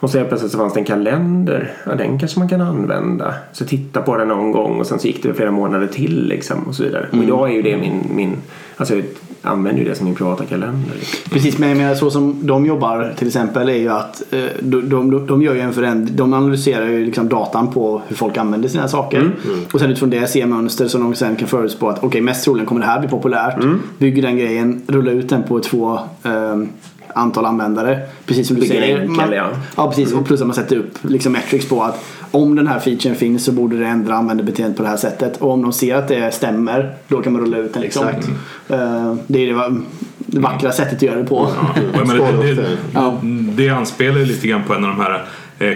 Och 0.00 0.10
så 0.10 0.18
helt 0.18 0.28
plötsligt 0.28 0.52
så 0.52 0.58
fanns 0.58 0.74
det 0.74 0.80
en 0.80 0.84
kalender. 0.86 1.72
Ja, 1.86 1.94
den 1.94 2.18
kanske 2.18 2.38
man 2.38 2.48
kan 2.48 2.60
använda. 2.60 3.34
Så 3.52 3.64
titta 3.64 4.02
på 4.02 4.16
den 4.16 4.28
någon 4.28 4.52
gång 4.52 4.80
och 4.80 4.86
sen 4.86 4.98
så 4.98 5.06
gick 5.06 5.22
det 5.22 5.34
flera 5.34 5.50
månader 5.50 5.86
till 5.86 6.28
liksom 6.28 6.62
och 6.62 6.74
så 6.74 6.82
vidare. 6.82 7.06
Och 7.12 7.18
idag 7.18 7.50
är 7.50 7.54
ju 7.54 7.62
det 7.62 7.76
min, 7.76 8.02
min 8.14 8.36
alltså 8.76 8.94
jag 8.94 9.04
använder 9.42 9.82
ju 9.82 9.88
det 9.88 9.94
som 9.94 10.06
min 10.06 10.14
privata 10.14 10.44
kalender. 10.44 10.96
Precis, 11.30 11.58
men 11.58 11.68
jag 11.68 11.78
menar 11.78 11.94
så 11.94 12.10
som 12.10 12.46
de 12.46 12.66
jobbar 12.66 13.14
till 13.18 13.26
exempel 13.26 13.68
är 13.68 13.74
ju 13.74 13.88
att 13.88 14.22
eh, 14.30 14.44
de, 14.60 14.88
de, 14.88 15.26
de 15.26 15.42
gör 15.42 15.54
ju 15.54 15.60
en 15.60 15.72
förändring. 15.72 16.16
De 16.16 16.34
analyserar 16.34 16.86
ju 16.86 17.04
liksom 17.04 17.28
datan 17.28 17.72
på 17.72 18.02
hur 18.08 18.16
folk 18.16 18.36
använder 18.36 18.68
sina 18.68 18.88
saker. 18.88 19.30
Och 19.72 19.80
sen 19.80 19.90
utifrån 19.90 20.10
det 20.10 20.26
ser 20.26 20.46
mönster 20.46 20.88
som 20.88 21.02
de 21.02 21.14
sen 21.14 21.36
kan 21.36 21.48
förutspå 21.48 21.88
att 21.88 21.98
okej, 21.98 22.08
okay, 22.08 22.20
mest 22.20 22.44
troligen 22.44 22.66
kommer 22.66 22.80
det 22.80 22.86
här 22.86 23.00
bli 23.00 23.08
populärt. 23.08 23.64
Bygger 23.98 24.22
den 24.22 24.36
grejen, 24.36 24.82
rullar 24.86 25.12
ut 25.12 25.28
den 25.28 25.42
på 25.42 25.60
två 25.60 25.98
eh, 26.22 26.56
antal 27.14 27.44
användare. 27.44 28.00
Precis 28.26 28.46
som 28.46 28.56
du 28.56 28.62
Bygger 28.62 28.80
säger. 28.80 28.98
enkel, 28.98 29.16
man, 29.16 29.32
ja. 29.32 29.48
ja, 29.76 29.88
precis. 29.88 30.12
Och 30.12 30.26
plus 30.26 30.40
att 30.40 30.46
man 30.46 30.56
sätter 30.56 30.76
upp 30.76 30.98
liksom 31.02 31.32
metrics 31.32 31.68
på 31.68 31.82
att 31.82 32.04
om 32.30 32.56
den 32.56 32.66
här 32.66 32.78
featuren 32.78 33.16
finns 33.16 33.44
så 33.44 33.52
borde 33.52 33.78
det 33.78 33.86
ändra 33.86 34.14
användarbeteendet 34.14 34.76
på 34.76 34.82
det 34.82 34.88
här 34.88 34.96
sättet. 34.96 35.36
Och 35.36 35.50
om 35.50 35.62
de 35.62 35.72
ser 35.72 35.94
att 35.94 36.08
det 36.08 36.34
stämmer, 36.34 36.94
då 37.08 37.22
kan 37.22 37.32
man 37.32 37.42
rulla 37.42 37.58
ut 37.58 37.74
den. 37.74 37.82
Liksom. 37.82 38.08
Exakt. 38.08 38.28
Eh, 38.68 39.14
det 39.26 39.50
är 39.50 39.54
det, 39.54 39.80
det 40.16 40.40
vackra 40.40 40.72
sättet 40.72 40.94
att 40.94 41.02
göra 41.02 41.18
det 41.18 41.24
på. 41.24 41.48
Spara 42.04 42.32
det, 42.32 42.54
det, 42.54 42.76
det. 43.54 43.64
Ja. 43.64 43.74
anspelar 43.76 44.20
lite 44.20 44.48
grann 44.48 44.62
på 44.66 44.74
en 44.74 44.84
av 44.84 44.90
de 44.90 45.00
här 45.00 45.24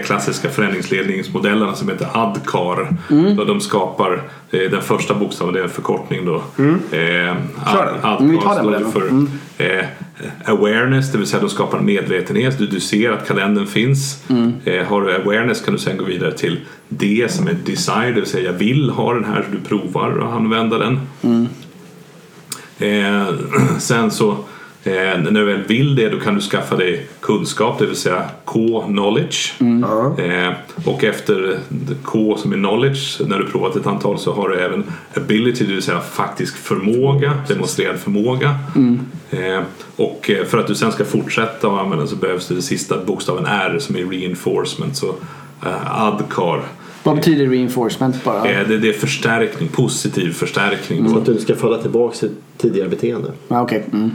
klassiska 0.05 0.49
förändringsledningsmodellerna 0.49 1.75
som 1.75 1.89
heter 1.89 2.07
ADCAR. 2.13 2.97
Mm. 3.11 3.35
Då 3.35 3.43
de 3.43 3.61
skapar 3.61 4.21
eh, 4.51 4.71
den 4.71 4.81
första 4.81 5.13
bokstaven, 5.13 5.53
det 5.53 5.59
är 5.59 5.63
en 5.63 5.69
förkortning 5.69 6.25
då. 6.25 6.35
Eh, 6.35 7.35
Kör 7.73 7.85
den. 7.85 8.05
ADCAR 8.05 8.59
Mm, 8.59 8.81
står 8.81 8.91
för 8.91 9.27
eh, 9.57 9.85
awareness, 10.45 11.11
det 11.11 11.17
vill 11.17 11.27
säga 11.27 11.41
de 11.41 11.49
skapar 11.49 11.77
en 11.77 11.85
medvetenhet. 11.85 12.57
Du, 12.57 12.67
du 12.67 12.79
ser 12.79 13.11
att 13.11 13.27
kalendern 13.27 13.67
finns. 13.67 14.23
Mm. 14.29 14.53
Eh, 14.65 14.85
har 14.85 15.01
du 15.01 15.15
awareness 15.15 15.61
kan 15.61 15.73
du 15.73 15.79
sen 15.79 15.97
gå 15.97 16.03
vidare 16.05 16.31
till 16.31 16.59
D 16.89 17.27
som 17.29 17.47
är 17.47 17.53
desire, 17.65 18.05
det 18.07 18.11
vill 18.11 18.25
säga 18.25 18.45
jag 18.51 18.57
vill 18.57 18.89
ha 18.89 19.13
den 19.13 19.25
här 19.25 19.45
så 19.49 19.57
du 19.57 19.69
provar 19.69 20.19
att 20.27 20.33
använda 20.33 20.77
den. 20.77 20.99
Eh, 22.79 23.27
sen 23.79 24.11
så 24.11 24.37
eh, 24.85 25.21
när 25.21 25.31
du 25.31 25.45
väl 25.45 25.63
vill 25.67 25.95
det 25.95 26.09
då 26.09 26.19
kan 26.19 26.35
du 26.35 26.41
skaffa 26.41 26.75
dig 26.75 27.07
kunskap, 27.19 27.79
det 27.79 27.85
vill 27.85 27.95
säga 27.95 28.29
K-knowledge. 28.45 29.53
Eh, 30.17 30.53
och 30.85 31.03
efter 31.03 31.59
K 32.03 32.37
som 32.37 32.53
är 32.53 32.57
knowledge, 32.57 33.21
när 33.27 33.39
du 33.39 33.45
provat 33.45 33.75
ett 33.75 33.87
antal 33.87 34.19
så 34.19 34.33
har 34.33 34.49
du 34.49 34.59
även 34.59 34.83
ability, 35.17 35.65
det 35.65 35.73
vill 35.73 35.81
säga 35.81 35.99
faktisk 35.99 36.57
förmåga, 36.57 37.33
demonstrerad 37.47 37.99
förmåga. 37.99 38.55
Eh, 39.29 39.61
och 39.95 40.29
eh, 40.29 40.45
för 40.45 40.57
att 40.57 40.67
du 40.67 40.75
sen 40.75 40.91
ska 40.91 41.05
fortsätta 41.05 41.67
att 41.67 41.79
använda 41.79 42.07
så 42.07 42.15
behövs 42.15 42.47
det 42.47 42.53
den 42.53 42.63
sista 42.63 42.97
bokstaven 43.05 43.45
R 43.45 43.77
som 43.79 43.95
är 43.95 44.05
reinforcement. 44.05 44.97
Så 44.97 45.15
eh, 45.65 46.03
ADCAR. 46.03 46.61
Vad 47.03 47.15
betyder 47.15 47.47
reinforcement 47.47 48.23
bara? 48.23 48.49
Eh, 48.49 48.67
det, 48.67 48.77
det 48.77 48.89
är 48.89 48.93
förstärkning, 48.93 49.69
positiv 49.69 50.31
förstärkning. 50.33 51.07
Så 51.07 51.13
Då. 51.13 51.19
att 51.19 51.25
du 51.25 51.37
ska 51.37 51.55
falla 51.55 51.77
tillbaka 51.77 52.15
till 52.17 52.29
tidigare 52.57 52.89
beteende. 52.89 53.31
Ja, 53.47 53.61
okej. 53.61 53.83
Mm. 53.93 54.11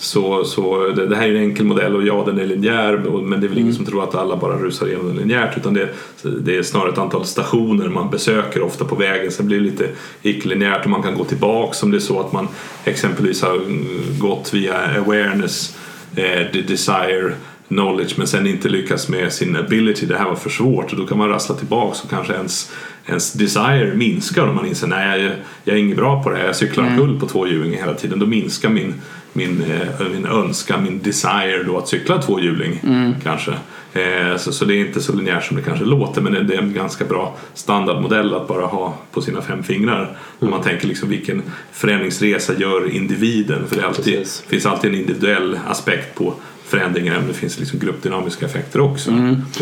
Så, 0.00 0.44
så 0.44 0.86
det, 0.86 1.06
det 1.06 1.16
här 1.16 1.28
är 1.28 1.34
en 1.34 1.42
enkel 1.42 1.66
modell 1.66 1.96
och 1.96 2.02
ja 2.02 2.22
den 2.26 2.38
är 2.38 2.46
linjär 2.46 2.96
men 3.22 3.40
det 3.40 3.46
är 3.46 3.48
väl 3.48 3.58
ingen 3.58 3.74
som 3.74 3.84
tror 3.84 4.04
att 4.04 4.14
alla 4.14 4.36
bara 4.36 4.58
rusar 4.58 4.86
igenom 4.86 5.06
den 5.06 5.16
linjärt 5.16 5.56
utan 5.56 5.74
det, 5.74 5.88
det 6.22 6.56
är 6.56 6.62
snarare 6.62 6.92
ett 6.92 6.98
antal 6.98 7.24
stationer 7.24 7.88
man 7.88 8.10
besöker 8.10 8.62
ofta 8.62 8.84
på 8.84 8.94
vägen. 8.94 9.32
Sen 9.32 9.46
blir 9.46 9.58
det 9.58 9.64
lite 9.64 9.88
icke-linjärt 10.22 10.84
och 10.84 10.90
man 10.90 11.02
kan 11.02 11.14
gå 11.14 11.24
tillbaks 11.24 11.82
om 11.82 11.90
det 11.90 11.96
är 11.96 12.00
så 12.00 12.20
att 12.20 12.32
man 12.32 12.48
exempelvis 12.84 13.42
har 13.42 13.54
mm, 13.54 13.86
gått 14.18 14.54
via 14.54 14.74
awareness, 14.98 15.76
eh, 16.16 16.52
the 16.52 16.62
desire, 16.62 17.32
knowledge 17.68 18.14
men 18.16 18.26
sen 18.26 18.46
inte 18.46 18.68
lyckas 18.68 19.08
med 19.08 19.32
sin 19.32 19.56
ability. 19.56 20.06
Det 20.06 20.18
här 20.18 20.24
var 20.24 20.34
för 20.34 20.50
svårt 20.50 20.92
och 20.92 20.98
då 20.98 21.06
kan 21.06 21.18
man 21.18 21.28
rassla 21.28 21.54
tillbaks 21.54 22.02
och 22.04 22.10
kanske 22.10 22.34
ens 22.34 22.72
ens 23.08 23.32
desire 23.32 23.94
minskar 23.94 24.46
om 24.46 24.54
man 24.54 24.66
inser 24.66 24.86
nej 24.86 25.22
jag, 25.22 25.32
jag 25.64 25.76
är 25.76 25.80
inget 25.80 25.96
bra 25.96 26.22
på 26.22 26.30
det 26.30 26.36
här, 26.36 26.46
jag 26.46 26.56
cyklar 26.56 26.84
omkull 26.84 27.20
på 27.20 27.26
tvåhjuling 27.26 27.72
hela 27.72 27.94
tiden. 27.94 28.18
Då 28.18 28.26
minskar 28.26 28.68
min, 28.68 28.94
min, 29.32 29.62
eh, 29.62 30.08
min 30.12 30.26
önskan, 30.26 30.82
min 30.82 31.02
desire 31.02 31.62
då 31.62 31.78
att 31.78 31.88
cykla 31.88 32.22
tvåhjuling 32.22 32.80
kanske. 33.22 33.52
Eh, 33.92 34.36
så, 34.36 34.52
så 34.52 34.64
det 34.64 34.74
är 34.74 34.86
inte 34.86 35.00
så 35.00 35.12
linjärt 35.12 35.44
som 35.44 35.56
det 35.56 35.62
kanske 35.62 35.84
låter 35.84 36.20
men 36.20 36.46
det, 36.46 36.54
är 36.54 36.58
en 36.58 36.74
ganska 36.74 37.04
bra 37.04 37.36
standardmodell 37.54 38.34
att 38.34 38.48
bara 38.48 38.66
ha 38.66 38.94
på 39.12 39.20
sina 39.20 39.42
fem 39.42 39.62
fingrar. 39.62 40.16
Om 40.38 40.50
man 40.50 40.62
tänker 40.62 40.86
liksom 40.88 41.08
vilken 41.08 41.42
förändringsresa 41.72 42.54
gör 42.58 42.90
individen 42.90 43.66
för 43.68 43.76
det 43.76 43.86
alltid, 43.86 44.26
finns 44.48 44.66
alltid 44.66 44.90
en 44.90 45.00
individuell 45.00 45.58
aspekt 45.68 46.14
på 46.14 46.34
förändringen 46.68 47.12
även 47.12 47.24
om 47.24 47.28
det 47.28 47.34
finns 47.34 47.58
liksom 47.58 47.78
gruppdynamiska 47.78 48.46
effekter 48.46 48.80
också. 48.80 49.10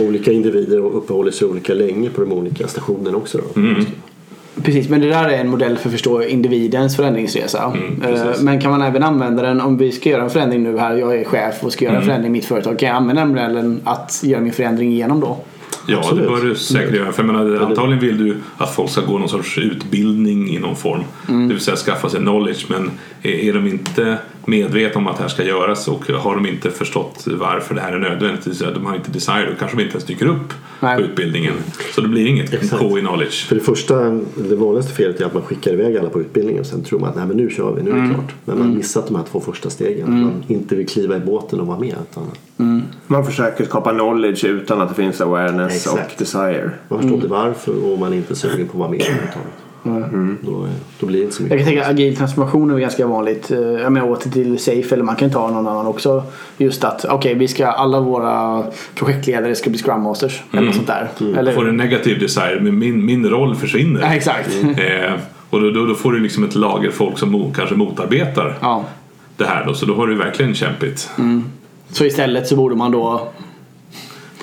Olika 0.01 0.33
individer 0.33 0.79
uppehåller 0.79 1.31
sig 1.31 1.49
olika 1.49 1.75
länge 1.75 2.11
på 2.11 2.21
de 2.21 2.33
olika 2.33 2.69
stationerna 2.69 3.17
också. 3.17 3.39
Då. 3.39 3.61
Precis, 4.63 4.89
men 4.89 5.01
det 5.01 5.09
där 5.09 5.29
är 5.29 5.39
en 5.39 5.49
modell 5.49 5.77
för 5.77 5.89
att 5.89 5.93
förstå 5.93 6.23
individens 6.23 6.97
förändringsresa. 6.97 7.77
Eh, 8.05 8.43
men 8.43 8.61
kan 8.61 8.71
man 8.71 8.83
även 8.83 9.03
använda 9.03 9.43
den 9.43 9.61
om 9.61 9.77
vi 9.77 9.93
ska 9.93 10.09
göra 10.11 10.23
en 10.23 10.31
förändring 10.31 10.63
nu 10.63 10.79
här, 10.79 10.97
jag 10.97 11.21
är 11.21 11.25
chef 11.25 11.65
och 11.65 11.73
ska 11.73 11.85
göra 11.85 11.97
en 11.97 12.03
förändring 12.03 12.27
i 12.27 12.33
mitt 12.33 12.45
företag. 12.45 12.79
Kan 12.79 12.89
jag 12.89 12.97
använda 12.97 13.23
den 13.23 13.29
modellen 13.29 13.81
att 13.85 14.21
göra 14.25 14.41
min 14.41 14.53
förändring 14.53 14.93
igenom 14.93 15.21
då? 15.21 15.39
Ja, 15.87 15.99
Absolut. 15.99 16.25
det 16.25 16.31
bör 16.31 16.45
du 16.45 16.55
säkert 16.55 16.95
göra. 16.95 17.13
För 17.13 17.23
jag 17.23 17.35
menar, 17.35 17.67
antagligen 17.67 18.01
vill 18.01 18.19
du 18.19 18.37
att 18.57 18.75
folk 18.75 18.91
ska 18.91 19.01
gå 19.01 19.19
någon 19.19 19.29
sorts 19.29 19.59
utbildning 19.59 20.49
i 20.49 20.59
någon 20.59 20.77
form. 20.77 21.01
Det 21.27 21.55
vill 21.55 21.61
säga 21.61 21.77
skaffa 21.77 22.09
sig 22.09 22.21
knowledge. 22.21 22.67
Men 22.69 22.91
är, 23.23 23.53
de 23.53 23.67
inte 23.67 24.19
medvetna 24.45 25.01
om 25.01 25.07
att 25.07 25.17
det 25.17 25.23
här 25.23 25.29
ska 25.29 25.45
göras 25.45 25.89
och 25.89 26.07
har 26.07 26.35
de 26.35 26.47
inte 26.47 26.71
förstått 26.71 27.25
varför 27.27 27.75
det 27.75 27.81
här 27.81 27.93
är 27.93 27.99
nödvändigt, 27.99 28.59
de 28.75 28.87
har 28.87 28.97
inte 28.97 29.11
desire, 29.11 29.47
då 29.51 29.59
kanske 29.59 29.77
de 29.77 29.83
inte 29.83 29.95
ens 29.95 30.05
dyker 30.05 30.27
upp 30.27 30.53
Nej. 30.81 30.97
på 30.97 31.03
utbildningen. 31.03 31.55
Så 31.95 32.01
det 32.01 32.09
blir 32.09 32.27
inget 32.27 32.55
Exakt. 32.55 32.83
K 32.83 32.99
i 32.99 33.01
knowledge. 33.01 33.47
För 33.47 33.55
det 33.55 33.61
första, 33.61 34.11
det 34.35 34.57
vanligaste 34.57 34.93
felet 34.93 35.21
är 35.21 35.25
att 35.25 35.35
man 35.35 35.43
skickar 35.43 35.73
iväg 35.73 35.97
alla 35.97 36.09
på 36.09 36.21
utbildningen 36.21 36.61
och 36.61 36.67
sen 36.67 36.85
tror 36.85 36.99
man 36.99 37.09
att 37.09 37.17
Nej, 37.17 37.27
men 37.27 37.37
nu 37.37 37.51
kör 37.51 37.73
vi, 37.73 37.83
nu 37.83 37.91
är 37.91 37.95
det 37.95 38.15
klart. 38.15 38.35
Men 38.45 38.59
man 38.59 38.69
har 38.69 38.77
missat 38.77 39.07
de 39.07 39.17
här 39.17 39.25
två 39.31 39.41
första 39.41 39.71
stegen. 39.71 40.23
Man 40.23 40.45
inte 40.49 40.77
vill 40.77 40.89
kliva 40.89 41.17
i 41.17 41.21
båten 41.21 41.61
och 41.61 41.67
vara 41.67 41.79
med. 41.79 41.95
Utan 42.11 42.25
Man 43.07 43.25
försöker 43.27 43.65
skapa 43.65 43.91
knowledge 43.91 44.45
utan 44.45 44.81
att 44.81 44.89
det 44.89 44.95
finns 44.95 45.21
awareness 45.21 45.87
och 45.87 45.99
Exakt. 45.99 46.19
desire. 46.19 46.71
man 46.89 46.99
förstår 46.99 47.17
inte 47.17 47.29
varför 47.29 47.93
och 47.93 47.99
man 47.99 48.13
är 48.13 48.17
inte 48.17 48.37
sugen 48.37 48.67
på 48.69 48.73
att 48.73 48.79
vara 48.79 48.89
med 48.91 49.01
överhuvudtaget. 49.01 50.43
Då, 50.43 50.67
då 51.01 51.07
blir 51.07 51.19
det 51.19 51.25
inte 51.25 51.37
så 51.37 51.43
Jag 51.43 51.51
mycket. 51.51 51.59
kan 51.67 51.75
tänka 51.75 51.89
agil 51.91 52.17
transformation 52.17 52.71
är 52.71 52.79
ganska 52.79 53.07
vanligt. 53.07 53.51
Eh, 53.51 53.59
Jag 53.61 53.93
menar 53.93 54.11
åter 54.11 54.31
till 54.31 54.59
Safe 54.59 54.95
eller 54.95 55.03
man 55.05 55.17
kan 55.17 55.31
ta 55.31 55.51
någon 55.51 55.67
annan 55.69 55.87
också. 55.87 56.23
Just 56.57 56.85
att 56.85 57.05
okej 57.05 57.35
vi 57.35 57.49
ska 57.49 57.67
alla 57.67 58.01
våra 58.01 58.65
projektledare 58.95 59.55
ska 59.55 59.71
bli 59.71 59.79
Scrum 59.79 60.03
Masters. 60.03 60.43
Eller 60.53 60.63
något 60.63 60.75
sånt 60.75 60.87
där. 60.87 61.09
Eller, 61.39 61.53
Får 61.53 61.69
en 61.69 61.77
negativ 61.77 62.19
desire, 62.21 62.59
men 62.63 62.79
min, 62.79 63.07
min 63.07 63.27
roll 63.29 63.55
försvinner. 63.55 64.01
ja, 64.01 64.15
exakt. 64.15 64.51
Eh, 64.79 65.13
och 65.51 65.61
då, 65.61 65.71
då, 65.71 65.87
då 65.87 65.95
får 65.95 66.13
du 66.13 66.19
liksom 66.21 66.45
ett 66.45 66.55
lager 66.55 66.91
folk 66.91 67.19
som 67.19 67.31
mo, 67.31 67.53
kanske 67.57 67.75
motarbetar 67.75 68.59
Ja. 68.61 68.85
det 69.37 69.45
här 69.45 69.65
då. 69.67 69.75
Så 69.75 69.87
då 69.87 69.95
har 69.95 70.07
du 70.07 70.15
verkligen 70.15 70.55
kämpigt. 70.55 71.11
Så 71.91 72.05
istället 72.05 72.49
så 72.49 72.57
borde 72.57 72.75
man 72.75 72.93
då 72.93 73.29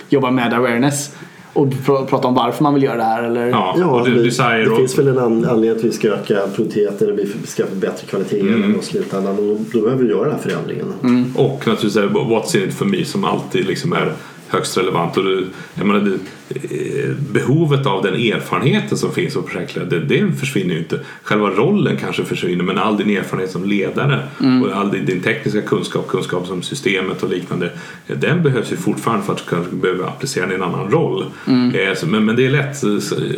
jobba 0.10 0.32
med 0.32 0.54
awareness. 0.54 1.16
Och 1.54 1.68
pr- 1.68 2.06
prata 2.06 2.28
om 2.28 2.34
varför 2.34 2.64
man 2.64 2.74
vill 2.74 2.84
göra 2.84 2.98
det 2.98 3.04
här 3.04 3.24
eller? 3.24 3.48
Ja, 3.48 3.76
Ja, 3.80 3.86
och 3.86 4.10
det, 4.10 4.16
det, 4.16 4.24
desire 4.24 4.64
det 4.64 4.70
och, 4.70 4.78
finns 4.78 5.00
väl 5.00 5.08
en 5.08 5.18
an- 5.18 5.46
anledning 5.46 5.70
att 5.80 5.84
vi 5.84 5.92
ska 5.92 6.08
öka 6.08 6.40
produktiviteten 6.56 7.12
och 7.12 7.20
vi 7.20 7.28
ska 7.48 7.66
få 7.66 7.76
bättre 7.76 8.08
kvalitet 8.08 8.40
mm. 8.40 8.76
och 8.76 8.84
slutändan. 8.84 9.38
Och 9.38 9.58
då, 9.74 9.82
behöver 9.82 10.04
vi 10.04 10.10
göra 10.10 10.24
den 10.24 10.32
här 10.32 10.40
förändringen. 10.40 10.94
Och 11.36 11.68
naturligtvis 11.68 11.96
What's 11.98 12.58
in 12.58 12.70
it 12.70 12.74
for 12.74 12.86
me 12.86 13.06
som 13.06 13.24
alltid 13.24 13.66
liksom 13.66 13.94
är 13.94 14.14
högst 14.54 14.78
relevant. 14.78 15.18
Och 15.18 15.24
det, 15.24 15.44
jag 15.76 15.88
menar, 15.88 16.00
det, 16.00 16.18
eh, 16.50 17.16
behovet 17.32 17.86
av 17.86 18.04
den 18.04 18.14
erfarenheten 18.14 18.98
som 18.98 19.12
finns 19.12 19.34
som 19.34 19.44
projektledare, 19.44 20.00
det, 20.00 20.20
det 20.20 20.32
försvinner 20.32 20.74
ju 20.74 20.80
inte. 20.80 21.00
Själva 21.24 21.50
rollen 21.50 21.98
kanske 21.98 22.24
försvinner 22.24 22.64
men 22.64 22.78
all 22.78 22.98
din 22.98 23.18
erfarenhet 23.18 23.52
som 23.52 23.66
ledare 23.66 24.20
och 24.64 24.78
all 24.78 24.92
din, 24.92 25.06
din 25.06 25.22
tekniska 25.22 25.62
kunskap, 25.62 26.08
kunskap 26.08 26.48
som 26.48 26.62
systemet 26.62 27.24
och 27.24 27.30
liknande, 27.30 27.70
eh, 28.08 28.18
den 28.18 28.44
behövs 28.44 28.72
ju 28.72 28.76
fortfarande 28.76 29.26
för 29.26 29.34
att 29.34 29.40
du 29.40 29.50
kanske 29.50 29.76
behöver 29.76 30.04
applicera 30.04 30.44
den 30.46 30.52
i 30.52 30.56
en 30.56 30.64
annan 30.64 30.92
roll. 30.92 31.26
Eh, 31.48 31.96
så, 31.96 32.08
men, 32.08 32.26
men 32.26 32.36
det 32.36 32.46
är 32.46 32.50
lätt, 32.50 32.78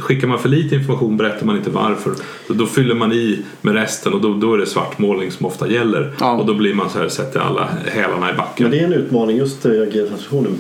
skickar 0.01 0.28
man 0.28 0.39
för 0.39 0.49
lite 0.49 0.76
information 0.76 1.18
berättar 1.18 1.45
man 1.45 1.57
inte 1.57 1.70
varför. 1.70 2.11
Så 2.47 2.53
då 2.53 2.66
fyller 2.66 2.95
man 2.95 3.11
i 3.11 3.39
med 3.61 3.74
resten 3.74 4.13
och 4.13 4.22
då, 4.22 4.34
då 4.34 4.53
är 4.53 4.57
det 4.57 4.66
svartmålning 4.66 5.32
som 5.32 5.45
ofta 5.45 5.70
gäller. 5.70 6.13
Ja. 6.20 6.32
Och 6.32 6.45
då 6.45 6.53
blir 6.53 6.74
man 6.74 6.89
så 6.89 6.99
här, 6.99 7.09
sätter 7.09 7.39
alla 7.39 7.70
hälarna 7.86 8.32
i 8.32 8.34
backen. 8.34 8.63
Men 8.63 8.72
det 8.72 8.80
är 8.80 8.84
en 8.84 8.93
utmaning 8.93 9.38
just 9.38 9.66
eh, 9.66 9.72
agil 9.72 10.07
transformation 10.07 10.43
med 10.43 10.51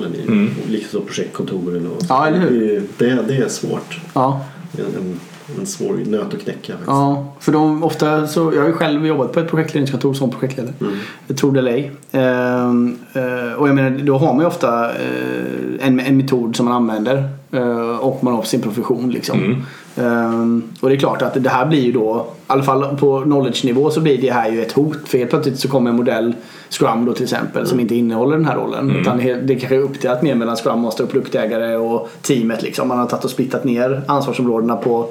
projektledarrollen. 0.00 0.50
I, 0.68 0.70
Liksom 0.72 1.02
projektkontoren 1.06 1.86
och 1.86 2.02
Ja, 2.08 2.26
eller 2.26 2.38
hur? 2.38 2.82
Det, 2.98 3.06
är- 3.10 3.16
det, 3.16 3.22
det 3.22 3.36
är 3.36 3.48
svårt. 3.48 4.00
Ja. 4.14 4.44
En, 4.78 5.20
en 5.60 5.66
svår 5.66 5.94
nöt 6.06 6.34
att 6.34 6.40
knäcka. 6.42 6.72
Faktiskt. 6.72 6.86
Ja, 6.86 7.34
för 7.40 7.52
de 7.52 7.82
ofta 7.84 8.26
så, 8.26 8.52
jag 8.54 8.60
har 8.60 8.68
ju 8.68 8.72
själv 8.72 9.06
jobbat 9.06 9.32
på 9.32 9.40
ett 9.40 9.48
projektledningskontor 9.50 10.14
som 10.14 10.30
projektledare. 10.30 10.74
Mm. 10.80 11.36
Tror 11.36 11.52
det 11.52 11.58
eller 11.58 11.72
ej. 11.72 11.90
Ehm, 12.12 12.98
eh, 13.12 13.52
och 13.58 13.68
jag 13.68 13.74
menar, 13.74 13.90
då 13.90 14.18
har 14.18 14.26
man 14.32 14.40
ju 14.40 14.46
ofta 14.46 14.90
eh, 14.90 15.86
en, 15.86 16.00
en 16.00 16.16
metod 16.16 16.56
som 16.56 16.66
man 16.66 16.74
använder. 16.74 17.28
Eh, 17.52 17.96
och 17.96 18.24
man 18.24 18.34
har 18.34 18.42
sin 18.42 18.60
profession 18.60 19.10
liksom. 19.10 19.38
Mm. 19.44 19.62
Ehm, 19.96 20.62
och 20.80 20.88
det 20.88 20.94
är 20.94 20.98
klart 20.98 21.22
att 21.22 21.44
det 21.44 21.50
här 21.50 21.66
blir 21.66 21.80
ju 21.80 21.92
då, 21.92 22.26
i 22.38 22.42
alla 22.46 22.62
fall 22.62 22.96
på 22.96 23.20
knowledge-nivå 23.20 23.90
så 23.90 24.00
blir 24.00 24.20
det 24.20 24.30
här 24.30 24.50
ju 24.50 24.62
ett 24.62 24.72
hot. 24.72 25.08
För 25.08 25.18
helt 25.18 25.30
plötsligt 25.30 25.60
så 25.60 25.68
kommer 25.68 25.90
en 25.90 25.96
modell, 25.96 26.34
Scrum 26.70 27.04
då 27.04 27.12
till 27.12 27.22
exempel, 27.22 27.66
som 27.66 27.80
inte 27.80 27.94
innehåller 27.94 28.36
den 28.36 28.46
här 28.46 28.56
rollen. 28.56 28.90
Utan 28.90 29.18
det, 29.18 29.56
kanske 29.56 29.76
är 29.76 29.80
uppdelat 29.80 30.22
mer 30.22 30.34
mellan 30.34 30.56
Scrum 30.56 30.80
Master 30.80 31.04
och 31.04 31.10
produktägare 31.10 31.76
och 31.76 32.08
teamet 32.22 32.62
liksom. 32.62 32.88
Man 32.88 32.98
har 32.98 33.06
tagit 33.06 33.24
och 33.24 33.30
splittat 33.30 33.64
ner 33.64 34.02
ansvarsområdena 34.06 34.76
på 34.76 35.08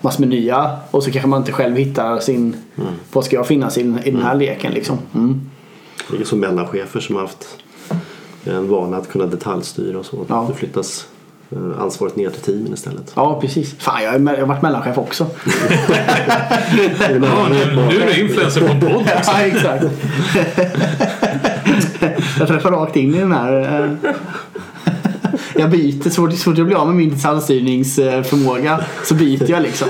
massor 0.00 0.20
med 0.20 0.28
nya. 0.28 0.70
Och 0.90 1.02
så 1.02 1.10
kanske 1.10 1.28
man 1.28 1.40
inte 1.40 1.52
själv 1.52 1.76
hittar 1.76 2.18
sin, 2.18 2.56
vad 3.12 3.24
ska 3.24 3.36
jag 3.36 3.46
finnas 3.46 3.78
i, 3.78 3.80
i 4.04 4.10
den 4.10 4.22
här 4.22 4.34
leken 4.34 4.72
liksom. 4.72 4.98
Mm. 5.14 5.40
Det 6.10 6.20
är 6.20 6.24
som 6.24 6.40
mellanchefer 6.40 7.00
som 7.00 7.14
har 7.14 7.22
haft 7.22 7.58
en 8.44 8.68
vana 8.68 8.96
att 8.96 9.08
kunna 9.08 9.26
detaljstyra 9.26 9.98
och 9.98 10.06
så. 10.06 10.24
Ja. 10.28 10.46
Det 10.48 10.54
flyttas 10.54 11.06
ansvaret 11.80 12.16
ner 12.16 12.30
till 12.30 12.40
teamen 12.40 12.72
istället. 12.74 13.12
Ja, 13.14 13.40
precis. 13.40 13.74
Fan, 13.78 14.02
jag, 14.02 14.12
har 14.12 14.46
varit 14.46 14.62
mellanchef 14.62 14.98
också. 14.98 15.26
Ja, 17.08 17.48
nu, 17.50 17.86
nu 17.90 18.02
är 18.02 18.06
du 18.14 18.20
influencer 18.20 18.60
på 18.60 18.66
en 18.72 18.80
podd 18.80 18.92
också. 18.96 19.10
ja, 19.26 19.40
exakt. 19.40 19.84
jag 22.38 22.48
träffar 22.48 22.70
rakt 22.70 22.96
in 22.96 23.14
i 23.14 23.18
den 23.18 23.32
här. 23.32 23.82
eh, 24.04 24.10
Jag 25.56 25.70
byter, 25.70 26.10
så 26.10 26.22
fort, 26.22 26.32
så 26.32 26.38
fort 26.44 26.58
jag 26.58 26.66
blir 26.66 26.76
av 26.76 26.86
med 26.86 26.96
min 26.96 27.10
detaljstyrningsförmåga 27.10 28.80
så 29.04 29.14
byter 29.14 29.50
jag 29.50 29.62
liksom. 29.62 29.88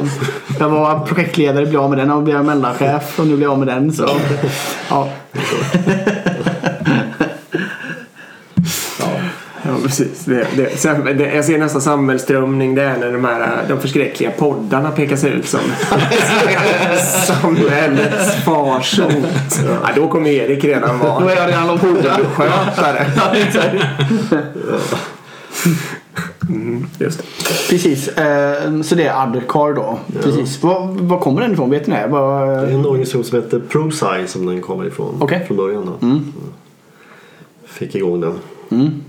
Jag 0.58 0.68
var 0.68 1.06
projektledare, 1.06 1.66
blev 1.66 1.80
av 1.80 1.90
med 1.90 1.98
den 1.98 2.10
och 2.10 2.22
blev 2.22 2.44
mellanchef 2.44 3.18
och 3.18 3.26
nu 3.26 3.36
blir 3.36 3.46
jag 3.46 3.52
av 3.52 3.58
med 3.58 3.68
den. 3.68 3.92
Så, 3.92 4.08
ja. 4.90 5.08
Ja, 9.66 9.70
precis. 9.82 10.24
Det, 10.24 10.46
det, 10.56 10.78
sen, 10.78 11.04
det, 11.04 11.34
jag 11.34 11.44
ser 11.44 11.58
nästan 11.58 11.80
samhällsströmning 11.80 12.74
det 12.74 12.82
är 12.82 12.96
när 12.98 13.12
de 13.12 13.24
här 13.24 13.64
de 13.68 13.80
förskräckliga 13.80 14.30
poddarna 14.30 14.90
pekas 14.90 15.24
ut 15.24 15.48
som 15.48 15.60
samhällets 17.26 18.34
farsot. 18.44 19.60
Ja, 19.82 19.88
då 19.96 20.08
kommer 20.08 20.30
Erik 20.30 20.64
redan 20.64 20.98
Då 20.98 21.04
vara 21.04 21.32
är 21.32 21.36
jag 21.36 21.48
redan 21.48 21.66
långt 21.66 21.80
borta. 21.82 22.18
skötare. 22.34 23.06
Ja, 23.16 23.34
exakt. 23.36 23.74
Just 26.98 27.18
det. 27.18 27.24
Precis, 27.70 28.08
eh, 28.08 28.82
så 28.82 28.94
det 28.94 29.04
är 29.06 29.22
Adcar 29.22 29.74
då. 29.74 29.98
Precis. 30.22 30.62
Var, 30.62 30.86
var 31.00 31.18
kommer 31.18 31.40
den 31.40 31.52
ifrån? 31.52 31.70
Vet 31.70 31.86
ni 31.86 31.94
det? 31.94 32.06
Var, 32.06 32.46
Det 32.46 32.52
är 32.52 32.66
en 32.74 32.86
organisation 32.86 33.24
som 33.24 33.42
heter 33.42 33.60
ProSci 33.68 34.26
som 34.26 34.46
den 34.46 34.60
kommer 34.62 34.86
ifrån 34.86 35.14
Okej. 35.20 35.44
från 35.46 35.56
början. 35.56 35.86
Då. 36.00 36.06
Mm. 36.06 36.32
Fick 37.66 37.94
igång 37.94 38.20
den. 38.20 38.38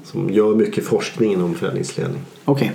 Som 0.04 0.30
gör 0.30 0.56
mycket 0.56 0.86
forskning 0.86 1.32
inom 1.34 1.54
förädlingsledning. 1.54 2.22
Okej. 2.46 2.72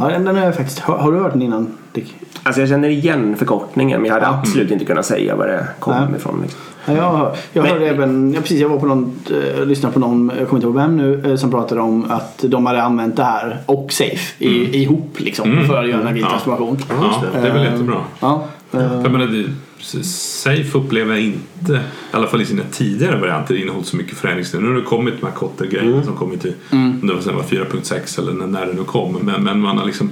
Ja, 0.00 0.08
den, 0.08 0.26
har 0.26 0.44
jag 0.44 0.56
faktiskt 0.56 0.78
har, 0.78 0.98
har 0.98 1.12
du 1.12 1.18
hört 1.18 1.32
den 1.32 1.42
innan 1.42 1.74
Dick? 1.92 2.14
Alltså 2.42 2.60
jag 2.60 2.68
känner 2.68 2.88
igen 2.88 3.36
förkortningen 3.36 4.00
men 4.00 4.08
jag 4.08 4.14
hade 4.14 4.28
absolut 4.28 4.70
inte 4.70 4.84
kunnat 4.84 5.06
säga 5.06 5.36
var 5.36 5.46
det 5.46 5.66
kom 5.78 5.94
Nej. 5.94 6.16
ifrån. 6.16 6.40
Liksom. 6.42 6.60
Ja, 6.86 7.34
jag 7.52 7.64
jag 7.66 7.72
hörde 7.72 7.88
även, 7.88 8.32
ja, 8.34 8.40
precis 8.40 8.60
jag 8.60 8.68
var 8.68 8.78
på 8.78 8.86
någon, 8.86 9.12
eh, 9.58 9.64
lyssnade 9.66 9.92
på 9.92 10.00
någon, 10.00 10.32
jag 10.38 10.48
kommer 10.48 10.58
inte 10.58 10.66
ihåg 10.66 10.74
vem 10.76 10.96
nu, 10.96 11.22
eh, 11.30 11.36
som 11.36 11.50
pratade 11.50 11.80
om 11.80 12.10
att 12.10 12.44
de 12.48 12.66
hade 12.66 12.82
använt 12.82 13.16
det 13.16 13.24
här 13.24 13.58
och 13.66 13.92
Safe 13.92 14.44
i, 14.44 14.82
ihop 14.82 15.16
liksom 15.20 15.64
för 15.66 15.82
att 15.82 15.88
göra 15.88 16.00
en 16.00 16.06
agil 16.06 16.22
Ja. 16.22 16.28
transformation. 16.30 16.78
Ja, 16.88 17.22
det 17.42 17.48
är 17.48 17.52
väl 17.52 17.64
jättebra. 17.64 17.96
Ja. 18.20 18.44
eh, 18.72 18.80
Jag 19.02 19.12
menar, 19.12 19.26
det, 19.26 19.44
Safe 19.82 20.78
upplever 20.78 21.12
jag 21.14 21.22
inte, 21.24 21.72
i 21.72 22.16
alla 22.16 22.26
fall 22.26 22.42
i 22.42 22.46
sina 22.46 22.62
tidigare 22.72 23.16
varianter, 23.20 23.54
innehållit 23.54 23.86
så 23.88 23.96
mycket 23.96 24.18
förändringssteg. 24.18 24.60
Nu 24.62 24.68
har 24.68 24.74
det 24.74 24.82
kommit 24.82 25.14
de 25.20 25.26
här 25.26 25.34
Kotter-grejerna 25.34 26.04
som 26.04 26.16
kommit 26.16 26.40
till 26.40 26.54
om 26.70 27.06
det 27.06 27.14
var 27.14 27.20
sen 27.20 27.36
var 27.36 27.42
4.6 27.42 28.18
eller 28.18 28.32
när- 28.32 28.66
det 28.66 28.72
nu 28.72 28.84
kom. 28.84 29.12
Men, 29.22 29.44
men 29.44 29.60
man 29.60 29.78
har 29.78 29.86
liksom 29.86 30.10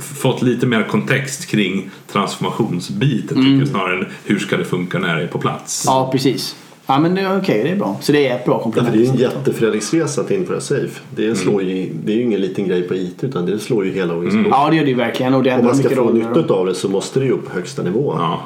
fått 0.00 0.42
lite 0.42 0.66
mer 0.66 0.82
kontext 0.82 1.46
kring 1.46 1.90
transformationsbiten 2.12 3.36
tycker 3.36 3.58
jag, 3.58 3.68
snarare 3.68 3.98
än 3.98 4.06
hur 4.24 4.38
ska 4.38 4.56
det 4.56 4.64
funka 4.64 4.98
när 4.98 5.16
det 5.16 5.22
är 5.22 5.26
på 5.26 5.38
plats. 5.38 5.84
ja, 5.86 6.08
precis. 6.12 6.56
Ja 6.90 6.98
men 6.98 7.14
det 7.14 7.20
är 7.20 7.38
okej, 7.38 7.62
det 7.64 7.70
är 7.70 7.76
bra. 7.76 7.96
Så 8.00 8.12
det 8.12 8.28
är 8.28 8.36
ett 8.36 8.44
bra 8.44 8.54
Ja, 8.54 8.62
komplement. 8.62 8.90
för 8.92 8.98
det 8.98 9.04
är 9.04 9.06
ju 9.06 9.10
en 9.12 9.16
jätteförädlingsresa 9.16 10.20
att 10.20 10.30
införa 10.30 10.60
SAFE. 10.60 11.00
Det, 11.10 11.34
slår 11.34 11.62
ju, 11.62 11.92
det 12.04 12.12
är 12.12 12.16
ju 12.16 12.22
ingen 12.22 12.40
liten 12.40 12.68
grej 12.68 12.82
på 12.82 12.94
IT 12.94 13.24
utan 13.24 13.46
det 13.46 13.58
slår 13.58 13.84
ju 13.84 13.92
hela 13.92 14.14
organisationen. 14.14 14.50
Ja 14.50 14.70
det 14.70 14.76
gör 14.76 14.84
det 14.84 14.90
ju 14.90 14.96
verkligen 14.96 15.34
och 15.34 15.42
det 15.42 15.58
Om 15.58 15.64
man 15.64 15.76
ska 15.76 15.88
få 15.96 16.12
nytta 16.12 16.54
av 16.54 16.66
det 16.66 16.74
så 16.74 16.88
måste 16.88 17.20
det 17.20 17.26
ju 17.26 17.32
upp 17.32 17.46
på 17.48 17.54
högsta 17.54 17.82
nivå. 17.82 18.14
Ja. 18.18 18.42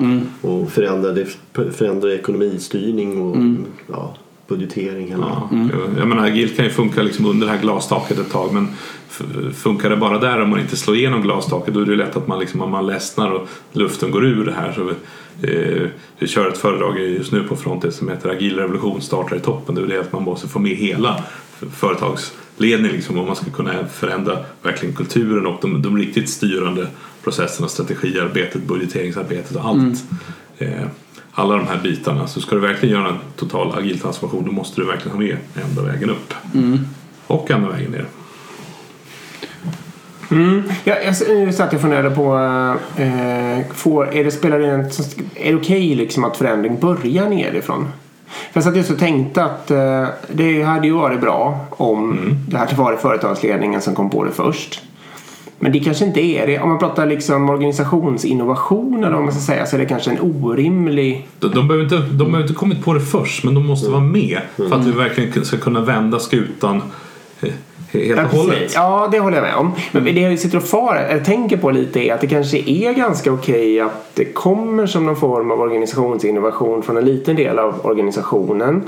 Och 0.49 0.71
förändra, 0.71 1.13
det, 1.13 1.27
förändra 1.73 2.15
ekonomistyrning 2.15 3.21
och 3.23 3.37
ja, 3.93 4.15
budgetering. 4.49 5.09
Hela. 5.09 5.27
Ja, 5.51 5.59
Jag 5.99 6.09
menar, 6.09 6.27
agilt 6.27 6.57
kan 6.57 6.65
ju 6.65 6.71
funka 6.71 7.03
liksom 7.03 7.27
under 7.27 7.47
det 7.47 7.53
här 7.53 7.61
glastaket 7.61 8.19
ett 8.19 8.31
tag 8.33 8.55
men 8.55 8.69
funkar 9.55 9.91
det 9.91 9.97
bara 9.97 10.19
där 10.19 10.43
om 10.43 10.51
man 10.51 10.61
inte 10.61 10.77
slår 10.77 10.97
igenom 10.97 11.23
glastaket 11.23 11.75
då 11.75 11.81
är 11.81 11.87
det 11.87 11.97
lätt 11.97 12.17
att 12.17 12.27
man, 12.29 12.39
liksom, 12.39 12.63
om 12.63 12.71
man 12.71 12.87
ledsnar 12.87 13.31
och 13.31 13.49
luften 13.73 14.11
går 14.11 14.25
ur 14.27 14.45
det 14.45 14.53
här. 14.53 14.73
Så, 14.73 14.91
eh, 15.43 15.89
vi 16.19 16.27
kör 16.27 16.49
ett 16.49 16.59
föredrag 16.59 17.01
just 17.01 17.33
nu 17.33 17.43
på 17.43 17.57
Frontex 17.57 17.97
som 17.97 18.09
heter 18.09 18.29
Agil 18.29 18.57
revolution 18.57 19.03
startar 19.03 19.37
i 19.37 19.41
toppen. 19.41 19.75
Det 19.75 19.81
är 19.83 19.87
det 19.87 20.01
att 20.01 20.13
man 20.13 20.23
måste 20.23 20.49
få 20.49 20.59
med 20.59 20.77
hela 20.77 21.25
företagsledningen 21.75 22.97
liksom, 22.97 23.19
om 23.19 23.27
man 23.27 23.37
ska 23.37 23.51
kunna 23.51 23.87
förändra 23.87 24.39
verkligen 24.63 24.95
kulturen 24.95 25.47
och 25.47 25.59
de, 25.61 25.83
de 25.83 25.99
riktigt 25.99 26.31
styrande 26.31 26.87
processerna, 27.25 27.69
strategiarbetet, 27.69 28.63
budgeteringsarbetet 28.63 29.57
och 29.57 29.65
allt. 29.65 30.05
Eh, 30.59 30.87
alla 31.35 31.57
de 31.57 31.67
här 31.67 31.81
bitarna. 31.83 32.27
Så 32.27 32.41
ska 32.41 32.55
du 32.55 32.61
verkligen 32.61 32.95
göra 33.01 33.09
en 33.09 33.19
total 33.37 33.79
agil 33.79 33.99
transformation 33.99 34.45
då 34.45 34.53
måste 34.53 34.81
du 34.81 34.87
verkligen 34.87 35.17
ha 35.17 35.25
med 35.25 35.37
ända 35.69 35.83
vägen 35.83 36.11
upp. 36.11 36.35
Och 37.27 37.51
ända 37.51 37.69
vägen 37.69 37.91
ner. 37.91 38.07
Mm. 40.33 40.63
Ja, 40.85 40.95
jag 41.05 41.09
s- 41.09 41.57
satt 41.57 41.75
och 41.75 41.81
funderade 41.81 42.11
på, 42.11 42.35
eh, 42.97 43.67
får, 43.75 44.15
är 44.15 44.25
det, 44.25 44.31
spelar 44.31 44.59
det 44.59 44.67
en, 44.67 44.81
är 45.35 45.51
det 45.53 45.55
okej 45.55 45.95
liksom 45.95 46.25
att 46.25 46.37
förändring 46.37 46.81
börjar 46.81 47.29
nerifrån? 47.29 47.89
För 48.27 48.51
jag 48.61 48.65
satt 48.65 48.77
just 48.77 48.91
och 48.91 48.99
tänkte 48.99 49.45
att 49.45 49.71
eh, 49.71 50.07
det 50.33 50.63
hade 50.63 50.87
ju 50.87 50.93
varit 50.93 51.21
bra 51.21 51.67
om 51.71 52.19
det 52.49 52.57
hade 52.59 52.75
varit 52.75 53.01
företagsledningen 53.01 53.81
som 53.81 53.95
kom 53.95 54.11
på 54.11 54.25
det 54.25 54.31
först. 54.31 54.81
Men 55.59 55.73
det 55.73 55.81
kanske 55.81 56.05
inte 56.05 56.21
är 56.21 56.47
det. 56.47 56.59
Om 56.61 56.69
man 56.69 56.79
pratar 56.79 57.07
liksom 57.07 57.51
organisationsinnovation 57.51 59.05
eller 59.05 59.15
vad 59.15 59.25
man 59.25 59.33
ska 59.33 59.41
säga 59.41 59.67
så 59.67 59.77
är 59.77 59.81
det 59.81 59.87
kanske 59.87 60.11
en 60.11 60.21
orimlig... 60.21 61.29
De, 61.39 61.51
de, 61.51 61.69
behöver 61.69 61.85
inte, 61.85 61.97
de 61.97 62.17
behöver 62.17 62.43
inte 62.43 62.55
kommit 62.55 62.85
på 62.85 62.95
det 62.95 63.01
först 63.01 63.45
men 63.45 63.55
de 63.55 63.67
måste 63.67 63.91
vara 63.91 64.01
med 64.01 64.41
för 64.57 64.75
att 64.75 64.85
vi 64.87 64.91
verkligen 64.93 65.45
ska 65.45 65.57
kunna 65.57 65.81
vända 65.81 66.19
skutan 66.19 66.83
eh, 67.41 67.53
helt 67.93 68.33
och 68.33 68.39
hållet. 68.39 68.73
Ja, 68.75 69.09
det 69.13 69.19
håller 69.19 69.37
jag 69.37 69.45
med 69.45 69.55
om. 69.55 69.73
Men 69.93 70.05
det 70.05 70.21
jag 70.21 70.39
sitter 70.39 70.59
och 70.59 70.65
far, 70.65 70.97
eller 70.97 71.25
tänker 71.25 71.57
på 71.57 71.71
lite 71.71 72.01
är 72.01 72.15
att 72.15 72.21
det 72.21 72.27
kanske 72.27 72.59
är 72.59 72.93
ganska 72.93 73.33
okej 73.33 73.81
att 73.81 74.11
det 74.15 74.25
kommer 74.25 74.87
som 74.87 75.07
någon 75.07 75.17
form 75.17 75.51
av 75.51 75.61
organisationsinnovation 75.61 76.83
från 76.83 76.97
en 76.97 77.05
liten 77.05 77.37
del 77.37 77.59
av 77.59 77.87
organisationen. 77.87 78.83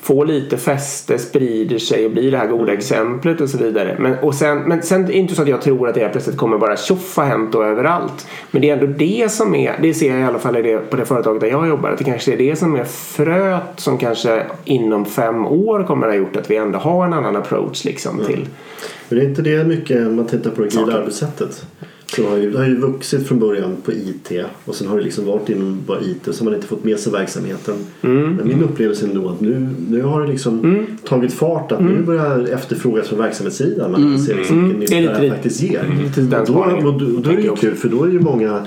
Får 0.00 0.26
lite 0.26 0.56
fäste, 0.56 1.18
sprider 1.18 1.78
sig 1.78 2.04
och 2.04 2.10
blir 2.10 2.30
det 2.30 2.38
här 2.38 2.46
goda 2.46 2.72
exemplet 2.72 3.40
och 3.40 3.48
så 3.48 3.58
vidare. 3.58 3.96
Men, 3.98 4.18
och 4.18 4.34
sen, 4.34 4.58
men 4.58 4.82
sen 4.82 5.02
är 5.02 5.06
det 5.06 5.12
inte 5.12 5.34
så 5.34 5.42
att 5.42 5.48
jag 5.48 5.62
tror 5.62 5.88
att 5.88 5.94
det 5.94 6.00
här 6.00 6.08
plötsligt 6.08 6.36
kommer 6.36 6.58
bara 6.58 6.76
tjoffa 6.76 7.22
hänt 7.22 7.54
och 7.54 7.64
överallt. 7.64 8.26
Men 8.50 8.62
det 8.62 8.70
är 8.70 8.72
ändå 8.72 8.86
det 8.86 9.32
som 9.32 9.54
är, 9.54 9.78
det 9.82 9.94
ser 9.94 10.10
jag 10.10 10.20
i 10.20 10.24
alla 10.24 10.38
fall 10.38 10.56
i 10.56 10.62
det, 10.62 10.78
på 10.90 10.96
det 10.96 11.04
företaget 11.04 11.40
där 11.40 11.48
jag 11.48 11.68
jobbar, 11.68 11.90
att 11.90 11.98
det 11.98 12.04
kanske 12.04 12.32
är 12.32 12.36
det 12.36 12.56
som 12.56 12.76
är 12.76 12.84
fröet 12.84 13.62
som 13.76 13.98
kanske 13.98 14.46
inom 14.64 15.04
fem 15.04 15.46
år 15.46 15.84
kommer 15.84 16.06
att 16.06 16.12
ha 16.12 16.18
gjort 16.18 16.36
att 16.36 16.50
vi 16.50 16.56
ändå 16.56 16.78
har 16.78 17.06
en 17.06 17.12
annan 17.12 17.36
approach 17.36 17.84
liksom 17.84 18.20
till 18.26 18.46
Men 19.08 19.18
det 19.18 19.24
är 19.24 19.28
inte 19.28 19.42
det 19.42 19.64
mycket 19.64 20.06
om 20.06 20.16
man 20.16 20.26
tittar 20.26 20.50
på 20.50 20.60
det 20.62 20.66
agila 20.66 20.98
arbetssättet. 20.98 21.66
Så 22.16 22.28
har 22.28 22.36
ju, 22.36 22.50
det 22.50 22.58
har 22.58 22.66
ju 22.66 22.76
vuxit 22.76 23.28
från 23.28 23.38
början 23.38 23.76
på 23.84 23.92
IT 23.92 24.32
och 24.64 24.74
sen 24.74 24.88
har 24.88 24.96
det 24.96 25.02
liksom 25.04 25.26
varit 25.26 25.48
inom 25.48 25.78
bara 25.86 26.00
IT 26.00 26.28
och 26.28 26.34
så 26.34 26.40
har 26.40 26.44
man 26.44 26.54
inte 26.54 26.66
fått 26.66 26.84
med 26.84 26.98
sig 26.98 27.12
verksamheten. 27.12 27.74
Men 28.00 28.40
min 28.44 28.62
upplevelse 28.62 29.06
är 29.06 29.08
ändå 29.08 29.28
att 29.28 29.40
nu, 29.40 29.68
nu 29.88 30.02
har 30.02 30.20
det 30.22 30.28
liksom 30.28 30.86
tagit 31.04 31.32
fart 31.32 31.72
att 31.72 31.82
nu 31.82 32.02
börjar 32.02 32.48
efterfrågas 32.54 33.08
från 33.08 33.18
verksamhetssidan. 33.18 33.92
Man 33.92 34.18
ser 34.18 34.34
liksom 34.34 34.68
vilken 34.68 34.90
Det 34.90 34.96
är 34.96 35.00
nytta 35.00 35.12
det 35.12 35.28
här 35.28 35.34
faktiskt 35.34 35.62
ger. 35.62 35.84
och 36.40 36.46
då, 36.46 36.88
och 36.88 37.00
då, 37.00 37.16
och 37.16 37.22
då 37.22 37.30
är 37.30 37.36
det 37.36 37.42
ju 37.42 37.56
kul 37.56 37.74
för 37.74 37.88
då 37.88 38.04
är 38.04 38.08
ju 38.08 38.20
många 38.20 38.66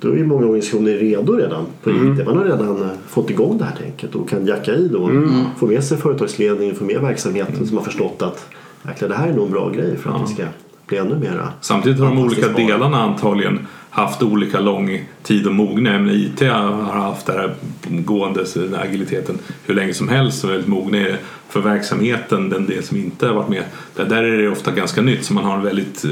då 0.00 0.12
är 0.12 0.16
ju 0.16 0.26
många 0.26 0.46
organisationer 0.46 0.92
redo 0.92 1.32
redan 1.32 1.64
på 1.82 1.90
IT. 1.90 2.26
Man 2.26 2.36
har 2.36 2.44
redan 2.44 2.82
eh, 2.82 2.88
fått 3.08 3.30
igång 3.30 3.58
det 3.58 3.64
här 3.64 3.76
tänket 3.76 4.14
och 4.14 4.28
kan 4.28 4.46
jacka 4.46 4.74
i 4.74 4.88
då. 4.88 5.10
Få 5.58 5.66
med 5.66 5.84
sig 5.84 5.98
företagsledningen, 5.98 6.74
få 6.74 6.84
med 6.84 7.00
verksamheten 7.00 7.66
som 7.66 7.76
har 7.76 7.84
förstått 7.84 8.22
att 8.22 8.46
jäklar, 8.88 9.08
det 9.08 9.14
här 9.14 9.28
är 9.28 9.34
nog 9.34 9.46
en 9.46 9.52
bra 9.52 9.70
grej 9.70 9.96
för 9.96 10.10
att 10.10 10.30
vi 10.30 10.34
ska 10.34 10.44
bli 10.90 10.98
ännu 10.98 11.16
mera 11.18 11.48
Samtidigt 11.60 11.98
har 12.00 12.06
de 12.06 12.18
olika 12.18 12.48
delarna 12.48 13.02
antagligen 13.02 13.66
haft 13.90 14.22
olika 14.22 14.60
lång 14.60 15.04
tid 15.22 15.46
att 15.46 15.52
mogna. 15.54 16.12
IT 16.12 16.40
har 16.40 17.00
haft 17.00 17.26
det 17.26 17.32
här 17.32 17.54
gående 17.88 18.44
den 18.54 18.74
här 18.74 18.84
agiliteten 18.84 19.38
hur 19.66 19.74
länge 19.74 19.94
som 19.94 20.08
helst 20.08 20.44
och 20.44 20.50
väldigt 20.50 20.68
mogna 20.68 20.98
är 20.98 21.16
för 21.48 21.60
verksamheten, 21.60 22.48
den 22.50 22.66
del 22.66 22.82
som 22.82 22.96
inte 22.96 23.26
har 23.26 23.34
varit 23.34 23.48
med. 23.48 23.64
Där, 23.96 24.04
där 24.04 24.22
är 24.22 24.38
det 24.42 24.48
ofta 24.48 24.70
ganska 24.70 25.02
nytt 25.02 25.24
så 25.24 25.34
man 25.34 25.44
har 25.44 25.54
en 25.56 25.62
väldigt 25.62 26.04
eh, 26.04 26.10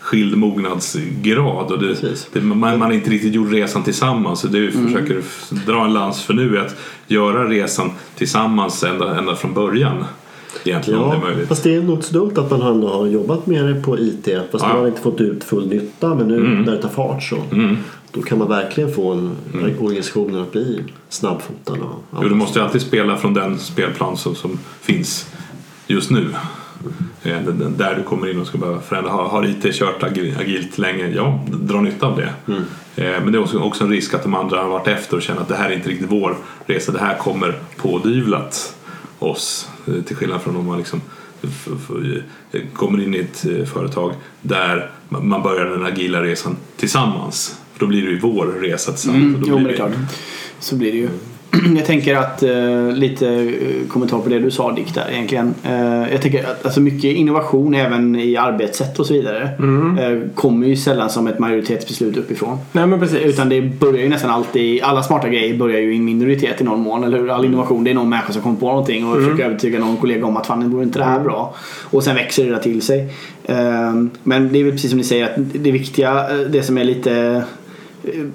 skild 0.00 0.36
mognadsgrad 0.36 1.72
och 1.72 1.78
det, 1.78 1.94
det, 2.32 2.40
man, 2.40 2.58
man 2.58 2.80
har 2.80 2.92
inte 2.92 3.10
riktigt 3.10 3.34
gjort 3.34 3.52
resan 3.52 3.82
tillsammans. 3.82 4.40
Så 4.40 4.48
det 4.48 4.60
vi 4.60 4.70
försöker 4.70 5.18
f- 5.18 5.48
dra 5.66 5.84
en 5.84 5.92
lans 5.92 6.22
för 6.22 6.34
nu 6.34 6.56
är 6.56 6.60
att 6.60 6.76
göra 7.06 7.48
resan 7.48 7.90
tillsammans 8.16 8.84
ända, 8.84 9.18
ända 9.18 9.36
från 9.36 9.54
början. 9.54 10.04
Egentligen 10.64 11.00
om 11.00 11.10
det 11.10 11.16
är 11.16 11.20
Ja, 11.20 11.24
möjligt. 11.28 11.48
fast 11.48 11.62
det 11.62 11.74
är 11.74 11.82
nog 11.82 11.96
inte 11.96 12.06
så 12.06 12.12
dumt 12.14 12.32
att 12.36 12.50
man 12.50 12.62
ändå 12.62 12.88
har 12.88 13.06
jobbat 13.06 13.46
med 13.46 13.64
det 13.64 13.74
på 13.82 13.98
IT. 13.98 14.28
Fast 14.52 14.64
Ja. 14.64 14.68
man 14.68 14.78
har 14.78 14.86
inte 14.86 15.00
fått 15.00 15.20
ut 15.20 15.44
full 15.44 15.68
nytta. 15.68 16.14
Men 16.14 16.28
nu 16.28 16.36
Mm. 16.36 16.62
när 16.62 16.72
det 16.72 16.82
tar 16.82 16.88
fart 16.88 17.22
så 17.22 17.36
då 18.12 18.22
kan 18.22 18.38
man 18.38 18.48
verkligen 18.48 18.92
få 18.94 19.12
en 19.12 19.30
organisationen 19.80 20.42
att 20.42 20.52
bli 20.52 20.82
snabbfotad. 21.08 21.72
Och 21.72 22.22
Jo, 22.22 22.28
du 22.28 22.34
måste 22.34 22.58
ju 22.58 22.64
alltid 22.64 22.80
spela 22.82 23.16
från 23.16 23.34
den 23.34 23.58
spelplan 23.58 24.16
som, 24.16 24.34
som 24.34 24.58
finns 24.80 25.26
just 25.86 26.10
nu. 26.10 26.26
Den- 27.22 27.74
Där 27.76 27.94
du 27.96 28.02
kommer 28.02 28.30
in 28.30 28.40
och 28.40 28.46
ska 28.46 28.58
behöva 28.58 28.80
förändra. 28.80 29.10
Har, 29.10 29.24
har 29.28 29.44
IT 29.46 29.72
kört 29.74 30.02
agil- 30.02 30.40
agilt 30.40 30.78
länge? 30.78 31.08
Ja, 31.16 31.40
dra 31.52 31.80
nytta 31.80 32.06
av 32.06 32.16
det. 32.16 32.32
Eh, 32.96 33.22
Men 33.22 33.32
det 33.32 33.38
är 33.38 33.42
också, 33.42 33.58
också 33.58 33.84
en 33.84 33.90
risk 33.90 34.14
att 34.14 34.22
de 34.22 34.34
andra 34.34 34.62
har 34.62 34.68
varit 34.68 34.88
efter 34.88 35.16
och 35.16 35.22
känner 35.22 35.40
att 35.40 35.48
det 35.48 35.54
här 35.56 35.70
är 35.70 35.74
inte 35.74 35.88
riktigt 35.88 36.10
vår 36.10 36.36
resa. 36.66 36.92
Det 36.92 36.98
här 36.98 37.18
kommer 37.18 37.58
pådyvlat 37.76 38.74
oss. 39.18 39.68
Eh, 39.88 40.02
Till 40.02 40.16
skillnad 40.16 40.42
från 40.42 40.56
om 40.56 40.66
man 40.66 40.78
liksom 40.78 41.00
eh, 41.42 42.60
kommer 42.72 43.02
in 43.02 43.14
i 43.14 43.18
ett 43.18 43.46
eh, 43.46 43.64
företag 43.64 44.12
där 44.42 44.90
man 45.08 45.42
börjar 45.42 45.64
den 45.64 45.86
agila 45.86 46.22
resan 46.22 46.56
tillsammans. 46.76 47.58
För 47.72 47.80
då 47.80 47.86
blir 47.86 48.02
det 48.02 48.10
ju 48.10 48.18
vår 48.18 48.46
resa 48.46 48.92
tillsammans. 48.92 49.36
Mm, 49.36 49.42
jo, 49.46 49.54
men 49.54 49.64
det 49.64 49.72
är 49.72 49.76
klart. 49.76 49.92
Så 50.60 50.76
blir 50.76 50.92
det 50.92 50.98
ju. 50.98 51.08
Jag 51.76 51.86
tänker 51.86 52.16
att 52.16 52.42
eh, 52.42 52.92
lite 52.92 53.28
eh, 53.28 53.88
kommentar 53.88 54.18
på 54.18 54.28
det 54.28 54.38
du 54.38 54.50
sa 54.50 54.72
Dick 54.72 54.94
där 54.94 55.06
egentligen. 55.10 55.54
Eh, 55.64 56.12
jag 56.12 56.22
tänker 56.22 56.44
att 56.44 56.64
alltså, 56.64 56.80
mycket 56.80 57.16
innovation 57.16 57.74
även 57.74 58.16
i 58.16 58.36
arbetssätt 58.36 58.98
och 58.98 59.06
så 59.06 59.14
vidare 59.14 59.42
eh, 59.42 60.30
kommer 60.34 60.66
ju 60.66 60.76
sällan 60.76 61.10
som 61.10 61.26
ett 61.26 61.38
majoritetsbeslut 61.38 62.16
uppifrån. 62.16 62.58
Nej 62.72 62.86
men 62.86 63.00
precis. 63.00 63.18
Utan 63.18 63.48
det 63.48 63.60
börjar 63.60 64.02
ju 64.02 64.08
nästan 64.08 64.30
alltid, 64.30 64.82
alla 64.82 65.02
smarta 65.02 65.28
grejer 65.28 65.56
börjar 65.56 65.80
ju 65.80 65.92
i 65.92 65.96
en 65.96 66.04
minoritet 66.04 66.60
i 66.60 66.64
någon 66.64 66.80
mån. 66.80 67.04
Eller 67.04 67.18
hur? 67.18 67.30
All 67.30 67.44
innovation, 67.44 67.84
det 67.84 67.90
är 67.90 67.94
någon 67.94 68.08
människa 68.08 68.32
som 68.32 68.42
kommer 68.42 68.56
på 68.56 68.66
någonting 68.66 69.08
och 69.08 69.16
försöker 69.16 69.44
övertyga 69.44 69.78
någon 69.78 69.96
kollega 69.96 70.26
om 70.26 70.36
att 70.36 70.46
fan, 70.46 70.60
det 70.60 70.66
vore 70.66 70.84
inte 70.84 70.98
det 70.98 71.04
här 71.04 71.20
bra. 71.20 71.54
Och 71.82 72.04
sen 72.04 72.14
växer 72.14 72.44
det 72.44 72.50
där 72.50 72.58
till 72.58 72.82
sig. 72.82 73.08
Ehm, 73.48 74.10
Men 74.22 74.52
det 74.52 74.58
är 74.60 74.64
väl 74.64 74.72
precis 74.72 74.90
som 74.90 74.98
ni 74.98 75.04
säger 75.04 75.24
att 75.24 75.36
det 75.36 75.72
viktiga, 75.72 76.30
eh, 76.30 76.38
det 76.50 76.62
som 76.62 76.78
är 76.78 76.84
lite 76.84 77.12
eh, 77.16 77.42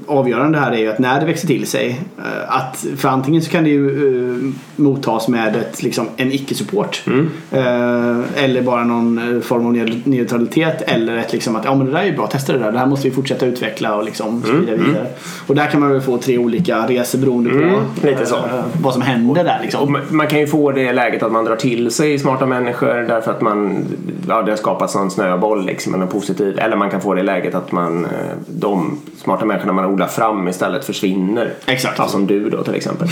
avgörande 0.07 0.59
här 0.59 0.72
är 0.72 0.78
ju 0.78 0.89
att 0.89 0.99
när 0.99 1.20
det 1.20 1.26
växer 1.26 1.47
till 1.47 1.68
sig 1.68 2.01
eh, 2.18 2.55
att 2.57 2.86
för 2.97 3.09
antingen 3.09 3.41
så 3.41 3.51
kan 3.51 3.64
det 3.64 3.70
ju 3.70 3.88
eh, 4.36 4.53
mottas 4.76 5.28
med 5.28 5.55
ett, 5.55 5.84
liksom, 5.84 6.07
en 6.18 6.32
icke-support 6.32 7.03
eh, 7.51 8.43
eller 8.43 8.61
bara 8.61 8.84
någon 8.84 9.36
eh, 9.36 9.41
form 9.41 9.66
av 9.66 9.74
neu- 9.76 10.01
neutralitet 10.03 10.82
eller 10.82 11.18
ett 11.18 11.34
liksom 11.34 11.55
att 11.55 11.66
ja 11.66 11.76
men 11.76 11.86
det 11.86 11.91
där 11.91 11.99
är 11.99 12.05
ju 12.05 12.16
bra, 12.16 12.28
testa 12.28 12.53
det 12.53 12.59
där, 12.59 12.72
det 12.72 12.80
här 12.80 12.86
måste 12.86 13.09
vi 13.09 13.16
fortsätta 13.16 13.45
utveckla 13.45 13.95
och 13.95 14.03
liksom 14.03 14.41
sprida 14.41 14.72
vidare. 14.76 15.05
Och 15.47 15.55
där 15.55 15.68
kan 15.68 15.80
man 15.80 15.91
väl 15.91 16.01
få 16.01 16.18
tre 16.18 16.38
olika 16.38 16.78
resor 16.88 17.20
beroende 17.20 17.49
på 17.49 17.55
Mm, 17.57 17.76
lite 18.01 18.26
så. 18.26 18.36
eh, 18.36 18.64
vad 18.82 18.93
som 18.93 19.01
händer 19.01 19.43
där 19.43 19.59
liksom. 19.61 19.97
Man- 20.09 20.28
kan 20.28 20.39
ju 20.39 20.47
få 20.47 20.72
det 20.72 20.93
läget 20.93 21.24
att 21.24 21.32
man 21.32 21.45
drar 21.45 21.55
till 21.55 21.91
sig 21.91 22.20
smarta 22.20 22.45
människor 22.45 22.88
därför 23.07 23.32
att 23.32 23.41
man, 23.41 23.86
ja, 24.28 24.41
det 24.41 24.51
har 24.51 24.57
skapats 24.57 24.95
en 24.95 25.11
snöboll 25.11 25.66
liksom, 25.66 26.01
en 26.01 26.07
positiv. 26.07 26.59
Eller 26.59 26.76
man 26.78 26.89
kan 26.89 27.01
få 27.01 27.14
det 27.14 27.24
läget 27.24 27.55
att 27.55 27.72
man, 27.72 28.05
eh, 28.05 28.11
de 28.47 28.97
smarta 29.18 29.45
människorna 29.53 29.73
man 29.73 29.85
odlar 29.85 30.07
fram 30.07 30.47
istället 30.47 30.85
försvinner. 30.85 31.53
Exakt. 31.65 31.97
Ja, 31.99 32.07
som 32.07 32.27
du 32.27 32.49
då 32.49 32.63
till 32.63 32.75
exempel. 32.75 33.07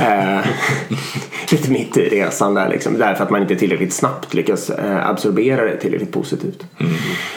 Eh, 0.00 0.38
lite 1.52 1.70
mitt 1.70 1.96
i 1.96 2.08
resan 2.08 2.54
där 2.54 2.68
liksom. 2.68 2.98
Därför 2.98 3.24
att 3.24 3.30
man 3.30 3.42
inte 3.42 3.56
tillräckligt 3.56 3.92
snabbt 3.92 4.34
lyckas 4.34 4.70
eh, 4.70 5.08
absorbera 5.08 5.64
det 5.64 5.76
tillräckligt 5.76 6.12
positivt. 6.12 6.64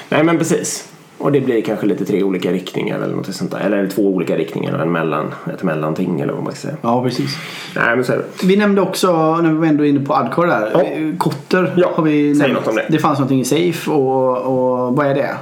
Nej 0.09 0.23
men 0.23 0.37
precis. 0.37 0.87
Och 1.19 1.31
det 1.31 1.41
blir 1.41 1.61
kanske 1.61 1.85
lite 1.85 2.05
tre 2.05 2.23
olika 2.23 2.51
riktningar 2.51 2.99
eller 2.99 3.15
något 3.15 3.35
sånt 3.35 3.51
där. 3.51 3.59
Eller 3.59 3.87
två 3.87 4.01
olika 4.07 4.35
riktningar 4.37 4.73
eller 4.73 4.83
en 4.83 4.91
mellan, 4.91 5.33
ett 5.53 5.63
mellanting 5.63 6.21
eller 6.21 6.33
vad 6.33 6.43
man 6.43 6.51
ska 6.53 6.61
säga. 6.61 6.77
Ja 6.81 7.03
precis. 7.03 7.37
Nej 7.75 7.95
men 7.95 8.05
så 8.05 8.13
är 8.13 8.17
det. 8.17 8.23
Vi 8.47 8.55
nämnde 8.57 8.81
också, 8.81 9.35
när 9.41 9.49
vi 9.51 9.57
var 9.57 9.65
ändå 9.65 9.85
inne 9.85 9.99
på 10.05 10.13
Adcore 10.15 10.47
där, 10.47 10.69
Ja. 10.73 10.81
eh, 10.81 11.17
Kotter 11.17 11.73
Ja, 11.77 11.91
har 11.95 12.03
vi 12.03 12.35
säg 12.35 12.47
nämnt. 12.47 12.53
något 12.59 12.67
om 12.67 12.75
det. 12.75 12.85
Det 12.89 12.99
fanns 12.99 13.19
någonting 13.19 13.39
i 13.39 13.45
Safe 13.45 13.91
och, 13.91 14.37
och 14.37 14.95
vad 14.95 15.07
är 15.07 15.15
det? 15.15 15.37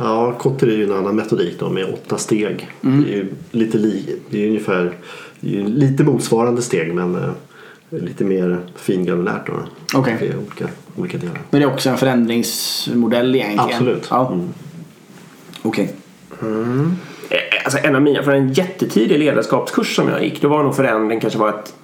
Ja, 0.00 0.32
Kotter 0.38 0.66
är 0.66 0.76
ju 0.76 0.84
en 0.84 0.92
annan 0.92 1.16
metodik 1.16 1.56
då 1.60 1.68
med 1.70 1.84
åtta 1.84 2.18
steg. 2.18 2.68
Det 2.80 2.88
är 3.12 3.16
ju 3.16 3.26
lite 3.50 3.78
li, 3.78 4.16
det 4.30 4.42
är 4.44 4.48
ungefär 4.48 4.92
det 5.40 5.60
är 5.60 5.64
lite 5.64 6.04
motsvarande 6.04 6.62
steg 6.62 6.94
men 6.94 7.14
eh, 7.14 7.30
lite 7.90 8.24
mer 8.24 8.58
fingranulärt 8.76 9.46
då. 9.46 9.52
Det 10.04 10.26
är 10.26 10.36
olika, 10.36 10.68
olika 10.96 11.18
delar. 11.18 11.40
Men 11.50 11.60
det 11.60 11.66
är 11.66 11.72
också 11.72 11.90
en 11.90 11.96
förändringsmodell 11.96 13.34
egentligen? 13.34 13.70
Absolut. 13.70 14.06
Ja. 14.10 14.32
Mm. 14.32 14.48
Okej. 15.62 15.92
Eh, 16.40 17.38
Alltså 17.64 17.78
en 17.82 17.94
av 17.96 18.02
mina, 18.02 18.22
från 18.22 18.34
en 18.34 18.52
jättetidig 18.52 19.18
ledarskapskurs 19.18 19.96
som 19.96 20.08
jag 20.08 20.24
gick, 20.24 20.42
då 20.42 20.48
var 20.48 20.62
nog 20.62 20.76
förändring 20.76 21.20
kanske 21.20 21.38
var 21.38 21.48
ett, 21.48 21.74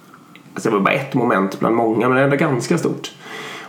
alltså 0.53 0.69
det 0.69 0.75
var 0.75 0.83
bara 0.83 0.93
ett 0.93 1.13
moment 1.13 1.59
bland 1.59 1.75
många, 1.75 2.09
men 2.09 2.17
det 2.17 2.27
var 2.27 2.35
ganska 2.35 2.77
stort. 2.77 3.11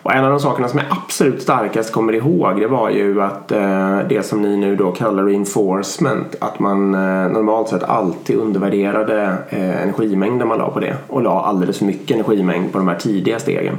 Och 0.02 0.14
en 0.14 0.24
av 0.24 0.30
de 0.30 0.40
sakerna 0.40 0.68
som 0.68 0.78
jag 0.78 0.88
absolut 0.90 1.42
starkast 1.42 1.92
kommer 1.92 2.12
ihåg, 2.12 2.60
det 2.60 2.66
var 2.66 2.90
ju 2.90 3.22
att 3.22 3.52
eh, 3.52 3.98
det 4.08 4.26
som 4.26 4.42
ni 4.42 4.56
nu 4.56 4.76
då 4.76 4.90
kallar 4.90 5.24
reinforcement, 5.24 6.36
att 6.40 6.58
man 6.58 6.94
eh, 6.94 7.30
normalt 7.30 7.68
sett 7.68 7.82
alltid 7.82 8.36
undervärderade 8.36 9.36
eh, 9.48 9.82
energimängden 9.82 10.48
man 10.48 10.58
la 10.58 10.70
på 10.70 10.80
det 10.80 10.96
och 11.06 11.22
la 11.22 11.44
alldeles 11.44 11.78
för 11.78 11.84
mycket 11.84 12.16
energimängd 12.16 12.72
på 12.72 12.78
de 12.78 12.88
här 12.88 12.98
tidiga 12.98 13.38
stegen. 13.38 13.78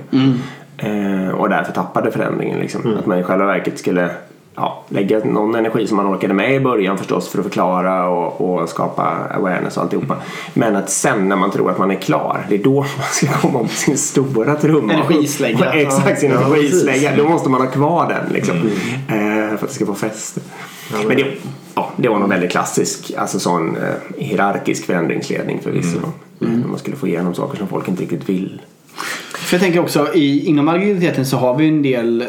Eh, 0.77 1.29
och 1.29 1.49
därför 1.49 1.73
tappade 1.73 2.11
förändringen 2.11 2.59
liksom. 2.59 2.97
Att 2.99 3.05
man 3.05 3.19
i 3.19 3.23
själva 3.23 3.45
verket 3.45 3.79
skulle 3.79 4.09
ja, 4.59 4.83
lägga 4.89 5.19
någon 5.19 5.55
energi 5.55 5.87
som 5.87 5.97
man 5.97 6.15
orkade 6.15 6.33
med 6.33 6.55
i 6.55 6.59
början 6.59 6.97
förstås 6.97 7.27
för 7.29 7.37
att 7.39 7.43
förklara 7.45 8.09
och, 8.09 8.41
och 8.61 8.69
skapa 8.69 9.03
awareness 9.35 9.77
och 9.77 9.83
alltihopa. 9.83 10.15
Men 10.53 10.75
att 10.75 10.89
sen 10.89 11.29
när 11.29 11.35
man 11.35 11.51
tror 11.51 11.71
att 11.71 11.77
man 11.77 11.91
är 11.91 11.95
klar, 11.95 12.45
det 12.49 12.55
är 12.55 12.63
då 12.63 12.73
man 12.97 13.07
ska 13.11 13.27
komma 13.27 13.61
med 13.61 13.71
sin 13.71 13.97
stora 13.97 14.55
trumma. 14.55 14.93
Energislägga. 14.93 15.65
Exakt, 15.73 16.19
sin 16.19 16.31
Ja, 16.31 16.45
energislägga. 16.45 17.15
Då 17.15 17.29
måste 17.29 17.49
man 17.49 17.61
ha 17.61 17.67
kvar 17.67 18.07
den 18.09 18.33
liksom. 18.33 18.55
Eh, 18.57 19.13
för 19.47 19.53
att 19.53 19.61
det 19.67 19.73
ska 19.73 19.85
få 19.85 19.95
fäste. 19.95 20.41
men- 20.93 21.07
Men 21.07 21.17
det, 21.17 21.25
ja, 21.75 21.89
det 21.97 22.09
var 22.09 22.19
nog 22.19 22.29
väldigt 22.29 22.51
klassisk, 22.51 23.11
alltså 23.17 23.39
sån 23.39 23.77
eh, 23.77 23.83
hierarkisk 24.17 24.85
förändringsledning 24.85 25.59
förvisso. 25.63 25.97
Mm. 26.41 26.63
Man 26.69 26.79
skulle 26.79 26.95
få 26.97 27.07
igenom 27.07 27.33
saker 27.35 27.57
som 27.57 27.67
folk 27.67 27.87
inte 27.87 28.01
riktigt 28.03 28.29
vill. 28.29 28.61
För 29.33 29.55
jag 29.55 29.61
tänker 29.61 29.79
också 29.79 30.13
i, 30.13 30.45
inom 30.45 30.67
agiliteten 30.67 31.25
så 31.25 31.37
har 31.37 31.55
vi 31.57 31.67
en 31.67 31.81
del 31.81 32.21
eh, 32.21 32.27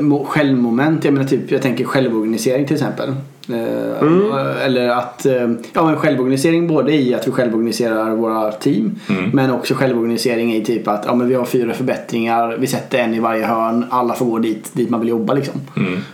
mo- 0.00 0.24
självmoment. 0.24 1.04
Jag 1.04 1.14
menar 1.14 1.26
typ, 1.28 1.50
jag 1.50 1.62
tänker 1.62 1.84
självorganisering 1.84 2.66
till 2.66 2.76
exempel. 2.76 3.08
Eh, 3.48 4.64
Eller 4.64 4.88
att, 4.88 5.26
eh, 5.26 5.50
ja 5.72 5.84
men 5.86 5.96
självorganisering 5.96 6.68
både 6.68 6.92
i 6.94 7.14
att 7.14 7.26
vi 7.28 7.30
självorganiserar 7.32 8.14
våra 8.14 8.52
team. 8.52 8.94
Men 9.32 9.50
också 9.50 9.74
självorganisering 9.74 10.54
i 10.54 10.64
typ 10.64 10.88
att 10.88 11.04
ja, 11.06 11.14
men 11.14 11.28
vi 11.28 11.34
har 11.34 11.44
fyra 11.44 11.74
förbättringar, 11.74 12.56
vi 12.60 12.66
sätter 12.66 12.98
en 12.98 13.14
i 13.14 13.20
varje 13.20 13.46
hörn, 13.46 13.84
alla 13.90 14.14
får 14.14 14.26
gå 14.26 14.38
dit, 14.38 14.70
dit 14.72 14.90
man 14.90 15.00
vill 15.00 15.08
jobba 15.08 15.34
liksom. 15.34 15.54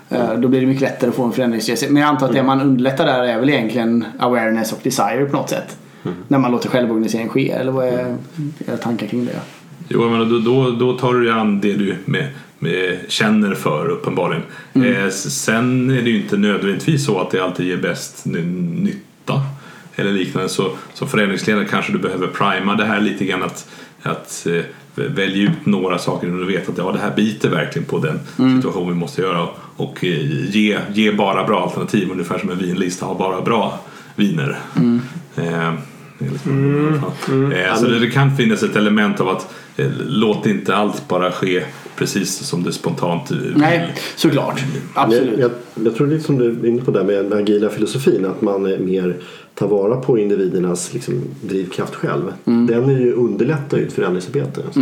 Eh, 0.09 0.35
Då 0.39 0.49
blir 0.49 0.61
det 0.61 0.67
mycket 0.67 0.83
lättare 0.83 1.11
att 1.11 1.17
få 1.17 1.25
en 1.25 1.33
förändringsresa. 1.33 1.87
Men 1.91 2.03
jag 2.03 2.09
antar 2.09 2.27
att 2.27 2.33
det 2.33 2.43
man 2.43 2.61
underlättar 2.61 3.05
där 3.07 3.23
är 3.23 3.41
väl 3.41 3.51
egentligen 3.51 4.05
awareness 4.19 4.73
och 4.73 4.79
desire 4.83 5.25
på 5.31 5.37
något 5.37 5.51
sätt. 5.51 5.77
När 6.29 6.39
man 6.39 6.53
låter 6.53 6.69
självorganisering 6.69 7.29
ske, 7.29 7.51
eller 7.51 7.73
vad 7.73 7.87
är 7.87 8.17
era 8.69 8.77
tankar 8.77 9.07
kring 9.07 9.25
det? 9.27 9.33
Jo, 9.89 10.11
men 10.11 10.29
då, 10.29 10.39
då, 10.39 10.71
då 10.71 10.99
tar 10.99 11.15
du 11.15 11.31
an 11.33 11.61
det 11.61 11.73
du 11.73 11.97
med, 12.05 12.27
med, 12.59 12.99
känner 13.09 13.55
för 13.55 13.89
uppenbarligen. 13.89 14.43
Eh, 14.75 15.05
s- 15.05 15.45
sen 15.45 15.91
är 15.91 16.03
det 16.03 16.11
ju 16.11 16.17
inte 16.23 16.37
nödvändigtvis 16.37 17.05
så 17.07 17.21
att 17.21 17.31
det 17.31 17.41
alltid 17.41 17.67
ger 17.67 17.77
bäst 17.77 18.27
ny- 18.27 18.43
nytta 18.83 19.43
eller 19.97 20.13
liknande. 20.13 20.49
Så 20.49 20.71
som 20.95 21.09
förändringsledare 21.09 21.65
kanske 21.65 21.93
du 21.93 21.99
behöver 21.99 22.27
prima 22.27 22.75
det 22.75 22.85
här 22.85 23.01
lite 23.01 23.25
grann 23.25 23.43
att, 23.43 23.69
att 24.03 24.47
eh, 24.51 24.63
välja 24.95 25.43
ut 25.43 25.67
några 25.67 25.99
saker 25.99 26.27
när 26.27 26.39
du 26.39 26.47
vet 26.53 26.69
att 26.69 26.79
ja, 26.79 26.93
det 26.93 26.99
här 26.99 27.13
biter 27.17 27.49
verkligen 27.51 27.89
på 27.89 27.99
den 27.99 28.19
situation 28.57 28.89
vi 28.89 28.95
måste 28.95 29.23
göra. 29.23 29.47
Och 29.77 30.05
eh, 30.05 30.51
ge, 30.51 30.79
ge 30.95 31.13
bara 31.13 31.45
bra 31.47 31.63
alternativ 31.63 32.11
ungefär 32.11 32.39
som 32.39 32.51
en 32.51 32.59
vinlista 32.59 33.07
har 33.07 33.15
bara 33.15 33.41
bra 33.41 33.81
viner. 34.17 34.59
Eh, 35.37 35.73
det 36.19 36.27
är 36.27 36.31
liksom, 36.31 36.93
eh, 37.53 37.75
så 37.77 37.85
det, 37.87 37.99
det 37.99 38.11
kan 38.11 38.37
finnas 38.37 38.63
ett 38.63 38.77
element 38.77 39.21
av 39.21 39.29
att 39.29 39.43
eh, 39.43 39.49
låt 40.09 40.47
inte 40.47 40.77
allt 40.77 41.09
bara 41.09 41.33
ske 41.33 41.63
precis 41.97 42.39
som 42.39 42.63
det 42.63 42.73
spontant 42.73 43.31
eh, 43.31 43.37
vill. 43.37 43.57
Nej, 43.57 43.95
såklart. 44.17 44.65
Absolut. 44.95 45.39
Jag, 45.39 45.51
jag, 45.75 45.87
jag 45.87 45.95
tror 45.95 46.07
lite 46.07 46.25
som 46.25 46.39
du 46.39 46.51
är 46.51 46.67
inne 46.67 46.83
på 46.83 46.91
där 46.91 47.05
med 47.05 47.25
den 47.25 47.33
agila 47.33 47.69
filosofin 47.69 48.25
att 48.25 48.43
man 48.43 48.67
är 48.67 48.79
mer 48.79 49.17
tar 49.55 49.69
vara 49.69 49.97
på 49.97 50.19
individernas 50.19 50.95
liksom, 50.95 51.15
drivkraft 51.41 51.95
själv. 51.95 52.33
Den 52.45 52.91
är 52.91 52.99
ju 52.99 53.13
underlättar 53.13 53.79
ju 53.79 53.87
ett 53.87 53.93
förändringsarbete. 53.93 54.63
Alltså. 54.67 54.81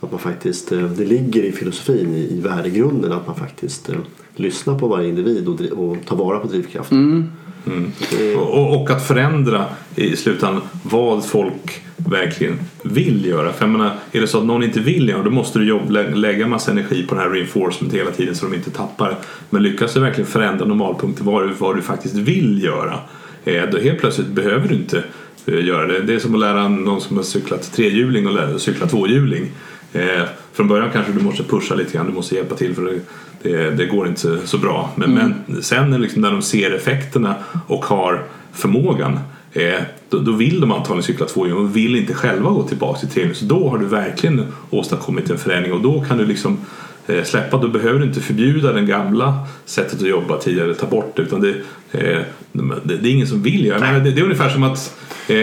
Att 0.00 0.10
man 0.10 0.20
faktiskt, 0.20 0.72
eh, 0.72 0.84
det 0.84 1.04
ligger 1.04 1.42
i 1.42 1.52
filosofin, 1.52 2.14
i, 2.14 2.40
värdegrunden 2.40 3.12
att 3.12 3.26
man 3.26 3.36
faktiskt 3.36 3.88
eh, 3.88 3.96
lyssnar 4.36 4.78
på 4.78 4.88
varje 4.88 5.08
individ 5.08 5.48
och, 5.48 5.60
och 5.60 5.96
tar 6.06 6.16
vara 6.16 6.38
på 6.38 6.48
drivkraften. 6.48 7.32
Mm. 7.66 7.92
Och, 8.36 8.80
och 8.82 8.90
att 8.90 9.06
förändra 9.06 9.64
i 9.94 10.16
slutändan 10.16 10.62
vad 10.82 11.24
folk 11.26 11.82
verkligen 11.96 12.58
vill 12.82 13.26
göra. 13.26 13.52
För 13.52 13.64
jag 13.64 13.70
menar, 13.72 13.90
är 14.12 14.20
det 14.20 14.26
så 14.26 14.38
att 14.38 14.44
någon 14.44 14.62
inte 14.62 14.80
vill 14.80 15.08
göra 15.08 15.22
då 15.22 15.30
måste 15.30 15.58
du 15.58 15.64
jobb, 15.68 15.90
lägga 16.14 16.46
massa 16.46 16.70
energi 16.70 17.06
på 17.06 17.14
den 17.14 17.24
här 17.24 17.30
reinforcement 17.30 17.94
hela 17.94 18.10
tiden 18.10 18.34
så 18.34 18.46
de 18.46 18.54
inte 18.54 18.70
tappar. 18.70 19.16
Men 19.50 19.62
lyckas 19.62 19.94
du 19.94 20.00
verkligen 20.00 20.30
förändra 20.30 20.64
normalpunkten 20.66 21.26
vad, 21.26 21.48
du- 21.48 21.54
vad 21.58 21.76
du 21.76 21.82
faktiskt 21.82 22.14
vill 22.14 22.62
göra 22.64 22.98
eh, 23.44 23.62
då 23.72 23.78
helt 23.78 23.98
plötsligt 24.00 24.26
behöver 24.28 24.68
du 24.68 24.74
inte 24.74 25.04
eh, 25.46 25.64
göra 25.64 25.86
det. 25.86 26.00
Det 26.00 26.14
är 26.14 26.18
som 26.18 26.34
att 26.34 26.40
lära 26.40 26.68
någon 26.68 27.00
som 27.00 27.16
har 27.16 27.24
cyklat 27.24 27.72
trehjuling 27.72 28.26
och 28.26 28.32
lära 28.34 28.58
cykla 28.58 28.86
tvåhjuling. 28.86 29.50
Eh, 29.92 30.22
från 30.52 30.68
början 30.68 30.90
kanske 30.92 31.12
du 31.12 31.22
måste 31.22 31.42
pusha 31.42 31.74
lite 31.74 31.92
grann, 31.92 32.06
du 32.06 32.12
måste 32.12 32.34
hjälpa 32.34 32.54
till 32.54 32.74
för 32.74 32.86
att 32.86 32.92
det, 33.46 33.70
det 33.70 33.86
går 33.86 34.08
inte 34.08 34.38
så, 34.44 34.58
bra. 34.58 34.90
Men, 34.94 35.14
men 35.14 35.62
sen 35.62 36.02
liksom 36.02 36.22
när 36.22 36.30
de 36.30 36.42
ser 36.42 36.70
effekterna 36.70 37.34
och 37.66 37.84
har 37.84 38.24
förmågan 38.52 39.18
eh, 39.52 39.80
då, 40.08 40.18
då 40.18 40.32
vill 40.32 40.60
de 40.60 40.72
antagligen 40.72 41.02
cykla 41.02 41.26
tvåhjuling 41.26 41.64
och 41.64 41.76
vill 41.76 41.96
inte 41.96 42.14
själva 42.14 42.50
gå 42.50 42.62
tillbaka 42.62 42.98
till 42.98 43.08
träning. 43.08 43.34
Så 43.34 43.44
då 43.44 43.68
har 43.68 43.78
du 43.78 43.86
verkligen 43.86 44.46
åstadkommit 44.70 45.30
en 45.30 45.38
förändring 45.38 45.72
och 45.72 45.80
då 45.80 46.04
kan 46.08 46.18
du 46.18 46.26
liksom 46.26 46.52
eh, 46.52 46.58
släppa. 47.24 47.56
Då 47.56 47.68
behöver 47.68 47.98
du 47.98 48.06
inte 48.06 48.20
förbjuda 48.20 48.72
det 48.72 48.82
gamla 48.82 49.46
sättet 49.64 50.02
att 50.02 50.08
jobba 50.08 50.38
tidigare, 50.38 50.74
ta 50.74 50.86
bort 50.86 51.16
det. 51.16 51.22
Utan 51.22 51.40
det, 51.40 51.50
eh, 51.92 52.22
det, 52.82 52.94
är 52.94 53.06
ingen 53.06 53.26
som 53.26 53.42
vill 53.42 53.64
göra 53.64 53.98
det. 53.98 54.10
Det, 54.10 54.20
är 54.20 54.24
ungefär 54.24 54.48
som 54.48 54.62
att 54.62 54.94
eh, 55.28 55.36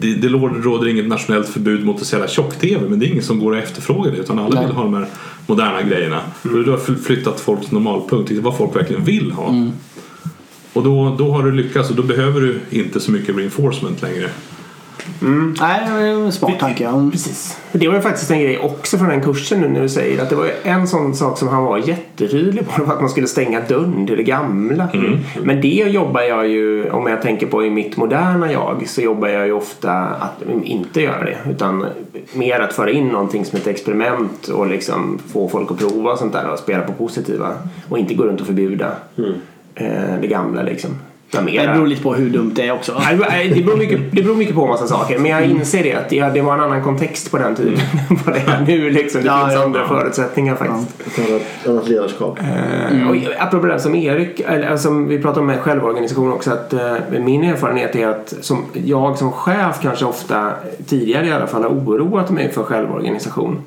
det, 0.00 0.14
det, 0.14 0.28
råder 0.28 0.88
inget 0.88 1.08
nationellt 1.08 1.48
förbud 1.48 1.84
mot 1.84 2.00
att 2.00 2.06
sälja 2.06 2.28
tjock-tv 2.28 2.88
men 2.88 2.98
det 2.98 3.06
är 3.06 3.10
ingen 3.10 3.22
som 3.22 3.38
går 3.38 3.52
och 3.52 3.58
efterfrågar 3.58 4.12
det 4.12 4.16
utan 4.16 4.38
alla 4.38 4.54
Nej. 4.54 4.66
vill 4.66 4.76
ha 4.76 4.82
de 4.82 4.94
här 4.94 5.06
moderna 5.46 5.82
grejerna. 5.82 6.20
Och 6.42 6.64
du 6.64 6.70
har 6.70 6.78
fly- 6.78 6.96
flyttat 6.96 7.40
folks 7.40 7.70
normalpunkt 7.70 8.28
till 8.28 8.40
vad 8.40 8.56
folk 8.56 8.76
verkligen 8.76 9.04
vill 9.04 9.32
ha. 9.32 9.70
Och 10.72 10.82
då, 10.82 11.16
då 11.18 11.32
har 11.32 11.42
du 11.42 11.52
lyckats 11.52 11.90
och 11.90 11.96
då 11.96 12.02
behöver 12.02 12.40
du 12.40 12.60
inte 12.70 13.00
så 13.00 13.10
mycket 13.10 13.36
reinforcement 13.36 14.02
längre. 14.02 14.30
Nej, 15.60 15.82
det 15.86 15.92
var 15.92 16.00
en 16.00 16.32
smart 16.32 16.58
tanke. 16.60 16.86
Mm. 16.86 17.10
Precis. 17.10 17.58
Det 17.72 17.88
var 17.88 17.94
ju 17.94 18.00
faktiskt 18.00 18.30
en 18.30 18.40
grej 18.40 18.58
också 18.58 18.98
från 18.98 19.08
den 19.08 19.20
kursen 19.20 19.60
nu 19.60 19.68
när 19.68 19.82
du 19.82 19.88
säger 19.88 20.22
att 20.22 20.30
det 20.30 20.36
var 20.36 20.50
en 20.62 20.88
sån 20.88 21.14
sak 21.14 21.38
som 21.38 21.48
han 21.48 21.64
var 21.64 21.78
jättetydlig 21.78 22.68
på. 22.68 22.84
Var 22.84 22.94
att 22.94 23.00
man 23.00 23.10
skulle 23.10 23.26
stänga 23.26 23.60
dörren 23.60 24.06
till 24.06 24.16
det 24.16 24.22
gamla. 24.22 24.88
Men 25.42 25.60
det 25.60 25.68
jobbar 25.68 26.20
jag 26.20 26.48
ju, 26.48 26.90
om 26.90 27.06
jag 27.06 27.22
tänker 27.22 27.46
på 27.46 27.64
i 27.64 27.70
mitt 27.70 27.96
moderna 27.96 28.52
jag, 28.52 28.84
så 28.88 29.00
jobbar 29.00 29.28
jag 29.28 29.46
ju 29.46 29.52
ofta 29.52 29.92
att 29.92 30.42
inte 30.64 31.00
göra 31.00 31.24
det. 31.24 31.38
Utan 31.50 31.86
mer 32.32 32.60
att 32.60 32.72
föra 32.72 32.90
in 32.90 33.08
någonting 33.08 33.44
som 33.44 33.58
ett 33.58 33.66
experiment 33.66 34.48
och 34.48 34.66
liksom 34.66 35.18
få 35.32 35.48
folk 35.48 35.70
att 35.70 35.78
prova 35.78 36.12
och 36.12 36.18
sånt 36.18 36.32
där 36.32 36.50
och 36.50 36.58
spela 36.58 36.82
på 36.82 36.92
positiva. 36.92 37.52
Och 37.88 37.98
inte 37.98 38.14
gå 38.14 38.24
runt 38.24 38.40
och 38.40 38.46
förbjuda 38.46 38.92
eh, 39.74 40.20
det 40.20 40.26
gamla 40.26 40.62
liksom. 40.62 40.90
Det 41.66 41.72
beror 41.74 41.86
lite 41.86 42.02
på 42.02 42.14
hur 42.14 42.30
dumt 42.30 42.52
det 42.54 42.66
är 42.68 42.72
också. 42.72 43.02
Det 43.54 43.64
beror, 43.64 43.76
mycket, 43.76 44.00
det 44.12 44.22
beror 44.22 44.36
mycket 44.36 44.54
på 44.54 44.66
massa 44.66 44.86
saker. 44.86 45.18
Men 45.18 45.30
jag 45.30 45.44
inser 45.44 45.82
det 45.82 45.92
att 45.94 46.08
det, 46.08 46.20
det 46.34 46.40
var 46.40 46.54
en 46.54 46.60
annan 46.60 46.82
kontext 46.82 47.30
på 47.30 47.38
den 47.38 47.54
tiden 47.56 47.74
än 48.10 48.18
vad 48.24 48.34
det 48.34 48.40
är 48.40 48.64
nu. 48.66 48.90
Liksom. 48.90 49.20
Det 49.20 49.26
Ja, 49.26 49.40
finns 49.46 49.54
ja, 49.54 49.64
andra 49.64 49.80
ja. 49.80 49.88
förutsättningar 49.88 50.54
faktiskt. 50.54 51.18
Ett 51.18 51.68
annat, 51.68 51.88
ledarskap. 51.88 52.38
Eh, 52.38 53.08
Och 53.10 53.16
apropå 53.38 53.66
det 53.66 53.80
som 53.80 53.94
Erik, 53.94 54.40
eller 54.40 54.76
som 54.76 55.08
vi 55.08 55.18
pratade 55.18 55.40
om 55.40 55.46
med 55.46 55.60
självorganisation 55.60 56.32
också. 56.32 56.50
Att, 56.50 56.72
eh, 56.72 56.94
min 57.24 57.44
erfarenhet 57.44 57.96
är 57.96 58.06
att 58.08 58.34
som, 58.40 58.64
jag 58.72 59.18
som 59.18 59.32
chef 59.32 59.78
kanske 59.82 60.04
ofta, 60.04 60.50
tidigare 60.86 61.26
i 61.26 61.32
alla 61.32 61.46
fall, 61.46 61.62
har 61.62 61.70
oroat 61.70 62.30
mig 62.30 62.52
för 62.52 62.62
självorganisation. 62.62 63.60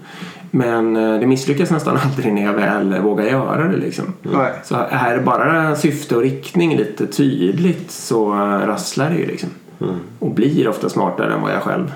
Men 0.51 0.95
eh, 0.95 1.19
det 1.19 1.27
misslyckas 1.27 1.71
nästan 1.71 1.97
aldrig 2.05 2.33
när 2.33 2.43
jag 2.43 2.53
väl 2.53 2.99
vågar 3.01 3.25
göra 3.25 3.67
det. 3.67 3.77
Liksom. 3.77 4.13
Nej. 4.21 4.51
Så 4.63 4.75
är 4.89 5.19
bara 5.19 5.75
syfte 5.75 6.15
och 6.15 6.21
riktning 6.21 6.77
lite 6.77 7.07
tydligt 7.07 7.91
så 7.91 8.33
eh, 8.33 8.67
rasslar 8.67 9.09
det 9.09 9.15
ju 9.15 9.25
liksom. 9.25 9.49
Och 10.19 10.31
blir 10.31 10.67
ofta 10.67 10.89
smartare 10.89 11.33
än 11.33 11.41
vad 11.41 11.51
jag 11.51 11.61
själv 11.61 11.91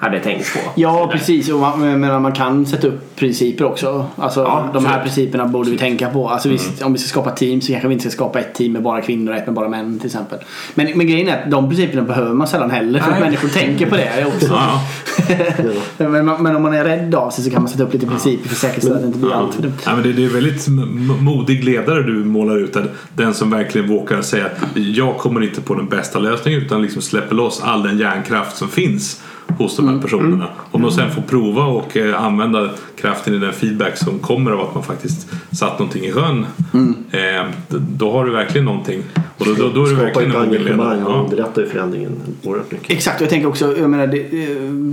hade 0.00 0.20
tänkt 0.20 0.52
på. 0.52 0.58
Ja, 0.74 1.08
precis. 1.12 1.48
Och 1.48 1.60
man, 1.60 2.00
men 2.00 2.22
man 2.22 2.32
kan 2.32 2.66
sätta 2.66 2.86
upp 2.86 3.16
principer 3.16 3.64
också. 3.64 4.06
Alltså, 4.16 4.40
Ja, 4.40 4.70
de 4.74 4.86
här 4.86 5.02
principerna 5.02 5.46
borde 5.46 5.70
vi 5.70 5.78
tänka 5.78 6.08
på. 6.08 6.28
Alltså, 6.28 6.48
visst, 6.48 6.82
om 6.82 6.92
vi 6.92 6.98
ska 6.98 7.08
skapa 7.08 7.30
team 7.30 7.60
så 7.60 7.72
kanske 7.72 7.88
vi 7.88 7.94
inte 7.94 8.10
ska 8.10 8.16
skapa 8.16 8.40
ett 8.40 8.54
team 8.54 8.72
med 8.72 8.82
bara 8.82 9.00
kvinnor 9.00 9.32
och 9.32 9.38
ett 9.38 9.46
med 9.46 9.54
bara 9.54 9.68
män 9.68 9.98
till 9.98 10.06
exempel. 10.06 10.38
Men, 10.74 10.98
men 10.98 11.06
grejen 11.06 11.28
är 11.28 11.42
att 11.42 11.50
de 11.50 11.68
principerna 11.68 12.02
behöver 12.02 12.34
man 12.34 12.46
sällan 12.46 12.70
heller 12.70 13.00
för 13.00 13.12
att 13.12 13.20
människor 13.20 13.48
tänker 13.48 13.86
på 13.86 13.96
det 13.96 14.26
också. 14.26 14.46
Ja, 14.46 14.82
men, 16.08 16.26
men 16.26 16.56
om 16.56 16.62
man 16.62 16.74
är 16.74 16.84
rädd 16.84 17.14
av 17.14 17.30
sig 17.30 17.44
så 17.44 17.50
kan 17.50 17.62
man 17.62 17.68
sätta 17.68 17.84
upp 17.84 17.92
lite 17.92 18.06
principer 18.06 18.48
för 18.48 18.54
att 18.54 18.58
säkerställa 18.58 18.94
att 18.96 19.02
det 19.02 19.06
inte 19.06 19.18
blir 19.18 19.32
allt 19.32 19.54
för 19.54 19.62
dumt. 19.62 19.78
Ja, 19.84 19.94
men 19.94 20.02
det, 20.02 20.12
det 20.12 20.24
är 20.24 20.28
väldigt 20.28 20.68
modig 21.20 21.64
ledare 21.64 22.02
du 22.02 22.24
målar 22.24 22.58
ut. 22.58 22.76
Den 23.14 23.34
som 23.34 23.50
verkligen 23.50 23.88
vågar 23.88 24.22
säga 24.22 24.46
jag 24.74 25.18
kommer 25.18 25.40
inte 25.42 25.60
på 25.60 25.74
den 25.74 25.88
bästa 25.88 26.18
lösningen 26.18 26.62
utan 26.62 26.82
liksom 26.82 27.02
släpper 27.02 27.34
loss 27.34 27.60
all 27.64 27.82
den 27.82 27.98
hjärnkraft 27.98 28.56
som 28.56 28.68
finns 28.68 29.22
hos 29.58 29.76
de 29.76 29.88
här 29.88 29.98
personerna. 29.98 30.46
Om 30.70 30.82
de 30.82 30.90
sen 30.90 31.10
får 31.10 31.22
prova 31.22 31.64
och 31.64 31.96
eh, 31.96 32.24
använda 32.24 32.70
kraften 33.00 33.34
i 33.34 33.38
den 33.38 33.52
feedback 33.52 33.96
som 33.96 34.18
kommer 34.18 34.50
av 34.50 34.60
att 34.60 34.74
man 34.74 34.82
faktiskt 34.84 35.28
satt 35.52 35.78
någonting 35.78 36.04
i 36.04 36.12
sjön. 36.12 36.46
Eh, 37.10 37.20
d- 37.68 37.78
då 37.78 38.12
har 38.12 38.24
du 38.24 38.30
verkligen 38.32 38.64
någonting. 38.64 39.02
Och 39.38 39.46
då, 39.46 39.54
då, 39.54 39.68
då 39.68 39.84
är 39.84 39.88
du 39.90 39.94
verkligen 39.94 40.30
en 40.30 40.36
engagemang 40.42 41.02
och 41.02 41.24
underlättar 41.24 41.62
ju 41.62 41.68
förändringen 41.68 42.12
oerhört 42.44 42.72
mycket. 42.72 42.90
Exakt, 42.90 43.16
och 43.16 43.22
jag 43.22 43.30
tänker 43.30 43.48
också, 43.48 43.76
jag 43.78 43.90
menar 43.90 44.06
det, 44.06 44.28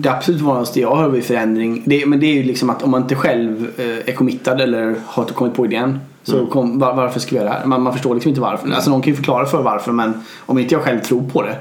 det 0.02 0.10
absolut 0.12 0.42
vanligaste 0.42 0.80
jag 0.82 0.96
hör 0.96 1.10
vid 1.10 1.24
förändring, 1.24 1.84
det, 1.86 2.06
men 2.06 2.20
det 2.20 2.26
är 2.26 2.34
ju 2.34 2.44
liksom 2.44 2.70
att 2.70 2.84
om 2.84 2.92
man 2.92 3.02
inte 3.02 3.16
själv 3.16 3.68
eh, 3.78 3.86
är 3.86 4.16
committad 4.16 4.62
eller 4.62 4.96
har 5.06 5.24
kommit 5.26 5.56
på 5.56 5.66
idén 5.66 6.00
så 6.24 6.46
kom, 6.46 6.80
var, 6.80 6.94
varför 6.96 7.20
ska 7.20 7.30
vi 7.30 7.36
göra 7.36 7.50
det 7.50 7.56
här? 7.60 7.66
Man, 7.66 7.82
man 7.82 7.94
förstår 7.94 8.14
liksom 8.14 8.30
inte 8.30 8.42
varför. 8.42 8.72
Alltså 8.72 8.90
någon 8.90 9.02
kan 9.02 9.10
ju 9.12 9.16
förklara 9.16 9.46
för 9.46 9.62
varför 9.62 9.92
men 9.92 10.14
om 10.46 10.58
inte 10.60 10.76
jag 10.76 10.82
själv 10.82 11.00
tror 11.00 11.30
på 11.30 11.42
det. 11.42 11.58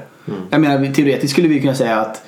Jag 0.49 0.61
menar 0.61 0.93
teoretiskt 0.93 1.33
skulle 1.33 1.47
vi 1.47 1.61
kunna 1.61 1.75
säga 1.75 1.99
att 1.99 2.23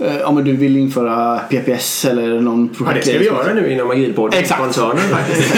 eh, 0.00 0.28
om 0.28 0.44
du 0.44 0.56
vill 0.56 0.76
införa 0.76 1.38
PPS 1.38 2.04
eller 2.04 2.40
någon 2.40 2.70
Ja, 2.86 2.92
det 2.94 3.02
ska 3.02 3.18
vi 3.18 3.24
göra 3.24 3.54
nu 3.54 3.72
inom 3.72 3.90
Agilpodden. 3.90 4.40
Exakt. 4.40 4.60
Koncernen 4.60 4.96
faktiskt. 4.98 5.54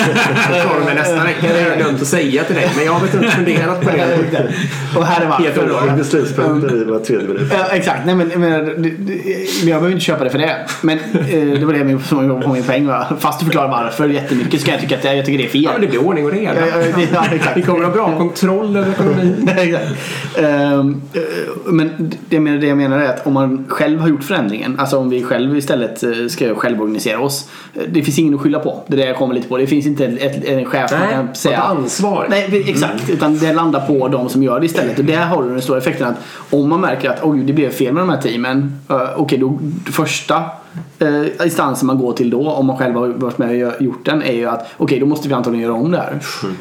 Jag 0.53 0.63
tar 0.69 0.85
med 0.87 0.95
nästa 0.97 1.25
vecka. 1.25 1.47
Det 1.55 1.61
jag 1.69 1.79
glömt 1.79 2.03
att 2.03 2.09
säga 2.09 2.45
till 2.45 2.55
dig. 2.57 2.71
Men 2.77 2.85
jag 2.85 2.93
har 2.93 3.01
inte 3.07 3.31
funderat 3.31 3.81
på 3.83 3.91
det. 3.91 4.19
Och 4.97 5.07
här 5.07 5.21
är 5.21 5.27
Helt 5.27 5.57
varför. 5.57 5.61
underbart. 5.63 5.97
Beslutspunkter 5.99 6.77
i 6.77 6.85
var 6.85 6.99
tredje 6.99 7.29
minut. 7.29 7.53
Ja, 7.53 7.67
exakt. 7.73 8.01
Nej, 8.07 8.15
men, 8.15 8.29
det, 8.83 8.91
det, 8.91 9.15
jag 9.59 9.67
behöver 9.67 9.89
inte 9.91 10.05
köpa 10.05 10.25
det 10.25 10.31
för 10.31 10.39
det. 10.39 10.57
Men 10.83 10.99
eh, 10.99 11.59
det 11.61 11.65
var 11.67 11.73
det 11.73 11.85
min- 11.85 12.03
som 12.03 12.29
var 12.29 12.53
min 12.55 12.63
poäng. 12.63 12.87
Va? 12.87 13.07
Fast 13.19 13.39
du 13.41 13.45
förklarar 13.47 13.69
varför 13.69 14.09
jättemycket 14.09 14.61
ska 14.61 14.71
jag 14.71 14.81
tycka 14.81 14.97
att 14.99 15.05
jag 15.05 15.27
tycker 15.27 15.39
det 15.39 15.45
är 15.45 15.49
fel. 15.49 15.63
Ja, 15.63 15.71
men 15.73 15.81
det 15.81 15.87
blir 15.87 16.07
ordning 16.07 16.25
och 16.25 16.33
reda. 16.33 16.61
Ja, 16.61 16.67
ja, 16.67 16.77
det- 16.97 17.09
ja, 17.15 17.25
exakt. 17.33 17.57
Vi 17.57 17.63
kommer 17.63 17.81
att 17.81 17.87
ha 17.87 17.95
bra 17.95 18.19
kontroll 18.19 18.77
över 18.77 18.91
ekonomin. 18.93 19.51
Exakt. 19.59 19.85
Ehm, 20.39 21.03
eh, 21.15 21.21
men 21.65 22.13
det 22.29 22.39
det 22.39 22.67
jag 22.67 22.77
menar 22.79 22.99
är 22.99 23.09
att 23.09 23.27
om 23.27 23.33
man 23.33 23.65
själv 23.69 24.01
har 24.01 24.09
gjort 24.09 24.25
förändringen, 24.35 24.77
alltså 24.81 24.99
om 24.99 25.09
vi 25.11 25.23
själv 25.23 25.57
istället 25.57 26.03
eh, 26.03 26.11
ska 26.29 26.55
självorganisera 26.55 27.21
oss. 27.21 27.49
eh, 27.75 27.83
Det 27.89 28.03
finns 28.03 28.19
ingen 28.19 28.35
att 28.35 28.41
skylla 28.41 28.59
på. 28.59 28.85
Det 28.87 28.95
är 28.95 28.97
det 28.97 29.07
jag 29.07 29.17
kommer 29.17 29.35
lite 29.35 29.49
på. 29.49 29.57
Det 29.57 29.67
finns 29.67 29.87
inte 29.87 30.05
ett, 30.07 30.23
ett, 30.37 30.45
en 30.45 30.65
chef 30.65 30.91
Nej, 30.91 31.01
man 31.01 31.11
kan 31.27 31.35
säga. 31.35 31.57
ta 31.61 31.63
ansvar. 31.63 32.27
Nej, 32.31 32.65
exakt. 32.71 33.11
Utan 33.11 33.39
det 33.39 33.53
landar 33.53 33.81
på 33.81 34.09
de 34.09 34.29
som 34.29 34.43
gör 34.43 34.61
det 34.61 34.67
istället. 34.67 34.99
Och 34.99 35.05
där 35.05 35.17
har 35.27 35.43
du 35.43 35.49
den 35.51 35.63
stora 35.63 35.79
effekten 35.79 36.07
att 36.09 36.17
om 36.51 36.69
man 36.69 36.81
märker 36.81 37.11
att 37.11 37.23
oj, 37.25 37.43
det 37.43 37.53
blev 37.53 37.71
fel 37.71 37.93
med 37.95 38.03
de 38.03 38.09
här 38.11 38.21
teamen. 38.23 38.73
Uh, 38.91 38.97
Okej, 39.17 39.39
då 39.39 39.59
första 39.93 40.43
uh, 41.03 41.27
instansen 41.45 41.87
man 41.87 41.99
går 41.99 42.13
till 42.13 42.31
då, 42.31 42.51
om 42.51 42.67
man 42.67 42.77
själv 42.77 42.95
har 42.95 43.09
varit 43.09 43.39
med 43.39 43.67
och 43.67 43.83
gjort 43.83 44.05
den, 44.05 44.23
är 44.23 44.33
ju 44.33 44.47
att 44.47 44.69
okej, 44.77 45.01
då 45.01 45.07
måste 45.07 45.29
vi 45.29 45.35
antagligen 45.35 45.69
göra 45.69 45.79
om 45.81 45.91
det 45.91 45.99
här. 45.99 46.19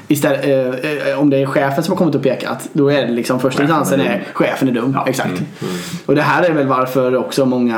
Istället, 0.08 0.46
eh, 0.46 1.12
eh, 1.12 1.20
om 1.20 1.30
det 1.30 1.38
är 1.38 1.46
chefen 1.46 1.84
som 1.84 1.92
har 1.92 1.98
kommit 1.98 2.16
och 2.16 2.24
pekat, 2.24 2.70
då 2.74 2.92
är 2.92 3.06
det 3.06 3.12
liksom 3.12 3.40
första 3.40 3.64
instansen 3.64 4.02
är 4.02 4.24
chefen 4.34 4.68
är 4.68 4.72
dum. 4.72 4.98
Exakt. 5.08 5.42
Och 6.06 6.16
det 6.16 6.22
här 6.22 6.44
är 6.44 6.54
väl 6.54 6.68
varför 6.68 7.16
också 7.16 7.46
många, 7.46 7.78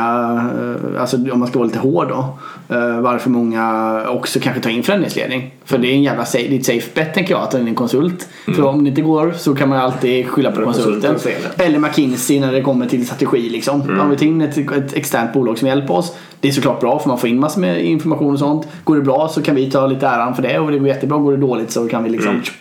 eh, 0.95 1.01
alltså 1.01 1.17
om 1.17 1.39
man 1.39 1.47
ska 1.47 1.59
vara 1.59 1.67
lite 1.67 1.79
hård 1.79 2.07
då, 2.07 2.17
eh, 2.17 2.60
varför 3.01 3.29
många 3.29 4.05
också 4.09 4.39
kanske 4.39 4.61
tar 4.61 4.69
in 4.69 4.83
förändringsledning. 4.83 5.53
För 5.65 5.77
det 5.77 5.87
är 5.87 5.93
en 5.93 6.03
jävla 6.03 6.25
safe, 6.25 6.47
det 6.47 6.55
är 6.55 6.59
ett 6.59 6.65
safe 6.65 6.89
bet 6.93 7.13
tänker 7.13 7.33
jag 7.33 7.43
att 7.43 7.51
ta 7.51 7.59
in 7.59 7.67
en 7.67 7.75
konsult. 7.75 8.27
För 8.45 8.61
om 8.63 8.83
det 8.83 8.89
inte 8.89 9.01
går 9.01 9.31
så 9.37 9.55
kan 9.55 9.69
man 9.69 9.77
alltid 9.77 10.27
skylla 10.27 10.51
på 10.51 10.63
konsulten. 10.63 11.15
Eller 11.57 11.79
McKinsey 11.79 12.39
när 12.39 12.51
det 12.51 12.61
kommer 12.61 12.85
till 12.85 13.05
strategi 13.05 13.49
liksom. 13.49 13.81
Om 13.99 14.09
vi 14.09 14.17
tar 14.17 14.25
in 14.25 14.41
ett, 14.41 14.57
ett 14.57 14.93
externt 14.93 15.33
bolag 15.33 15.57
som 15.57 15.67
hjälper 15.67 15.93
oss. 15.93 16.15
Det 16.39 16.47
är 16.47 16.51
såklart 16.51 16.79
bra 16.79 16.99
för 16.99 17.07
man 17.09 17.17
får 17.17 17.29
in 17.29 17.39
massor 17.39 17.61
med 17.61 17.85
information 17.85 18.33
och 18.33 18.39
sånt. 18.39 18.67
Går 18.83 18.95
det 18.95 19.01
bra 19.01 19.29
så 19.29 19.41
kan 19.41 19.55
vi 19.55 19.71
ta 19.71 19.87
lite 19.87 20.07
äran 20.07 20.35
för 20.35 20.43
det 20.43 20.59
och 20.59 20.71
det 20.71 20.79
går 20.79 20.87
jättebra. 20.87 21.17
Går 21.17 21.31
det 21.31 21.37
dåligt 21.37 21.71
så 21.71 21.87
kan 21.87 22.03
vi 22.03 22.09
liksom 22.09 22.41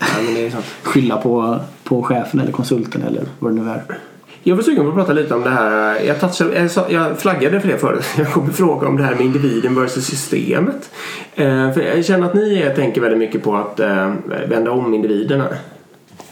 Ja, 0.00 0.40
är 0.40 0.50
sant. 0.50 0.64
skylla 0.82 1.16
på, 1.16 1.58
på 1.84 2.02
chefen 2.02 2.40
eller 2.40 2.52
konsulten 2.52 3.02
eller 3.02 3.24
vad 3.38 3.54
det 3.54 3.62
nu 3.62 3.70
är. 3.70 3.82
Jag 4.48 4.56
var 4.56 4.62
sugen 4.62 4.84
på 4.84 4.88
att 4.88 4.94
prata 4.94 5.12
lite 5.12 5.34
om 5.34 5.42
det 5.42 5.50
här. 5.50 6.00
Jag, 6.00 6.20
touchade, 6.20 6.68
jag, 6.88 7.18
flaggade 7.18 7.60
för 7.60 7.68
det 7.68 7.78
förut. 7.78 8.04
Jag 8.18 8.32
kommer 8.32 8.52
fråga 8.52 8.88
om 8.88 8.96
det 8.96 9.02
här 9.02 9.14
med 9.14 9.24
individen 9.24 9.74
versus 9.74 10.06
systemet. 10.06 10.90
Eh, 11.34 11.72
för 11.72 11.80
jag 11.80 12.04
känner 12.04 12.26
att 12.26 12.34
ni 12.34 12.72
tänker 12.76 13.00
väldigt 13.00 13.18
mycket 13.18 13.42
på 13.42 13.56
att 13.56 13.80
eh, 13.80 14.12
vända 14.48 14.70
om 14.70 14.94
individerna 14.94 15.48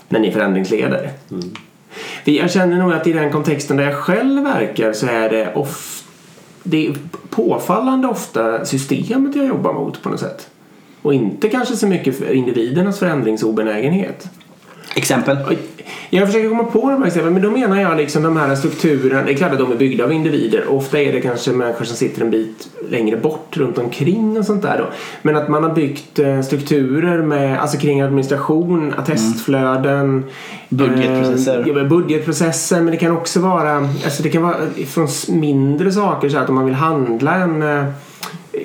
när 0.09 0.21
ni 0.21 0.33
förändringsleder. 0.33 1.11
För 2.25 2.31
Jag 2.31 2.51
känner 2.51 2.77
nog 2.77 2.93
att 2.93 3.07
i 3.07 3.13
den 3.13 3.33
kontexten 3.33 3.77
där 3.77 3.85
jag 3.85 3.95
själv 3.95 4.43
verkar 4.43 4.93
så 4.93 5.07
är 5.07 5.31
det 5.31 5.55
of, 5.55 6.03
det 6.63 6.87
är 6.87 6.95
påfallande 7.31 8.09
ofta 8.09 8.65
systemet 8.65 9.37
jag 9.37 9.47
jobbar 9.47 9.73
mot 9.73 10.03
på 10.03 10.09
något 10.09 10.21
sätt. 10.21 10.51
Och 11.03 11.15
inte 11.15 11.49
kanske 11.49 11.77
så 11.77 11.87
mycket 11.87 12.19
för 12.19 12.33
individernas 12.33 12.99
förändringsobenägenhet. 12.99 14.29
Exempel? 14.95 15.37
Jag 16.11 16.27
försöker 16.27 16.49
komma 16.49 16.65
på 16.65 16.91
de 16.91 17.01
här 17.01 17.07
exemplen, 17.07 17.33
men 17.33 17.43
då 17.43 17.51
menar 17.51 17.81
jag 17.81 17.97
liksom 17.97 18.23
de 18.23 18.37
här 18.37 18.55
strukturerna. 18.55 19.23
Det 19.23 19.33
är 19.33 19.37
klart 19.37 19.53
att 19.53 19.59
de 19.59 19.73
är 19.73 19.77
byggda 19.77 20.05
av 20.05 20.13
individer. 20.13 20.69
Ofta 20.69 21.01
är 21.01 21.13
det 21.13 21.21
kanske 21.21 21.53
människor 21.53 21.85
som 21.85 21.97
sitter 21.97 22.23
en 22.23 22.31
bit 22.31 22.69
längre 22.89 23.17
bort 23.17 23.57
runt 23.57 23.79
omkring 23.79 24.39
och 24.39 24.45
sånt 24.45 24.63
där 24.63 24.79
då. 24.79 24.85
Men 25.23 25.37
att 25.37 25.49
man 25.49 25.65
har 25.65 25.75
byggt 25.75 26.19
eh, 26.19 26.43
strukturer 26.43 27.23
med, 27.23 27.61
alltså 27.61 27.79
kring 27.79 28.01
administration, 28.01 28.95
attestflöden. 28.97 30.25
Budgetprocesser. 30.69 31.61
Eh, 31.61 31.77
ja, 31.77 31.85
budgetprocesser, 31.85 32.81
men 32.81 32.91
det 32.91 32.97
kan 32.97 33.17
också 33.17 33.41
vara, 33.41 33.77
alltså 33.77 34.23
det 34.23 34.31
kan 34.31 34.43
vara 34.43 34.57
från 34.87 35.09
mindre 35.29 35.93
saker 35.93 36.29
så 36.29 36.39
att 36.39 36.49
om 36.49 36.55
man 36.55 36.65
vill 36.65 36.75
handla 36.75 37.35
en 37.35 37.63
eh, 37.63 37.85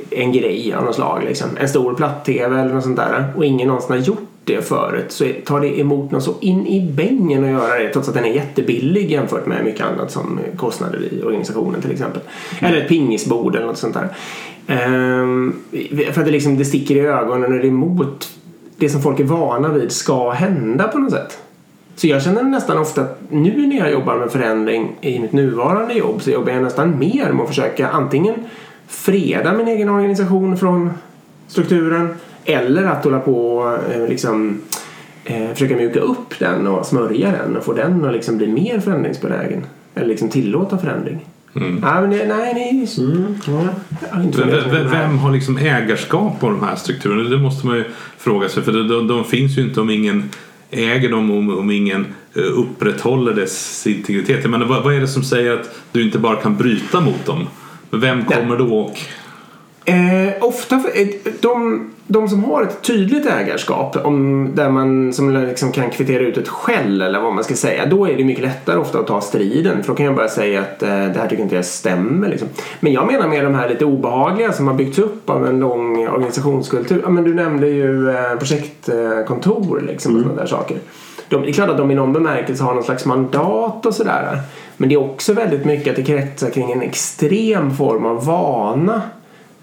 en 0.10 0.32
grej 0.32 0.74
av 0.74 0.84
något 0.84 0.96
slag. 0.96 1.24
Liksom. 1.24 1.48
En 1.58 1.70
stor 1.70 1.94
platt-tv 1.94 2.60
eller 2.62 2.74
något 2.74 2.84
sånt 2.84 2.98
där. 2.98 3.34
Och 3.36 3.46
ingen 3.46 3.68
någonsin 3.68 3.92
har 3.92 3.98
gjort 3.98 4.31
det 4.44 4.62
förut. 4.62 5.12
Så 5.12 5.26
tar 5.46 5.60
det 5.60 5.80
emot 5.80 6.12
något 6.12 6.24
så 6.24 6.34
in 6.40 6.68
i 6.68 6.92
bängen 6.92 7.44
att 7.44 7.50
göra 7.50 7.80
det. 7.80 7.90
Trots 7.90 8.08
att 8.08 8.14
den 8.14 8.26
är 8.26 8.34
jättebillig 8.34 9.12
jämfört 9.12 9.46
med 9.46 9.66
mycket 9.66 9.86
annat 9.86 10.12
som 10.12 10.40
kostnader 10.58 11.14
i 11.14 11.24
organisationen 11.24 11.82
till 11.82 11.92
exempel. 11.92 12.22
Eller 12.60 12.78
ett 12.78 12.88
pingisbord 12.88 13.56
eller 13.56 13.66
något 13.66 13.78
sånt 13.78 13.94
där. 13.94 14.10
Ehm, 14.68 15.54
för 16.12 16.20
att 16.20 16.26
det, 16.26 16.32
liksom, 16.32 16.58
det 16.58 16.66
sticker 16.66 16.96
i 16.96 17.00
ögonen 17.00 17.44
och 17.44 17.60
det 17.60 17.66
är 17.66 17.66
emot 17.66 18.30
det 18.78 18.90
som 18.90 19.02
folk 19.02 19.20
är 19.20 19.24
vana 19.24 19.70
vid 19.70 19.92
ska 19.92 20.30
hända 20.30 20.88
på 20.88 21.00
något 21.00 21.12
sätt. 21.12 21.40
Så 21.96 22.08
jag 22.08 22.24
känner 22.24 22.44
nästan 22.44 22.78
ofta 22.78 23.02
att 23.02 23.22
nu 23.30 23.68
när 23.68 23.78
jag 23.78 23.92
jobbar 23.92 24.18
med 24.18 24.32
förändring 24.32 24.96
i 25.02 25.20
mitt 25.20 25.32
nuvarande 25.32 25.94
jobb 25.94 26.22
så 26.22 26.32
jobbar 26.32 26.52
jag 26.52 26.64
nästan 26.64 27.00
mer 27.00 27.32
med 27.32 27.42
att 27.42 27.48
försöka 27.48 27.90
antingen 27.90 28.36
freda 28.88 29.54
min 29.54 29.68
egen 29.68 29.90
organisation 29.90 30.58
från 30.58 30.90
strukturen 31.48 32.16
eller 32.46 32.84
att 32.84 33.04
hålla 33.04 33.20
på 33.20 33.58
och 33.58 33.94
eh, 33.94 34.08
liksom 34.10 34.62
eh, 35.26 35.54
försöka 35.54 35.76
mjuka 35.76 36.00
upp 36.00 36.40
den 36.40 36.68
och 36.68 36.86
smörja 36.86 37.32
den 37.32 37.58
och 37.58 37.64
få 37.64 37.74
den 37.74 38.06
att 38.06 38.14
liksom 38.14 38.38
bli 38.38 38.48
mer 38.48 38.80
förändringsbenägen. 38.80 39.66
Eller 39.96 40.08
liksom 40.08 40.30
tillåta 40.30 40.78
förändring. 40.78 41.26
Nej, 41.54 42.02
men 42.02 42.10
det, 42.10 42.28
nej, 42.28 42.54
nej. 42.54 42.88
Har 44.12 44.24
inte 44.24 44.44
Vem, 44.44 44.90
vem, 44.90 45.18
har 45.18 45.32
liksom 45.32 45.58
ägarskap 45.58 46.40
på 46.40 46.50
de 46.50 46.64
här 46.64 46.76
strukturerna? 46.76 47.30
Det 47.30 47.38
måste 47.38 47.68
man 47.68 47.78
ju 47.78 47.84
fråga 48.18 48.50
sig. 48.50 48.64
För 48.64 48.72
de, 48.72 48.88
de, 48.88 49.08
de 49.08 49.24
finns 49.24 49.58
ju 49.58 49.62
inte 49.62 49.82
om 49.82 49.90
ingen 49.90 50.30
äger 50.72 51.10
dem 51.10 51.32
om, 51.32 51.58
om 51.60 51.72
ingen 51.72 52.06
eh, 52.36 52.60
upprätthåller 52.60 53.34
dess 53.34 53.88
integritet. 53.88 54.40
Jag 54.42 54.52
menar, 54.52 54.66
vad, 54.66 54.84
vad 54.84 54.96
är 54.96 55.00
det 55.00 55.08
som 55.08 55.24
säger 55.24 55.52
att 55.52 55.76
du 55.92 56.04
inte 56.04 56.20
bara 56.20 56.36
kan 56.36 56.58
bryta 56.58 57.02
mot 57.02 57.26
dem? 57.26 57.48
Vem 57.90 58.26
kommer 58.26 58.58
då 58.58 58.80
och... 58.80 59.00
Eh, 59.86 60.34
ofta 60.42 60.80
för, 60.80 61.02
eh, 61.02 61.08
de, 61.42 61.90
de 62.12 62.30
som 62.30 62.44
har 62.44 62.64
ett 62.64 62.82
tydligt 62.82 63.26
ägarskap 63.26 63.98
om, 64.06 64.50
där 64.56 64.70
man 64.70 65.14
som 65.14 65.34
liksom 65.34 65.72
kan 65.72 65.90
kvittera 65.90 66.24
ut 66.24 66.38
ett 66.38 66.48
skäll 66.48 67.02
eller 67.02 67.22
vad 67.22 67.34
man 67.34 67.44
ska 67.44 67.54
säga 67.54 67.86
då 67.86 68.10
är 68.10 68.18
det 68.18 68.24
mycket 68.24 68.44
lättare 68.44 68.78
ofta 68.78 69.00
att 69.00 69.08
ta 69.08 69.22
striden 69.22 69.84
för 69.84 69.92
då 69.92 69.96
kan 69.96 70.06
jag 70.06 70.16
bara 70.16 70.28
säga 70.28 70.62
att 70.62 70.84
eh, 70.84 70.90
det 70.90 71.20
här 71.20 71.28
tycker 71.28 71.44
inte 71.44 71.56
jag 71.56 71.66
stämmer. 71.66 72.30
Liksom. 72.30 72.48
Men 72.80 72.94
jag 72.94 73.08
menar 73.08 73.28
med 73.28 73.44
de 73.44 73.56
här 73.56 73.70
lite 73.70 73.86
obehagliga 73.86 74.54
som 74.54 74.68
har 74.68 74.74
byggts 74.74 75.00
upp 75.00 75.30
av 75.30 75.48
en 75.48 75.60
lång 75.60 76.08
organisationskultur. 76.08 77.02
Ja, 77.04 77.10
men 77.10 77.24
du 77.24 77.34
nämnde 77.34 77.68
ju 77.68 78.10
eh, 78.10 78.36
projektkontor 78.40 79.84
liksom, 79.88 80.16
och 80.16 80.22
sådana 80.22 80.42
där 80.42 80.48
saker. 80.48 80.78
De, 81.30 81.42
det 81.42 81.50
är 81.50 81.54
klart 81.54 81.70
att 81.70 81.78
de 81.78 81.92
i 81.92 81.96
någon 81.96 82.14
bemärkelse 82.14 82.64
har 82.64 82.74
någon 82.74 82.84
slags 82.84 83.06
mandat 83.06 83.86
och 83.86 83.94
sådär. 83.94 84.40
Men 84.78 84.90
det 84.90 84.96
är 84.96 85.04
också 85.04 85.34
väldigt 85.34 85.66
mycket 85.66 85.90
att 85.90 85.96
det 85.96 86.04
kretsar 86.04 86.50
kring 86.50 86.72
en 86.72 86.82
extrem 86.82 87.72
form 87.72 88.06
av 88.06 88.26
vana 88.26 89.02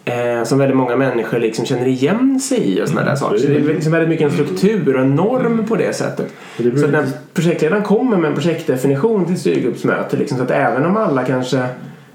eh, 0.08 0.44
som 0.44 0.58
väldigt 0.58 0.76
många 0.76 0.96
människor 0.96 1.38
liksom 1.38 1.66
känner 1.66 1.86
igen 1.86 2.40
sig 2.40 2.58
i 2.58 2.82
och 2.82 2.88
sådana 2.88 3.10
där 3.10 3.16
saker. 3.16 3.38
Så 3.38 3.46
det 3.46 3.56
är 3.56 3.60
liksom 3.60 3.92
väldigt 3.92 4.08
mycket 4.08 4.24
en 4.24 4.32
struktur 4.32 4.94
och 4.94 5.00
en 5.02 5.14
norm 5.14 5.66
på 5.68 5.76
det 5.76 5.96
sättet. 5.96 6.32
Så 6.56 6.84
att 6.84 6.90
när 6.90 7.06
projektledaren 7.34 7.82
kommer 7.82 8.16
med 8.16 8.28
en 8.28 8.34
projektdefinition 8.34 9.26
till 9.26 9.40
styrgruppsmöte 9.40 10.16
liksom, 10.16 10.38
så 10.38 10.44
att 10.44 10.50
även 10.50 10.86
om 10.86 10.96
alla 10.96 11.24
kanske 11.24 11.68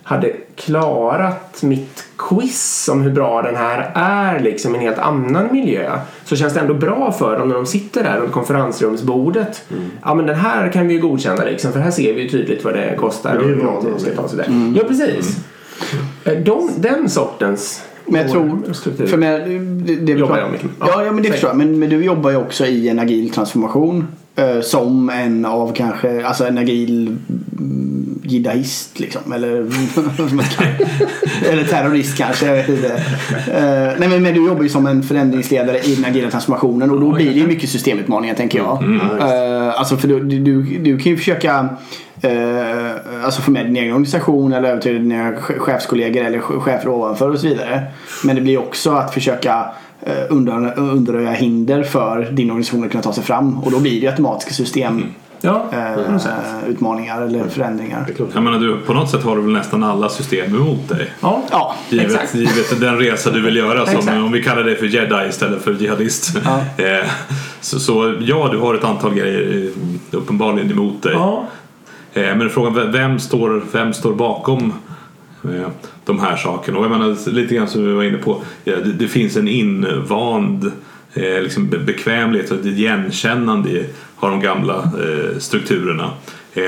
hade 0.04 0.32
klarat 0.56 1.64
mitt 1.64 2.06
quiz 2.18 2.90
om 2.92 3.02
hur 3.02 3.12
bra 3.12 3.42
den 3.42 3.56
här 3.56 3.92
är 3.96 4.40
liksom 4.40 4.76
i 4.76 4.78
en 4.78 4.84
helt 4.84 4.98
annan 4.98 5.48
miljö 5.52 6.00
så 6.26 6.36
känns 6.36 6.54
det 6.54 6.60
ändå 6.60 6.74
bra 6.74 7.12
för 7.12 7.40
dem 7.40 7.48
när 7.48 7.56
de 7.56 7.66
sitter 7.66 8.04
där 8.04 8.20
runt 8.20 8.32
konferensrumsbordet. 8.32 9.64
Ja 10.04 10.14
men 10.14 10.26
den 10.26 10.36
här 10.36 10.72
kan 10.72 10.88
vi 10.88 10.94
ju 10.94 11.02
godkänna 11.02 11.44
liksom 11.44 11.74
för 11.74 11.80
här 11.80 11.92
ser 11.92 12.14
vi 12.14 12.22
ju 12.22 12.30
tydligt 12.30 12.64
vad 12.64 12.74
det 12.74 12.96
kostar. 13.00 13.38
Och 13.38 13.44
hur 13.44 13.56
det 13.56 14.00
ska 14.00 14.10
vid. 14.10 14.18
tas 14.18 14.32
och 14.32 14.38
det. 14.38 14.74
Ja 14.76 14.84
precis. 14.88 15.38
Eh, 15.38 16.00
De, 16.24 16.70
den 16.78 17.10
sortens 17.10 17.82
Men 18.06 18.22
jag 18.22 18.32
tror, 18.32 18.74
struktur. 18.74 19.08
för 19.08 19.18
med, 19.18 19.50
det, 19.86 19.96
det 19.96 20.12
Jobbar 20.12 20.38
jag 20.38 20.52
mycket 20.52 20.66
med. 20.66 20.74
Ja, 20.80 21.04
Ja, 21.06 21.12
men 21.12 21.24
det 21.24 21.32
förstår 21.32 21.50
jag. 21.50 21.58
Men, 21.58 21.80
men 21.80 21.90
du 21.90 22.04
jobbar 22.04 22.30
ju 22.30 22.38
också 22.38 22.66
i 22.66 22.90
en 22.90 23.00
agil 23.00 23.30
transformation. 23.30 24.08
Eh, 24.36 24.62
som 24.62 25.10
en 25.10 25.46
av 25.46 25.74
kanske, 25.74 26.26
alltså 26.26 26.46
en 26.48 26.58
agil 26.58 27.18
mm, 27.60 28.20
jihadist 28.24 29.00
liksom. 29.00 29.34
Eller, 29.34 29.50
eller 31.52 31.64
terrorist 31.64 32.18
kanske, 32.18 32.46
jag 32.46 32.56
vet 32.56 32.70
inte. 32.70 32.88
Eh, 32.88 34.00
nej 34.00 34.10
men, 34.10 34.24
men 34.24 34.34
du 34.34 34.46
jobbar 34.48 34.64
ju 34.64 34.70
som 34.70 34.88
en 34.88 35.04
förändringsledare 35.04 35.80
i 35.80 35.96
den 35.96 36.06
agila 36.06 36.30
transformationen 36.30 36.92
och 36.92 37.00
då 37.00 37.12
blir 37.12 37.26
det 37.26 37.40
ju 37.40 37.48
mycket 37.48 37.70
systemutmaningar 37.70 38.36
tänker 38.36 38.60
jag. 38.60 38.84
Eh, 39.20 39.80
alltså 39.80 39.98
för 39.98 40.08
du, 40.08 40.20
du, 40.20 40.62
du 40.62 40.98
kan 40.98 41.12
ju 41.12 41.18
försöka 41.18 41.56
eh, 41.60 42.13
alltså 43.24 43.42
få 43.42 43.52
med 43.52 43.66
din 43.66 43.76
egen 43.76 43.92
organisation 43.94 44.54
eller 44.54 44.70
övertyga 44.70 45.00
dina 45.00 45.32
ch- 45.32 45.60
chefskollegor 45.60 46.24
eller 46.24 46.40
ch- 46.40 46.60
chefer 46.60 46.88
ovanför 46.90 47.30
och 47.30 47.40
så 47.40 47.48
vidare. 47.48 47.84
Men 48.24 48.36
det 48.36 48.42
blir 48.42 48.58
också 48.60 48.92
att 48.92 49.14
försöka 49.14 49.66
eh, 50.02 50.14
undan- 50.30 50.74
undanröja 50.76 51.32
hinder 51.32 51.84
för 51.84 52.28
din 52.32 52.50
organisation 52.52 52.84
att 52.86 52.92
kunna 52.92 53.04
ta 53.04 53.14
sig 53.14 53.24
fram 53.24 53.60
och 53.60 53.72
då 53.72 53.80
blir 53.80 54.02
det 54.02 54.08
automatiska 54.08 54.54
system 54.54 55.04
Ja, 55.46 55.66
eh, 55.72 56.70
utmaningar 56.70 57.22
eller 57.22 57.44
förändringar. 57.48 58.06
Är 58.10 58.14
klart. 58.14 58.30
Jag 58.34 58.44
menar, 58.44 58.60
du, 58.60 58.78
på 58.78 58.94
något 58.94 59.10
sätt 59.10 59.24
har 59.24 59.36
du 59.36 59.42
väl 59.42 59.52
nästan 59.54 59.84
alla 59.84 60.10
system 60.10 60.56
emot 60.56 60.90
dig? 60.90 61.12
Ja, 61.22 61.42
Ja, 61.52 61.76
Givet, 61.90 62.06
Exakt. 62.06 62.36
givet 62.36 62.80
den 62.82 62.98
resa 62.98 63.30
du 63.32 63.42
vill 63.42 63.56
göra 63.56 63.86
som, 63.86 64.24
om 64.26 64.32
vi 64.32 64.44
kallar 64.44 64.64
dig 64.64 64.76
för 64.76 64.86
jedi 64.86 65.30
istället 65.30 65.62
för 65.64 65.74
jihadist. 65.74 66.38
Eh, 66.78 67.10
så, 67.62 67.80
så 67.80 68.14
ja, 68.22 68.50
du 68.52 68.58
har 68.58 68.76
ett 68.76 68.84
antal 68.84 69.14
grejer 69.14 69.66
eh, 70.12 70.18
uppenbarligen 70.18 70.72
emot 70.72 71.04
dig. 71.04 71.14
ja. 71.14 71.46
Eh, 72.14 72.36
Men 72.36 72.50
frågan 72.50 72.92
vem- 72.92 73.20
står, 73.20 73.64
vem 73.72 73.94
står 73.94 74.14
bakom 74.14 74.74
eh, 75.44 75.68
de 76.06 76.20
här 76.20 76.36
sakerna? 76.36 76.78
Och 76.78 76.84
jag 76.86 76.92
menar 76.92 77.32
lite 77.32 77.56
grann 77.56 77.68
som 77.68 77.86
vi 77.88 77.94
var 77.94 78.04
inne 78.04 78.18
på. 78.18 78.42
Det, 78.64 79.08
finns 79.08 79.38
en 79.38 79.48
invand 79.48 80.72
eh, 81.14 81.42
liksom 81.42 81.70
be- 81.70 81.78
bekvämlighet 81.80 82.52
och 82.52 82.60
ett 82.60 82.66
igenkännande 82.66 83.70
i 83.70 83.86
har 84.16 84.30
de 84.32 84.42
gamla 84.42 84.92
strukturerna. 85.40 86.10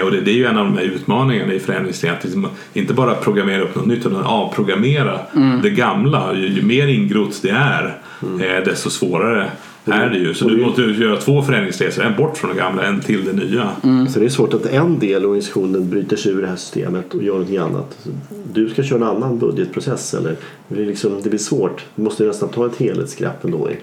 Och 0.04 0.12
det, 0.12 0.32
är 0.32 0.36
ju 0.36 0.46
en 0.46 0.58
av 0.58 0.66
de 0.66 0.78
här 0.78 0.84
utmaningarna 0.84 1.54
i 1.54 1.60
förändringsledning. 1.60 2.18
Att 2.18 2.24
liksom, 2.24 2.48
inte 2.74 2.94
bara 2.94 3.16
programmera 3.16 3.62
upp 3.62 3.76
något 3.76 3.86
nytt 3.86 4.06
utan 4.06 4.24
avprogrammera 4.24 5.20
det 5.64 5.70
gamla. 5.70 6.34
Ju, 6.36 6.48
ju 6.48 6.62
mer 6.62 6.88
ingrott 6.88 7.40
det 7.42 7.50
är 7.50 7.98
eh, 8.22 8.64
desto 8.66 8.90
svårare 8.90 9.52
är 9.92 10.10
det 10.10 10.18
ju. 10.18 10.34
Så 10.34 10.48
du 10.50 10.58
måste 10.62 10.82
ju 10.82 11.04
göra 11.04 11.18
två 11.18 11.42
förändringsresor. 11.42 12.04
En 12.04 12.16
bort 12.18 12.38
från 12.38 12.52
det 12.52 12.58
gamla, 12.58 12.84
en 12.84 13.02
till 13.02 13.26
det 13.26 13.34
nya. 13.34 13.70
Så 14.10 14.20
det 14.20 14.26
är 14.26 14.30
svårt 14.30 14.54
att 14.54 14.66
en 14.66 15.00
del 15.00 15.24
av 15.24 15.30
organisationen 15.30 15.90
bryter 15.90 16.16
sig 16.18 16.32
ur 16.32 16.42
det 16.42 16.48
här 16.48 16.56
systemet 16.56 17.14
och 17.14 17.24
gör 17.24 17.34
någonting 17.34 17.58
annat. 17.58 18.08
Du 18.54 18.70
ska 18.70 18.84
köra 18.84 18.98
en 18.98 19.04
annan 19.04 19.40
budgetprocess 19.40 20.14
eller 20.14 20.36
det 20.68 20.76
blir, 20.76 20.86
liksom, 20.86 21.22
det 21.24 21.30
blir 21.30 21.40
svårt. 21.40 21.84
Du 21.96 22.02
måste 22.04 22.24
nästan 22.24 22.50
ta 22.50 22.66
ett 22.66 22.76
helhetsgrepp 22.78 23.44
ändå 23.46 23.70
i- 23.72 23.78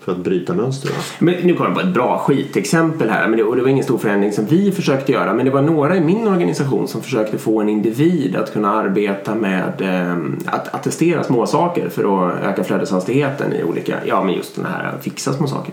för 0.00 0.12
att 0.12 0.18
bryta 0.18 0.54
mönstren. 0.54 0.94
Men 1.18 1.34
nu 1.34 1.54
kommer 1.54 1.70
jag 1.70 1.78
på 1.78 1.80
ett 1.80 1.94
bra 1.94 2.18
skitexempel 2.18 3.10
här. 3.10 3.28
Men 3.28 3.38
det, 3.38 3.44
och 3.44 3.56
det 3.56 3.62
var 3.62 3.68
ingen 3.68 3.84
stor 3.84 3.98
förändring 3.98 4.32
som 4.32 4.46
vi 4.46 4.72
försökte 4.72 5.12
göra. 5.12 5.34
Men 5.34 5.44
det 5.44 5.50
var 5.50 5.62
några 5.62 5.96
i 5.96 6.00
min 6.00 6.28
organisation 6.28 6.88
som 6.88 7.02
försökte 7.02 7.38
få 7.38 7.60
en 7.60 7.68
individ 7.68 8.36
att 8.36 8.52
kunna 8.52 8.74
arbeta 8.74 9.34
med 9.34 9.80
eh, 9.80 10.16
att 10.46 10.74
attestera 10.74 11.24
små 11.24 11.46
saker 11.46 11.88
för 11.88 12.28
att 12.28 12.42
öka 12.42 12.64
flödeshastigheten 12.64 13.52
i 13.52 13.64
olika, 13.64 13.96
ja 14.04 14.24
men 14.24 14.34
just 14.34 14.56
den 14.56 14.66
här 14.66 14.92
fixa 15.00 15.32
små 15.32 15.46
saker. 15.46 15.72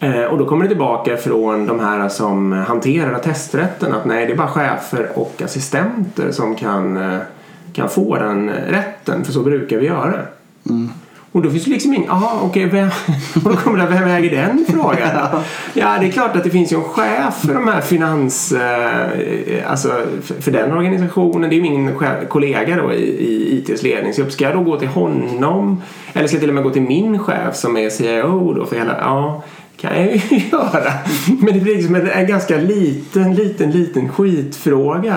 Eh, 0.00 0.24
och 0.24 0.38
då 0.38 0.46
kommer 0.46 0.62
det 0.62 0.68
tillbaka 0.68 1.16
från 1.16 1.66
de 1.66 1.80
här 1.80 2.08
som 2.08 2.52
hanterar 2.52 3.12
attesträtten 3.12 3.92
att 3.92 4.04
nej 4.04 4.26
det 4.26 4.32
är 4.32 4.36
bara 4.36 4.48
chefer 4.48 5.08
och 5.14 5.42
assistenter 5.44 6.32
som 6.32 6.54
kan, 6.54 6.96
eh, 6.96 7.18
kan 7.72 7.88
få 7.88 8.16
den 8.16 8.50
rätten 8.50 9.24
för 9.24 9.32
så 9.32 9.42
brukar 9.42 9.78
vi 9.78 9.86
göra. 9.86 10.20
Och 11.38 11.44
då 11.44 11.50
finns 11.50 11.64
det 11.64 11.70
liksom 11.70 11.94
ingen, 11.94 12.10
aha 12.10 12.40
okej, 12.44 12.66
vem, 12.66 12.88
och 13.44 13.50
då 13.50 13.56
kommer 13.56 13.78
det, 13.78 13.86
vem 13.86 14.08
äger 14.08 14.30
den 14.30 14.64
frågan? 14.68 15.42
ja, 15.74 15.98
det 16.00 16.06
är 16.06 16.10
klart 16.10 16.36
att 16.36 16.44
det 16.44 16.50
finns 16.50 16.72
ju 16.72 16.76
en 16.76 16.82
chef 16.82 17.34
för 17.34 17.54
de 17.54 17.68
här 17.68 17.80
finans, 17.80 18.52
eh, 18.52 19.70
alltså 19.70 20.02
för, 20.40 20.50
den 20.50 20.72
organisationen. 20.72 21.50
Det 21.50 21.56
är 21.56 21.58
ju 21.58 21.62
min 21.62 21.92
kollega 22.28 22.76
då 22.76 22.92
i, 22.92 23.04
i 23.04 23.58
ITs 23.58 23.82
ledning. 23.82 24.14
Så 24.14 24.30
ska 24.30 24.44
jag 24.44 24.54
då 24.54 24.62
gå 24.62 24.78
till 24.78 24.88
honom? 24.88 25.82
Eller 26.12 26.26
ska 26.26 26.36
jag 26.36 26.40
till 26.40 26.50
och 26.50 26.54
med 26.54 26.64
gå 26.64 26.70
till 26.70 26.82
min 26.82 27.18
chef 27.18 27.56
som 27.56 27.76
är 27.76 27.90
CIO 27.90 28.54
då 28.54 28.66
för 28.66 28.76
hela, 28.76 28.96
ja. 29.00 29.42
Kan 29.80 29.96
jag 30.02 30.12
ju 30.14 30.20
göra. 30.52 30.92
Men 31.40 31.54
det 31.54 31.60
blir 31.60 31.74
liksom 31.76 31.94
en, 31.94 32.08
en 32.08 32.26
ganska 32.26 32.56
liten, 32.56 33.34
liten, 33.34 33.70
liten 33.70 34.08
skitfråga. 34.08 35.16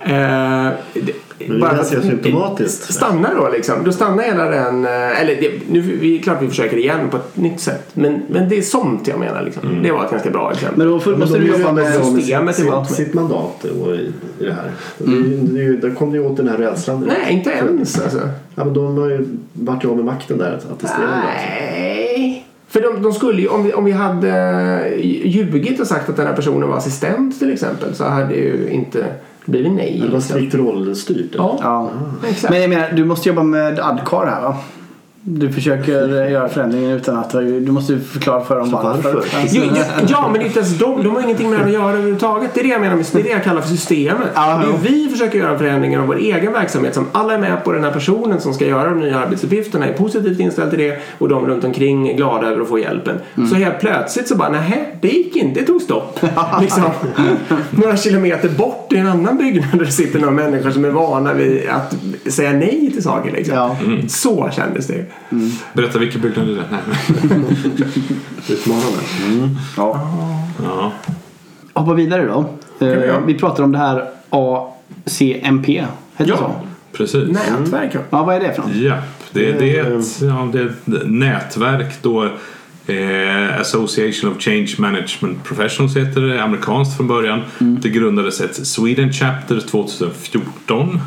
Eh, 0.00 0.08
det, 0.08 1.12
Men 1.48 1.60
det 1.60 1.66
är 1.66 1.76
ganska 1.76 2.00
symptomatiskt. 2.02 2.94
Stanna 2.94 3.34
då 3.34 3.48
liksom. 3.48 3.74
Då 3.84 3.92
stannar 3.92 4.22
hela 4.22 4.44
den... 4.44 4.84
eh, 4.84 5.20
Eller 5.20 5.36
det, 5.40 5.50
nu, 5.70 5.80
vi, 5.80 6.18
klart 6.18 6.42
vi 6.42 6.48
försöker 6.48 6.76
igen 6.76 7.00
på 7.10 7.16
ett 7.16 7.36
nytt 7.36 7.60
sätt. 7.60 7.88
Men, 7.94 8.22
men 8.30 8.48
det 8.48 8.58
är 8.58 8.62
sånt 8.62 9.08
jag 9.08 9.18
menar 9.18 9.42
liksom. 9.42 9.82
Det 9.82 9.92
var 9.92 10.04
ett 10.04 10.10
ganska 10.10 10.30
bra 10.30 10.52
exempel. 10.52 10.78
Men 10.78 10.86
då 10.88 11.00
får, 11.00 11.16
måste 11.16 11.38
du 11.38 11.46
jobba 11.46 11.72
med... 11.72 11.94
systemet 12.04 12.56
sitt, 12.56 12.64
sitt, 12.86 12.96
sitt 12.96 13.14
mandat 13.14 13.64
och 13.64 13.94
i, 13.94 14.12
i 14.40 14.44
det 14.44 14.52
här. 14.52 14.70
Det 14.98 15.04
är 15.04 15.16
ju- 15.16 15.36
det 15.40 15.58
ju- 15.62 15.76
Där 15.76 15.90
kom 15.90 16.10
det 16.12 16.18
ju 16.18 16.26
åt 16.26 16.36
den 16.36 16.48
här 16.48 16.56
rädslan. 16.56 17.04
Nej, 17.24 17.32
inte 17.34 17.50
ens 17.50 18.00
alltså. 18.02 18.20
Ja, 18.54 18.64
men 18.64 18.74
de 18.74 18.98
har 18.98 19.08
ju 19.08 19.26
varit 19.52 19.84
av 19.84 19.96
med 19.96 20.04
makten 20.04 20.38
där. 20.38 20.52
Att 20.52 20.72
attestera 20.72 21.06
det. 21.06 21.22
Nej. 21.70 22.46
För 22.76 22.82
de, 22.82 23.02
de 23.02 23.12
skulle 23.12 23.42
ju, 23.42 23.48
om 23.48 23.64
vi, 23.64 23.72
om 23.72 23.84
vi 23.84 23.92
hade 23.92 24.92
ljugit 25.24 25.80
och 25.80 25.86
sagt 25.86 26.08
att 26.08 26.16
den 26.16 26.26
här 26.26 26.34
personen 26.36 26.68
var 26.68 26.76
assistent 26.76 27.38
till 27.38 27.52
exempel 27.52 27.94
så 27.94 28.04
hade 28.04 28.34
ju 28.34 28.68
inte 28.70 29.04
blivit 29.44 29.72
nej. 29.72 30.02
Det 30.06 30.12
var 30.12 30.20
strikt 30.20 30.54
rollstyrt. 30.54 31.30
Ja, 31.36 31.58
Ja. 31.62 31.90
exakt. 32.28 32.50
Men 32.52 32.60
jag 32.60 32.70
menar, 32.70 32.92
du 32.92 33.04
måste 33.04 33.28
jobba 33.28 33.42
med 33.42 33.78
Adcar 33.78 34.26
här 34.26 34.42
va? 34.42 34.56
Du 35.28 35.52
försöker 35.52 36.24
göra 36.30 36.48
förändringen 36.48 36.90
utan 36.90 37.16
att... 37.16 37.30
Du 37.32 37.72
måste 37.72 37.92
ju 37.92 38.00
förklara 38.00 38.44
för 38.44 38.58
dem 38.58 38.70
varför. 38.70 39.14
varför? 39.14 39.28
Jo, 39.50 39.62
ja, 39.74 39.84
ja, 40.08 40.28
men 40.28 40.32
det 40.32 40.44
är 40.44 40.46
inte 40.46 40.58
ens 40.58 40.78
de. 40.78 41.02
De 41.02 41.14
har 41.14 41.22
ingenting 41.22 41.50
med 41.50 41.58
det 41.58 41.64
att 41.64 41.72
göra 41.72 41.92
överhuvudtaget. 41.92 42.50
Det 42.54 42.60
är 42.60 42.64
det 42.64 42.70
jag 42.70 42.80
menar 42.80 42.96
med 42.96 43.06
det 43.12 43.20
är 43.20 43.22
det 43.22 43.30
jag 43.30 43.44
kallar 43.44 43.60
för 43.60 43.68
systemet. 43.68 44.28
Det 44.34 44.40
är 44.40 44.78
vi 44.82 45.08
försöker 45.08 45.38
göra 45.38 45.58
förändringar 45.58 46.00
av 46.00 46.06
vår 46.06 46.16
egen 46.16 46.52
verksamhet 46.52 46.94
som 46.94 47.06
alla 47.12 47.34
är 47.34 47.38
med 47.38 47.64
på. 47.64 47.72
Den 47.72 47.84
här 47.84 47.90
personen 47.90 48.40
som 48.40 48.54
ska 48.54 48.66
göra 48.66 48.90
de 48.90 49.00
nya 49.00 49.18
arbetsuppgifterna 49.18 49.86
är 49.86 49.92
positivt 49.92 50.40
inställd 50.40 50.70
till 50.70 50.78
det 50.78 50.98
och 51.18 51.28
de 51.28 51.46
runt 51.46 51.64
omkring 51.64 52.08
är 52.08 52.14
glada 52.16 52.46
över 52.46 52.62
att 52.62 52.68
få 52.68 52.78
hjälpen. 52.78 53.18
Mm. 53.36 53.48
Så 53.48 53.54
helt 53.54 53.80
plötsligt 53.80 54.28
så 54.28 54.36
bara, 54.36 54.48
nej, 54.48 54.98
det 55.00 55.08
gick 55.08 55.36
inte. 55.36 55.60
Det 55.60 55.66
tog 55.66 55.82
stopp. 55.82 56.20
liksom, 56.60 56.84
några 57.70 57.96
kilometer 57.96 58.48
bort 58.48 58.92
i 58.92 58.96
en 58.96 59.06
annan 59.06 59.38
byggnad 59.38 59.68
där 59.72 59.84
det 59.84 59.92
sitter 59.92 60.18
några 60.18 60.34
människor 60.34 60.70
som 60.70 60.84
är 60.84 60.90
vana 60.90 61.34
vid 61.34 61.68
att 61.68 61.94
säga 62.32 62.52
nej 62.52 62.90
till 62.92 63.02
saker. 63.02 63.32
Liksom. 63.32 63.54
Ja. 63.54 63.76
Så 64.08 64.50
kändes 64.52 64.86
det. 64.86 65.04
Berätta 65.72 65.98
vilken 65.98 66.20
byggnad 66.20 66.46
det 66.46 66.52
är. 66.52 66.64
Nej. 66.70 66.80
Utmanande. 68.48 68.98
ja. 69.76 70.10
Ja. 70.64 70.92
Hoppa 71.72 71.94
vidare 71.94 72.26
då. 72.26 72.50
vi 72.78 72.86
Eh, 72.86 73.20
vi 73.26 73.34
pratar 73.34 73.64
om 73.64 73.72
det 73.72 73.78
här 73.78 74.04
ACMP. 74.30 75.68
Heter 75.68 75.86
det 76.16 76.26
Ja. 76.28 76.36
så? 76.36 76.52
Precis. 76.96 77.28
Nätverk. 77.28 77.90
ja. 77.94 78.00
Ja, 78.10 78.22
vad 78.24 78.36
är 78.36 78.40
det 78.40 78.54
för 78.54 78.62
något? 78.62 78.74
Ja, 78.74 78.96
det, 79.32 79.52
det, 79.52 79.76
är 79.78 79.98
ett, 79.98 80.20
ja, 80.22 80.48
det 80.52 80.58
är 80.60 80.66
ett 80.66 81.06
nätverk 81.06 82.02
då. 82.02 82.24
Eh, 82.88 83.60
Association 83.60 84.30
of 84.32 84.42
Change 84.42 84.74
Management 84.78 85.44
Professionals 85.44 85.96
heter 85.96 86.20
det, 86.20 86.42
amerikanskt 86.42 86.96
från 86.96 87.08
början. 87.08 87.40
Det 87.58 87.88
grundades 87.88 88.40
ett 88.40 88.66
Sweden 88.66 89.12
Chapter 89.12 89.60
2014. 89.60 91.00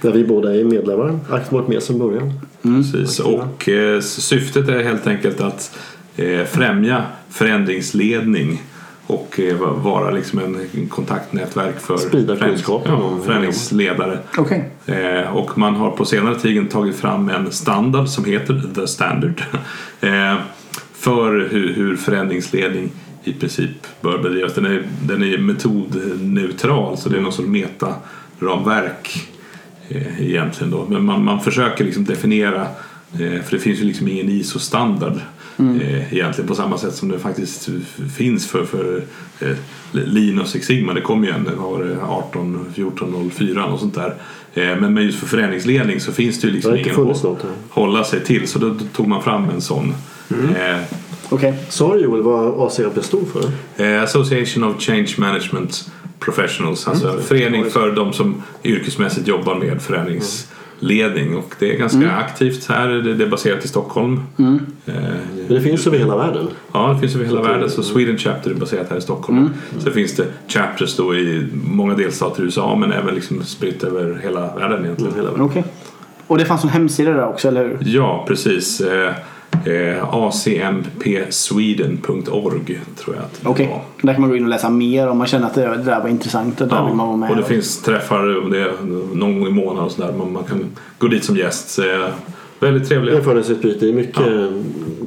Där 0.00 0.12
vi 0.12 0.24
båda 0.24 0.54
är 0.54 0.64
medlemmar. 0.64 1.18
Aktivt 1.30 1.52
varit 1.52 1.68
med 1.68 1.82
sedan 1.82 1.98
början. 1.98 2.32
Precis. 2.62 3.20
Och 3.20 3.68
eh, 3.68 4.00
syftet 4.00 4.68
är 4.68 4.82
helt 4.82 5.06
enkelt 5.06 5.40
att 5.40 5.78
eh, 6.16 6.44
främja 6.44 7.02
förändringsledning 7.30 8.62
och 9.06 9.40
eh, 9.40 9.56
va- 9.56 9.72
vara 9.72 10.10
liksom 10.10 10.38
en, 10.38 10.88
kontaktnätverk 10.88 11.80
för 11.80 11.96
Sprida 11.96 12.36
kunskapen 12.36 12.92
ja, 12.92 13.18
förändringsledare. 13.24 14.18
Okej. 14.38 14.70
Eh, 14.86 15.36
och 15.36 15.58
man 15.58 15.74
har 15.74 15.90
på 15.90 16.04
senare 16.04 16.34
tid 16.34 16.70
tagit 16.70 16.96
fram 16.96 17.28
en 17.28 17.52
standard 17.52 18.08
som 18.08 18.24
heter 18.24 18.62
The 18.74 18.86
Standard 18.86 19.42
eh, 20.00 20.34
för 20.94 21.48
hur, 21.50 21.74
hur 21.74 21.96
förändringsledning 21.96 22.90
i 23.24 23.32
princip 23.32 23.70
bör 24.00 24.18
bedrivas. 24.18 24.54
Den 24.54 24.66
är, 24.66 24.82
den 25.02 25.22
är 25.22 25.38
metodneutral 25.38 26.96
så 26.96 27.08
det 27.08 27.16
är 27.16 27.20
någon 27.20 27.32
sorts 27.32 27.48
metaramverk 27.48 29.28
eh, 29.88 30.22
egentligen 30.22 30.70
då. 30.70 30.86
Men 30.88 31.04
man, 31.04 31.24
man 31.24 31.40
försöker 31.40 31.84
liksom 31.84 32.04
definiera 32.04 32.62
eh, 33.12 33.42
för 33.42 33.50
det 33.50 33.58
finns 33.58 33.80
ju 33.80 33.84
liksom 33.84 34.08
ingen 34.08 34.28
ISO-standard 34.28 35.20
eh, 35.58 36.14
egentligen 36.14 36.48
på 36.48 36.54
samma 36.54 36.78
sätt 36.78 36.94
som 36.94 37.08
det 37.08 37.18
faktiskt 37.18 37.68
finns 38.16 38.46
för, 38.46 38.64
för 38.64 39.02
eh, 39.40 39.56
Linus 39.92 40.50
Six 40.50 40.66
Sigma. 40.66 40.94
Det 40.94 41.00
kom 41.00 41.24
ju 41.24 41.30
en, 41.30 41.44
var 41.56 41.84
det, 41.84 41.96
18, 42.02 42.72
14, 42.74 43.30
04 43.34 43.64
och 43.64 43.80
sånt 43.80 43.94
där. 43.94 44.14
Men, 44.54 44.94
men 44.94 45.04
just 45.04 45.18
för 45.18 45.26
förändringsledning 45.26 46.00
så 46.00 46.12
finns 46.12 46.40
det 46.40 46.46
ju 46.46 46.50
Det 46.50 46.54
liksom 46.54 46.76
inte 46.76 46.90
ingen 46.90 47.10
att 47.10 47.22
något 47.22 47.44
hålla 47.70 48.04
sig 48.04 48.24
till. 48.24 48.48
Så 48.48 48.58
då, 48.58 48.68
då 48.68 48.84
tog 48.92 49.08
man 49.08 49.22
fram 49.22 49.50
en 49.50 49.60
sån. 49.60 49.94
Eh, 50.30 50.80
Okej. 51.28 51.54
Sa 51.68 51.94
du 51.94 52.00
Joel 52.00 52.22
vad 52.22 52.66
ACAP 52.66 53.04
stod 53.04 53.28
för? 53.28 54.02
Association 54.02 54.64
of 54.64 54.82
Change 54.82 55.14
Management 55.18 55.90
Professionals, 56.20 56.88
alltså 56.88 57.18
förening 57.18 57.64
för 57.70 57.92
de 57.92 58.12
som 58.12 58.42
yrkesmässigt 58.64 59.28
jobbar 59.28 59.54
med 59.54 59.82
förändringsledning. 59.82 61.36
Och 61.36 61.54
det 61.58 61.74
är 61.74 61.78
ganska 61.78 62.10
aktivt 62.10 62.66
här, 62.68 62.88
det 62.88 63.24
är 63.24 63.28
baserat 63.28 63.64
i 63.64 63.68
Stockholm. 63.68 64.20
Eh, 64.38 64.44
Men 64.86 65.14
det 65.48 65.60
finns 65.60 65.86
över 65.86 65.98
hela 65.98 66.16
världen. 66.16 66.48
Ja, 66.72 66.92
det 66.94 67.00
finns 67.00 67.14
över 67.14 67.24
hela 67.24 67.42
världen. 67.42 67.70
Så 67.70 67.82
Sweden 67.82 68.18
Chapter 68.18 68.50
är 68.50 68.54
baserat 68.54 68.86
här 68.90 68.96
i 68.96 69.00
Stockholm. 69.00 69.50
Sen 69.78 69.92
finns 69.92 70.16
det 70.16 70.26
chapters 70.48 70.96
då 70.96 71.14
i 71.14 71.46
många 71.64 71.94
delstater 71.94 72.42
i 72.42 72.44
USA 72.44 72.76
men 72.76 72.92
även 72.92 73.14
liksom 73.14 73.42
spritt 73.42 73.84
över 73.84 74.20
hela 74.22 74.54
världen 74.54 74.84
egentligen. 74.84 75.14
Hela 75.14 75.30
världen. 75.30 75.44
Okej. 75.44 75.64
Och 76.26 76.38
det 76.38 76.44
fanns 76.44 76.64
en 76.64 76.70
hemsida 76.70 77.10
där 77.12 77.26
också, 77.28 77.48
eller 77.48 77.64
hur? 77.64 77.78
Ja, 77.80 78.24
precis. 78.28 78.80
Eh, 78.80 79.12
eh, 79.66 80.14
acmpsweden.org 80.14 82.80
tror 82.96 83.16
jag 83.16 83.24
att 83.24 83.40
det 83.42 83.48
Okej. 83.48 83.66
var. 83.66 83.80
Där 84.02 84.12
kan 84.12 84.20
man 84.20 84.30
gå 84.30 84.36
in 84.36 84.42
och 84.42 84.48
läsa 84.48 84.70
mer 84.70 85.08
om 85.08 85.18
man 85.18 85.26
känner 85.26 85.46
att 85.46 85.54
det, 85.54 85.76
där 85.76 86.00
var 86.00 86.08
intressant. 86.08 86.60
Och 86.60 86.68
där 86.68 86.84
vill 86.84 86.94
man 86.94 87.06
vara 87.06 87.16
med. 87.16 87.30
och 87.30 87.36
det 87.36 87.44
finns 87.44 87.82
träffar 87.82 88.50
det 88.50 88.72
någon 89.18 89.40
gång 89.40 89.48
i 89.48 89.52
månaden 89.52 89.84
och 89.84 89.92
sådär. 89.92 90.12
Man, 90.18 90.32
man 90.32 90.44
kan 90.44 90.64
gå 90.98 91.06
dit 91.06 91.24
som 91.24 91.36
gäst. 91.36 91.70
Så, 91.70 91.82
eh, 91.82 92.08
väldigt 92.60 92.88
trevligt. 92.88 93.14
Erfarenhetsutbyte. 93.14 93.86
Det 93.86 93.88
är 93.88 93.92
mycket, 93.94 94.52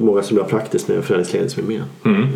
många 0.00 0.22
som 0.22 0.36
jobbar 0.36 0.50
praktiskt 0.50 0.88
med 0.88 1.04
förändringsledning 1.04 1.50
som 1.50 1.62
är 1.62 1.66
med. 1.66 1.82
Mm. 2.04 2.26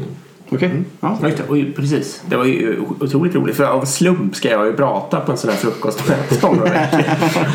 Okej. 0.50 0.82
Ja. 1.00 1.18
Ja, 1.22 1.28
just 1.28 1.38
det. 1.38 1.44
Oj, 1.48 1.72
precis. 1.76 2.22
Det 2.28 2.36
var 2.36 2.44
ju 2.44 2.80
otroligt 3.00 3.34
roligt. 3.34 3.56
För 3.56 3.64
av 3.64 3.84
slump 3.84 4.36
ska 4.36 4.50
jag 4.50 4.66
ju 4.66 4.72
prata 4.72 5.20
på 5.20 5.32
en 5.32 5.38
sån 5.38 5.50
här 5.50 5.56
frukost 5.56 6.02
om. 6.44 6.62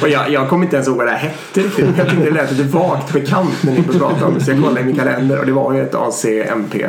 Och 0.02 0.10
jag, 0.10 0.30
jag 0.32 0.50
kommer 0.50 0.64
inte 0.64 0.76
ens 0.76 0.88
ihåg 0.88 0.98
vad 0.98 1.08
det 1.08 1.12
här 1.12 1.18
hette 1.20 1.60
riktigt. 1.62 1.86
Jag 1.98 2.10
tyckte 2.10 2.26
det 2.26 2.32
lät 2.32 2.52
lite 2.52 2.64
vagt 2.78 3.14
bekant 3.14 3.64
när 3.64 3.74
ni 3.74 3.84
pratade 3.84 4.26
om 4.26 4.34
det. 4.34 4.44
Så 4.44 4.52
jag 4.52 4.60
kollade 4.62 4.82
i 4.82 4.84
min 4.84 4.96
kalender 4.96 5.40
och 5.40 5.46
det 5.46 5.52
var 5.52 5.74
ju 5.74 5.82
ett 5.82 5.96
ACMP 5.96 6.86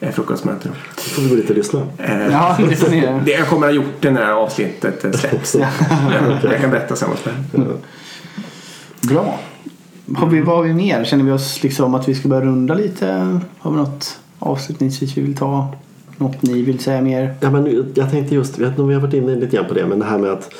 eh, 0.00 0.10
frukostmöte. 0.12 0.68
då. 0.68 0.74
Får 1.02 1.22
vi 1.22 1.28
gå 1.28 1.34
dit 1.34 1.50
och 1.50 1.56
lyssna. 1.56 1.80
Eh, 1.98 2.26
Ja, 2.32 2.56
det 2.70 2.76
får 2.76 2.90
ni 2.90 2.98
göra. 3.02 3.20
det 3.24 3.30
jag 3.32 3.48
kommer 3.48 3.66
att 3.66 3.72
ha 3.72 3.76
gjort 3.76 3.94
det 4.00 4.10
när 4.10 4.32
avsnittet 4.32 5.04
eh, 5.04 5.10
släpps. 5.12 5.54
Jag 6.42 6.60
kan 6.60 6.70
berätta 6.70 6.96
sen 6.96 7.08
vad 7.10 7.18
som. 7.18 7.78
Bra. 9.08 9.38
Har 10.16 10.26
vi, 10.26 10.40
vad 10.40 10.56
har 10.56 10.62
vi 10.62 10.74
mer? 10.74 11.04
Känner 11.04 11.24
vi 11.24 11.30
oss 11.30 11.62
liksom 11.62 11.94
att 11.94 12.08
vi 12.08 12.14
ska 12.14 12.28
börja 12.28 12.44
runda 12.44 12.74
lite? 12.74 13.06
Har 13.58 13.70
vi 13.70 13.76
något 13.76 14.18
avslutningsvis 14.44 15.16
vi 15.16 15.22
vill 15.22 15.36
ta? 15.36 15.68
Något 16.18 16.42
ni 16.42 16.62
vill 16.62 16.78
säga 16.78 17.02
mer? 17.02 17.34
Ja, 17.40 17.50
men 17.50 17.92
jag 17.94 18.10
tänkte 18.10 18.34
just, 18.34 18.58
vet 18.58 18.78
om 18.78 18.88
vi 18.88 18.94
har 18.94 19.00
varit 19.00 19.14
inne 19.14 19.34
lite 19.34 19.56
grann 19.56 19.66
på 19.68 19.74
det, 19.74 19.86
men 19.86 19.98
det 19.98 20.04
här 20.04 20.18
med 20.18 20.30
att 20.30 20.54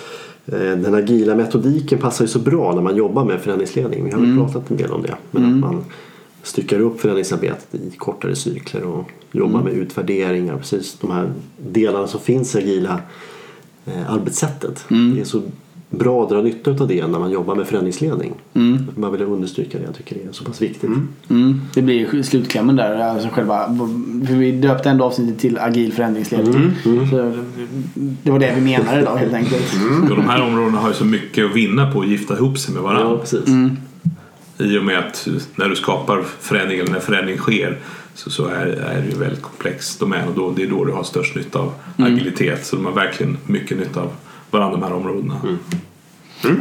eh, 0.47 0.59
den 0.59 0.95
agila 0.95 1.35
metodiken 1.35 1.99
passar 1.99 2.25
ju 2.25 2.29
så 2.29 2.39
bra 2.39 2.75
när 2.75 2.83
man 2.83 2.97
jobbar 2.97 3.25
med 3.25 3.41
förändringsledning. 3.41 4.05
Vi 4.05 4.11
har 4.11 4.21
väl 4.21 4.37
pratat 4.37 4.71
en 4.71 4.77
del 4.77 4.91
om 4.91 5.03
det. 5.03 5.15
Men 5.31 5.55
att 5.55 5.61
man 5.61 5.85
styckar 6.43 6.81
upp 6.81 7.01
förändringsarbetet 7.01 7.75
i 7.75 7.91
kortare 7.97 8.37
cykler 8.37 8.83
och 8.83 9.11
jobbar 9.33 9.63
med 9.63 9.73
utvärderingar. 9.73 10.57
Precis 10.57 10.99
de 11.01 11.11
här 11.11 11.33
delarna 11.59 12.07
som 12.07 12.21
finns 12.21 12.55
i 12.55 12.59
agila 12.59 13.01
eh, 13.87 14.13
arbetssättet. 14.13 14.85
Det 14.89 15.21
är 15.21 15.25
så 15.25 15.43
bra 15.91 16.23
att 16.23 16.29
dra 16.31 16.43
nytta 16.43 16.71
av 16.71 16.89
det 16.89 17.07
när 17.07 17.19
man 17.19 17.31
jobbar 17.31 17.55
med 17.55 17.67
förändringsledning. 17.67 18.33
Man 18.97 19.13
vill 19.13 19.23
understryka 19.23 19.79
det. 19.79 19.85
Jag 19.85 19.95
tycker 19.95 20.15
det 20.15 20.29
är 20.29 20.33
så 20.33 20.45
pass 20.45 20.63
viktigt. 20.63 20.91
Mm, 21.31 21.61
det 21.75 21.83
blir 21.83 21.95
ju 22.15 22.23
slutklämmen 22.23 22.77
där. 22.77 22.99
Alltså 22.99 23.29
själva, 23.29 23.67
för 24.27 24.35
vi 24.35 24.53
döpte 24.53 24.91
ändå 24.91 25.05
avsnittet 25.05 25.39
till 25.39 25.59
agil 25.59 25.93
förändringsledning. 25.93 26.71
Så 27.11 27.33
det 27.97 28.31
var 28.31 28.39
det 28.39 28.53
vi 28.55 28.61
menade 28.61 29.01
då 29.03 29.15
helt 29.17 29.35
enkelt. 29.35 29.75
Och 30.11 30.17
de 30.17 30.29
här 30.29 30.43
områdena 30.43 30.79
har 30.79 30.89
ju 30.89 30.95
så 30.95 31.05
mycket 31.05 31.45
att 31.47 31.57
vinna 31.57 31.93
på 31.93 32.01
att 32.01 32.09
gifta 32.09 32.35
ihop 32.37 32.59
sig 32.59 32.75
med 32.75 32.81
Ja, 32.81 32.85
varandra. 32.87 33.19
precis. 33.19 33.45
I 34.59 34.79
och 34.79 34.85
med 34.85 34.99
att 34.99 35.29
när 35.57 35.69
du 35.69 35.77
skapar 35.77 36.23
förändring 36.41 36.79
eller 36.79 36.91
när 36.93 37.01
förändring 37.01 37.37
sker 37.37 37.79
så, 38.15 38.31
så 38.31 38.47
är, 38.47 38.67
är 38.67 39.01
det 39.03 39.09
ju 39.13 39.19
väldigt 39.19 39.43
komplex 39.43 39.99
domän 39.99 40.29
och 40.29 40.35
då, 40.35 40.51
det 40.51 40.63
är 40.63 40.67
då 40.67 40.85
du 40.85 40.93
har 40.93 41.03
störst 41.03 41.37
nytta 41.37 41.59
av 41.59 41.73
agilitet. 41.97 42.67
Så 42.67 42.77
de 42.77 42.85
har 42.85 42.93
verkligen 42.93 43.37
mycket 43.47 43.79
nytta 43.79 44.01
av 44.01 44.09
varandra 44.55 44.77
de 44.77 44.83
här 44.87 44.93
områdena. 44.95 45.35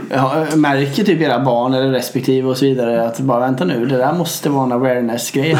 Jag 0.10 0.58
märker 0.58 1.04
typ 1.04 1.22
era 1.22 1.40
barn 1.40 1.74
eller 1.74 1.92
respektive 1.92 2.48
och 2.50 2.58
så 2.58 2.66
vidare 2.66 3.08
att 3.08 3.20
bara 3.20 3.40
vänta 3.40 3.66
nu, 3.66 3.86
det 3.86 3.98
där 3.98 4.14
måste 4.14 4.50
vara 4.50 4.64
en 4.64 4.72
awareness-grej. 4.72 5.54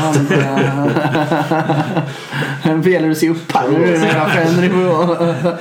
Han- 2.64 2.82
Det 2.82 2.92
gäller 2.92 3.12
att 3.12 3.18
se 3.18 3.30
upp 3.30 3.52
här 3.52 3.68
nu 3.70 3.98
när 3.98 4.14
jag. 4.14 5.58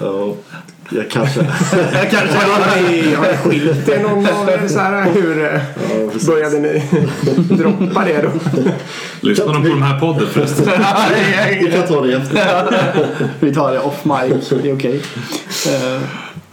Ja. 0.00 0.34
Jag 0.96 1.10
kanske... 1.10 1.40
Kanske. 2.10 2.38
Har 2.38 2.90
ni, 2.90 3.14
har 3.14 3.26
ni 3.32 3.36
skilt 3.36 3.88
er 3.88 4.00
någon 4.02 4.24
er? 4.26 4.68
Så 4.68 4.78
här, 4.78 5.10
hur 5.10 5.44
eh, 5.54 5.60
började 6.26 6.58
ni 6.58 6.82
droppa 7.56 8.04
det 8.04 8.22
då? 8.22 8.30
Lyssnar 9.20 9.52
de 9.52 9.62
på 9.62 9.68
den 9.68 9.82
här 9.82 10.00
podden 10.00 10.26
förresten? 10.32 10.64
Vi 11.60 11.70
kan 11.72 11.86
ta 11.88 12.00
det 12.00 12.12
efter. 12.16 12.38
Vi 13.40 13.54
tar 13.54 13.72
det 13.72 13.80
off 13.80 14.04
mic, 14.04 14.48
det 14.62 14.70
är 14.70 14.76
okej. 14.76 15.02
Eh, 15.68 16.00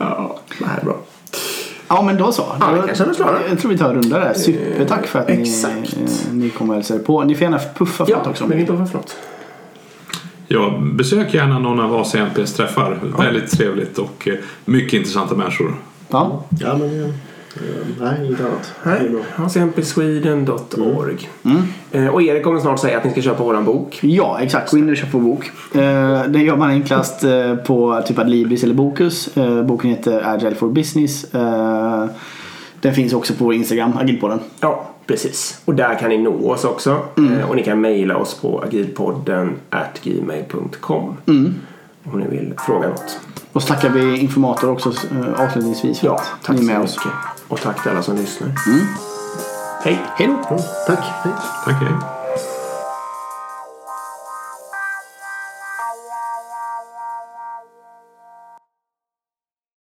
Ja, 0.01 0.39
det 0.59 0.65
här 0.65 0.79
är 0.79 0.85
bra. 0.85 0.97
Ja 1.87 2.01
men 2.01 2.17
då 2.17 2.31
så. 2.31 2.45
Ja, 2.59 2.65
Då- 2.67 2.81
vi 2.81 2.87
kanske 2.87 3.15
klara. 3.15 3.37
Jag 3.49 3.59
tror 3.59 3.71
vi 3.71 3.77
tar 3.77 3.89
en 3.89 3.95
runda 3.95 4.19
där. 4.19 4.33
Supertack 4.33 5.07
för 5.07 5.19
att 5.19 5.27
ni, 5.27 5.41
Exakt. 5.41 5.97
ni 6.31 6.49
kom 6.49 6.69
och 6.69 6.75
hälsade 6.75 6.99
på. 6.99 7.23
Ni 7.23 7.35
får 7.35 7.43
gärna 7.43 7.59
puffa 7.77 8.05
för 8.05 8.11
Ja, 8.11 8.17
något 8.17 8.27
också. 8.27 8.47
men 8.47 8.59
inte 8.59 8.71
för 8.73 8.79
något. 8.97 9.15
Ja, 10.51 10.79
besök 10.93 11.33
gärna 11.33 11.59
någon 11.59 11.79
av 11.79 11.89
Vasa 11.89 12.17
MPs 12.17 12.53
träffar. 12.53 12.99
Väldigt 13.17 13.51
trevligt 13.51 13.97
och 13.97 14.27
eh, 14.27 14.35
mycket 14.65 14.93
intressanta 14.93 15.35
människor. 15.35 15.75
Ja. 16.09 16.43
Ja, 16.59 16.77
men... 16.77 17.03
eh, 17.03 17.09
Nej, 18.01 18.25
inget 18.27 18.39
annat. 18.39 18.73
Nej, 18.83 19.09
bra. 19.09 19.21
hacmpsweden.org. 19.35 21.29
Eh, 21.91 22.07
Och 22.07 22.21
Erik 22.21 22.43
kommer 22.43 22.59
snart 22.59 22.79
säga 22.79 22.97
att 22.97 23.03
ni 23.05 23.11
ska 23.11 23.21
köpa 23.21 23.43
våran 23.43 23.65
bok. 23.65 23.99
ja, 24.01 24.39
exakt. 24.41 24.71
Gå 24.71 24.77
in 24.77 24.89
och 24.89 24.97
köp 24.97 25.09
vår 25.13 25.19
bok. 25.21 25.51
Eh, 25.75 26.23
det 26.27 26.39
gör 26.39 26.55
man 26.57 26.69
enklast 26.69 27.23
eh, 27.23 27.55
på 27.55 28.01
typ 28.07 28.19
Adlibris 28.19 28.63
eller 28.63 28.73
Bokus. 28.73 29.37
Eh, 29.37 29.63
boken 29.63 29.89
heter 29.89 30.21
Agile 30.33 30.55
for 30.55 30.69
Business. 30.69 31.33
Eh, 31.33 32.05
den 32.81 32.93
finns 32.93 33.13
också 33.13 33.33
på 33.33 33.53
Instagram, 33.53 33.91
Agilpodden. 33.97 34.39
Ja, 34.59 34.89
precis. 35.09 35.61
Och 35.65 35.75
där 35.75 35.99
kan 35.99 36.09
ni 36.09 36.17
nå 36.17 36.51
oss 36.51 36.63
också. 36.65 36.89
Eh, 37.17 37.49
Och 37.49 37.55
ni 37.55 37.63
kan 37.63 37.81
mejla 37.81 38.17
oss 38.17 38.33
på 38.41 38.61
agilpodden 38.63 39.55
at 39.69 39.99
gmail.com. 40.03 41.17
Om 42.13 42.19
ni 42.19 42.27
vill 42.27 42.53
fråga 42.65 42.87
något. 42.89 43.19
Och 43.53 43.61
så 43.61 43.67
tackar 43.67 43.89
vi 43.89 44.17
Informator 44.19 44.69
också 44.71 44.89
eh, 44.89 45.41
avslutningsvis 45.45 45.99
för 45.99 46.07
Ja, 46.07 46.13
att 46.15 46.43
tack 46.45 46.55
ni 46.55 46.61
är 46.61 46.65
med 46.65 46.79
mycket. 46.79 46.97
oss. 46.97 47.05
Och 47.47 47.61
tack 47.61 47.81
till 47.81 47.91
alla 47.91 48.01
som 48.03 48.15
lyssnar. 48.15 48.49
Hej! 49.83 49.99
Hej 50.15 50.27
då! 50.27 50.33
Ja, 50.49 50.57
tack. 50.87 50.99
Hej. 51.23 51.33
Tack, 51.65 51.75
hej. 51.83 52.18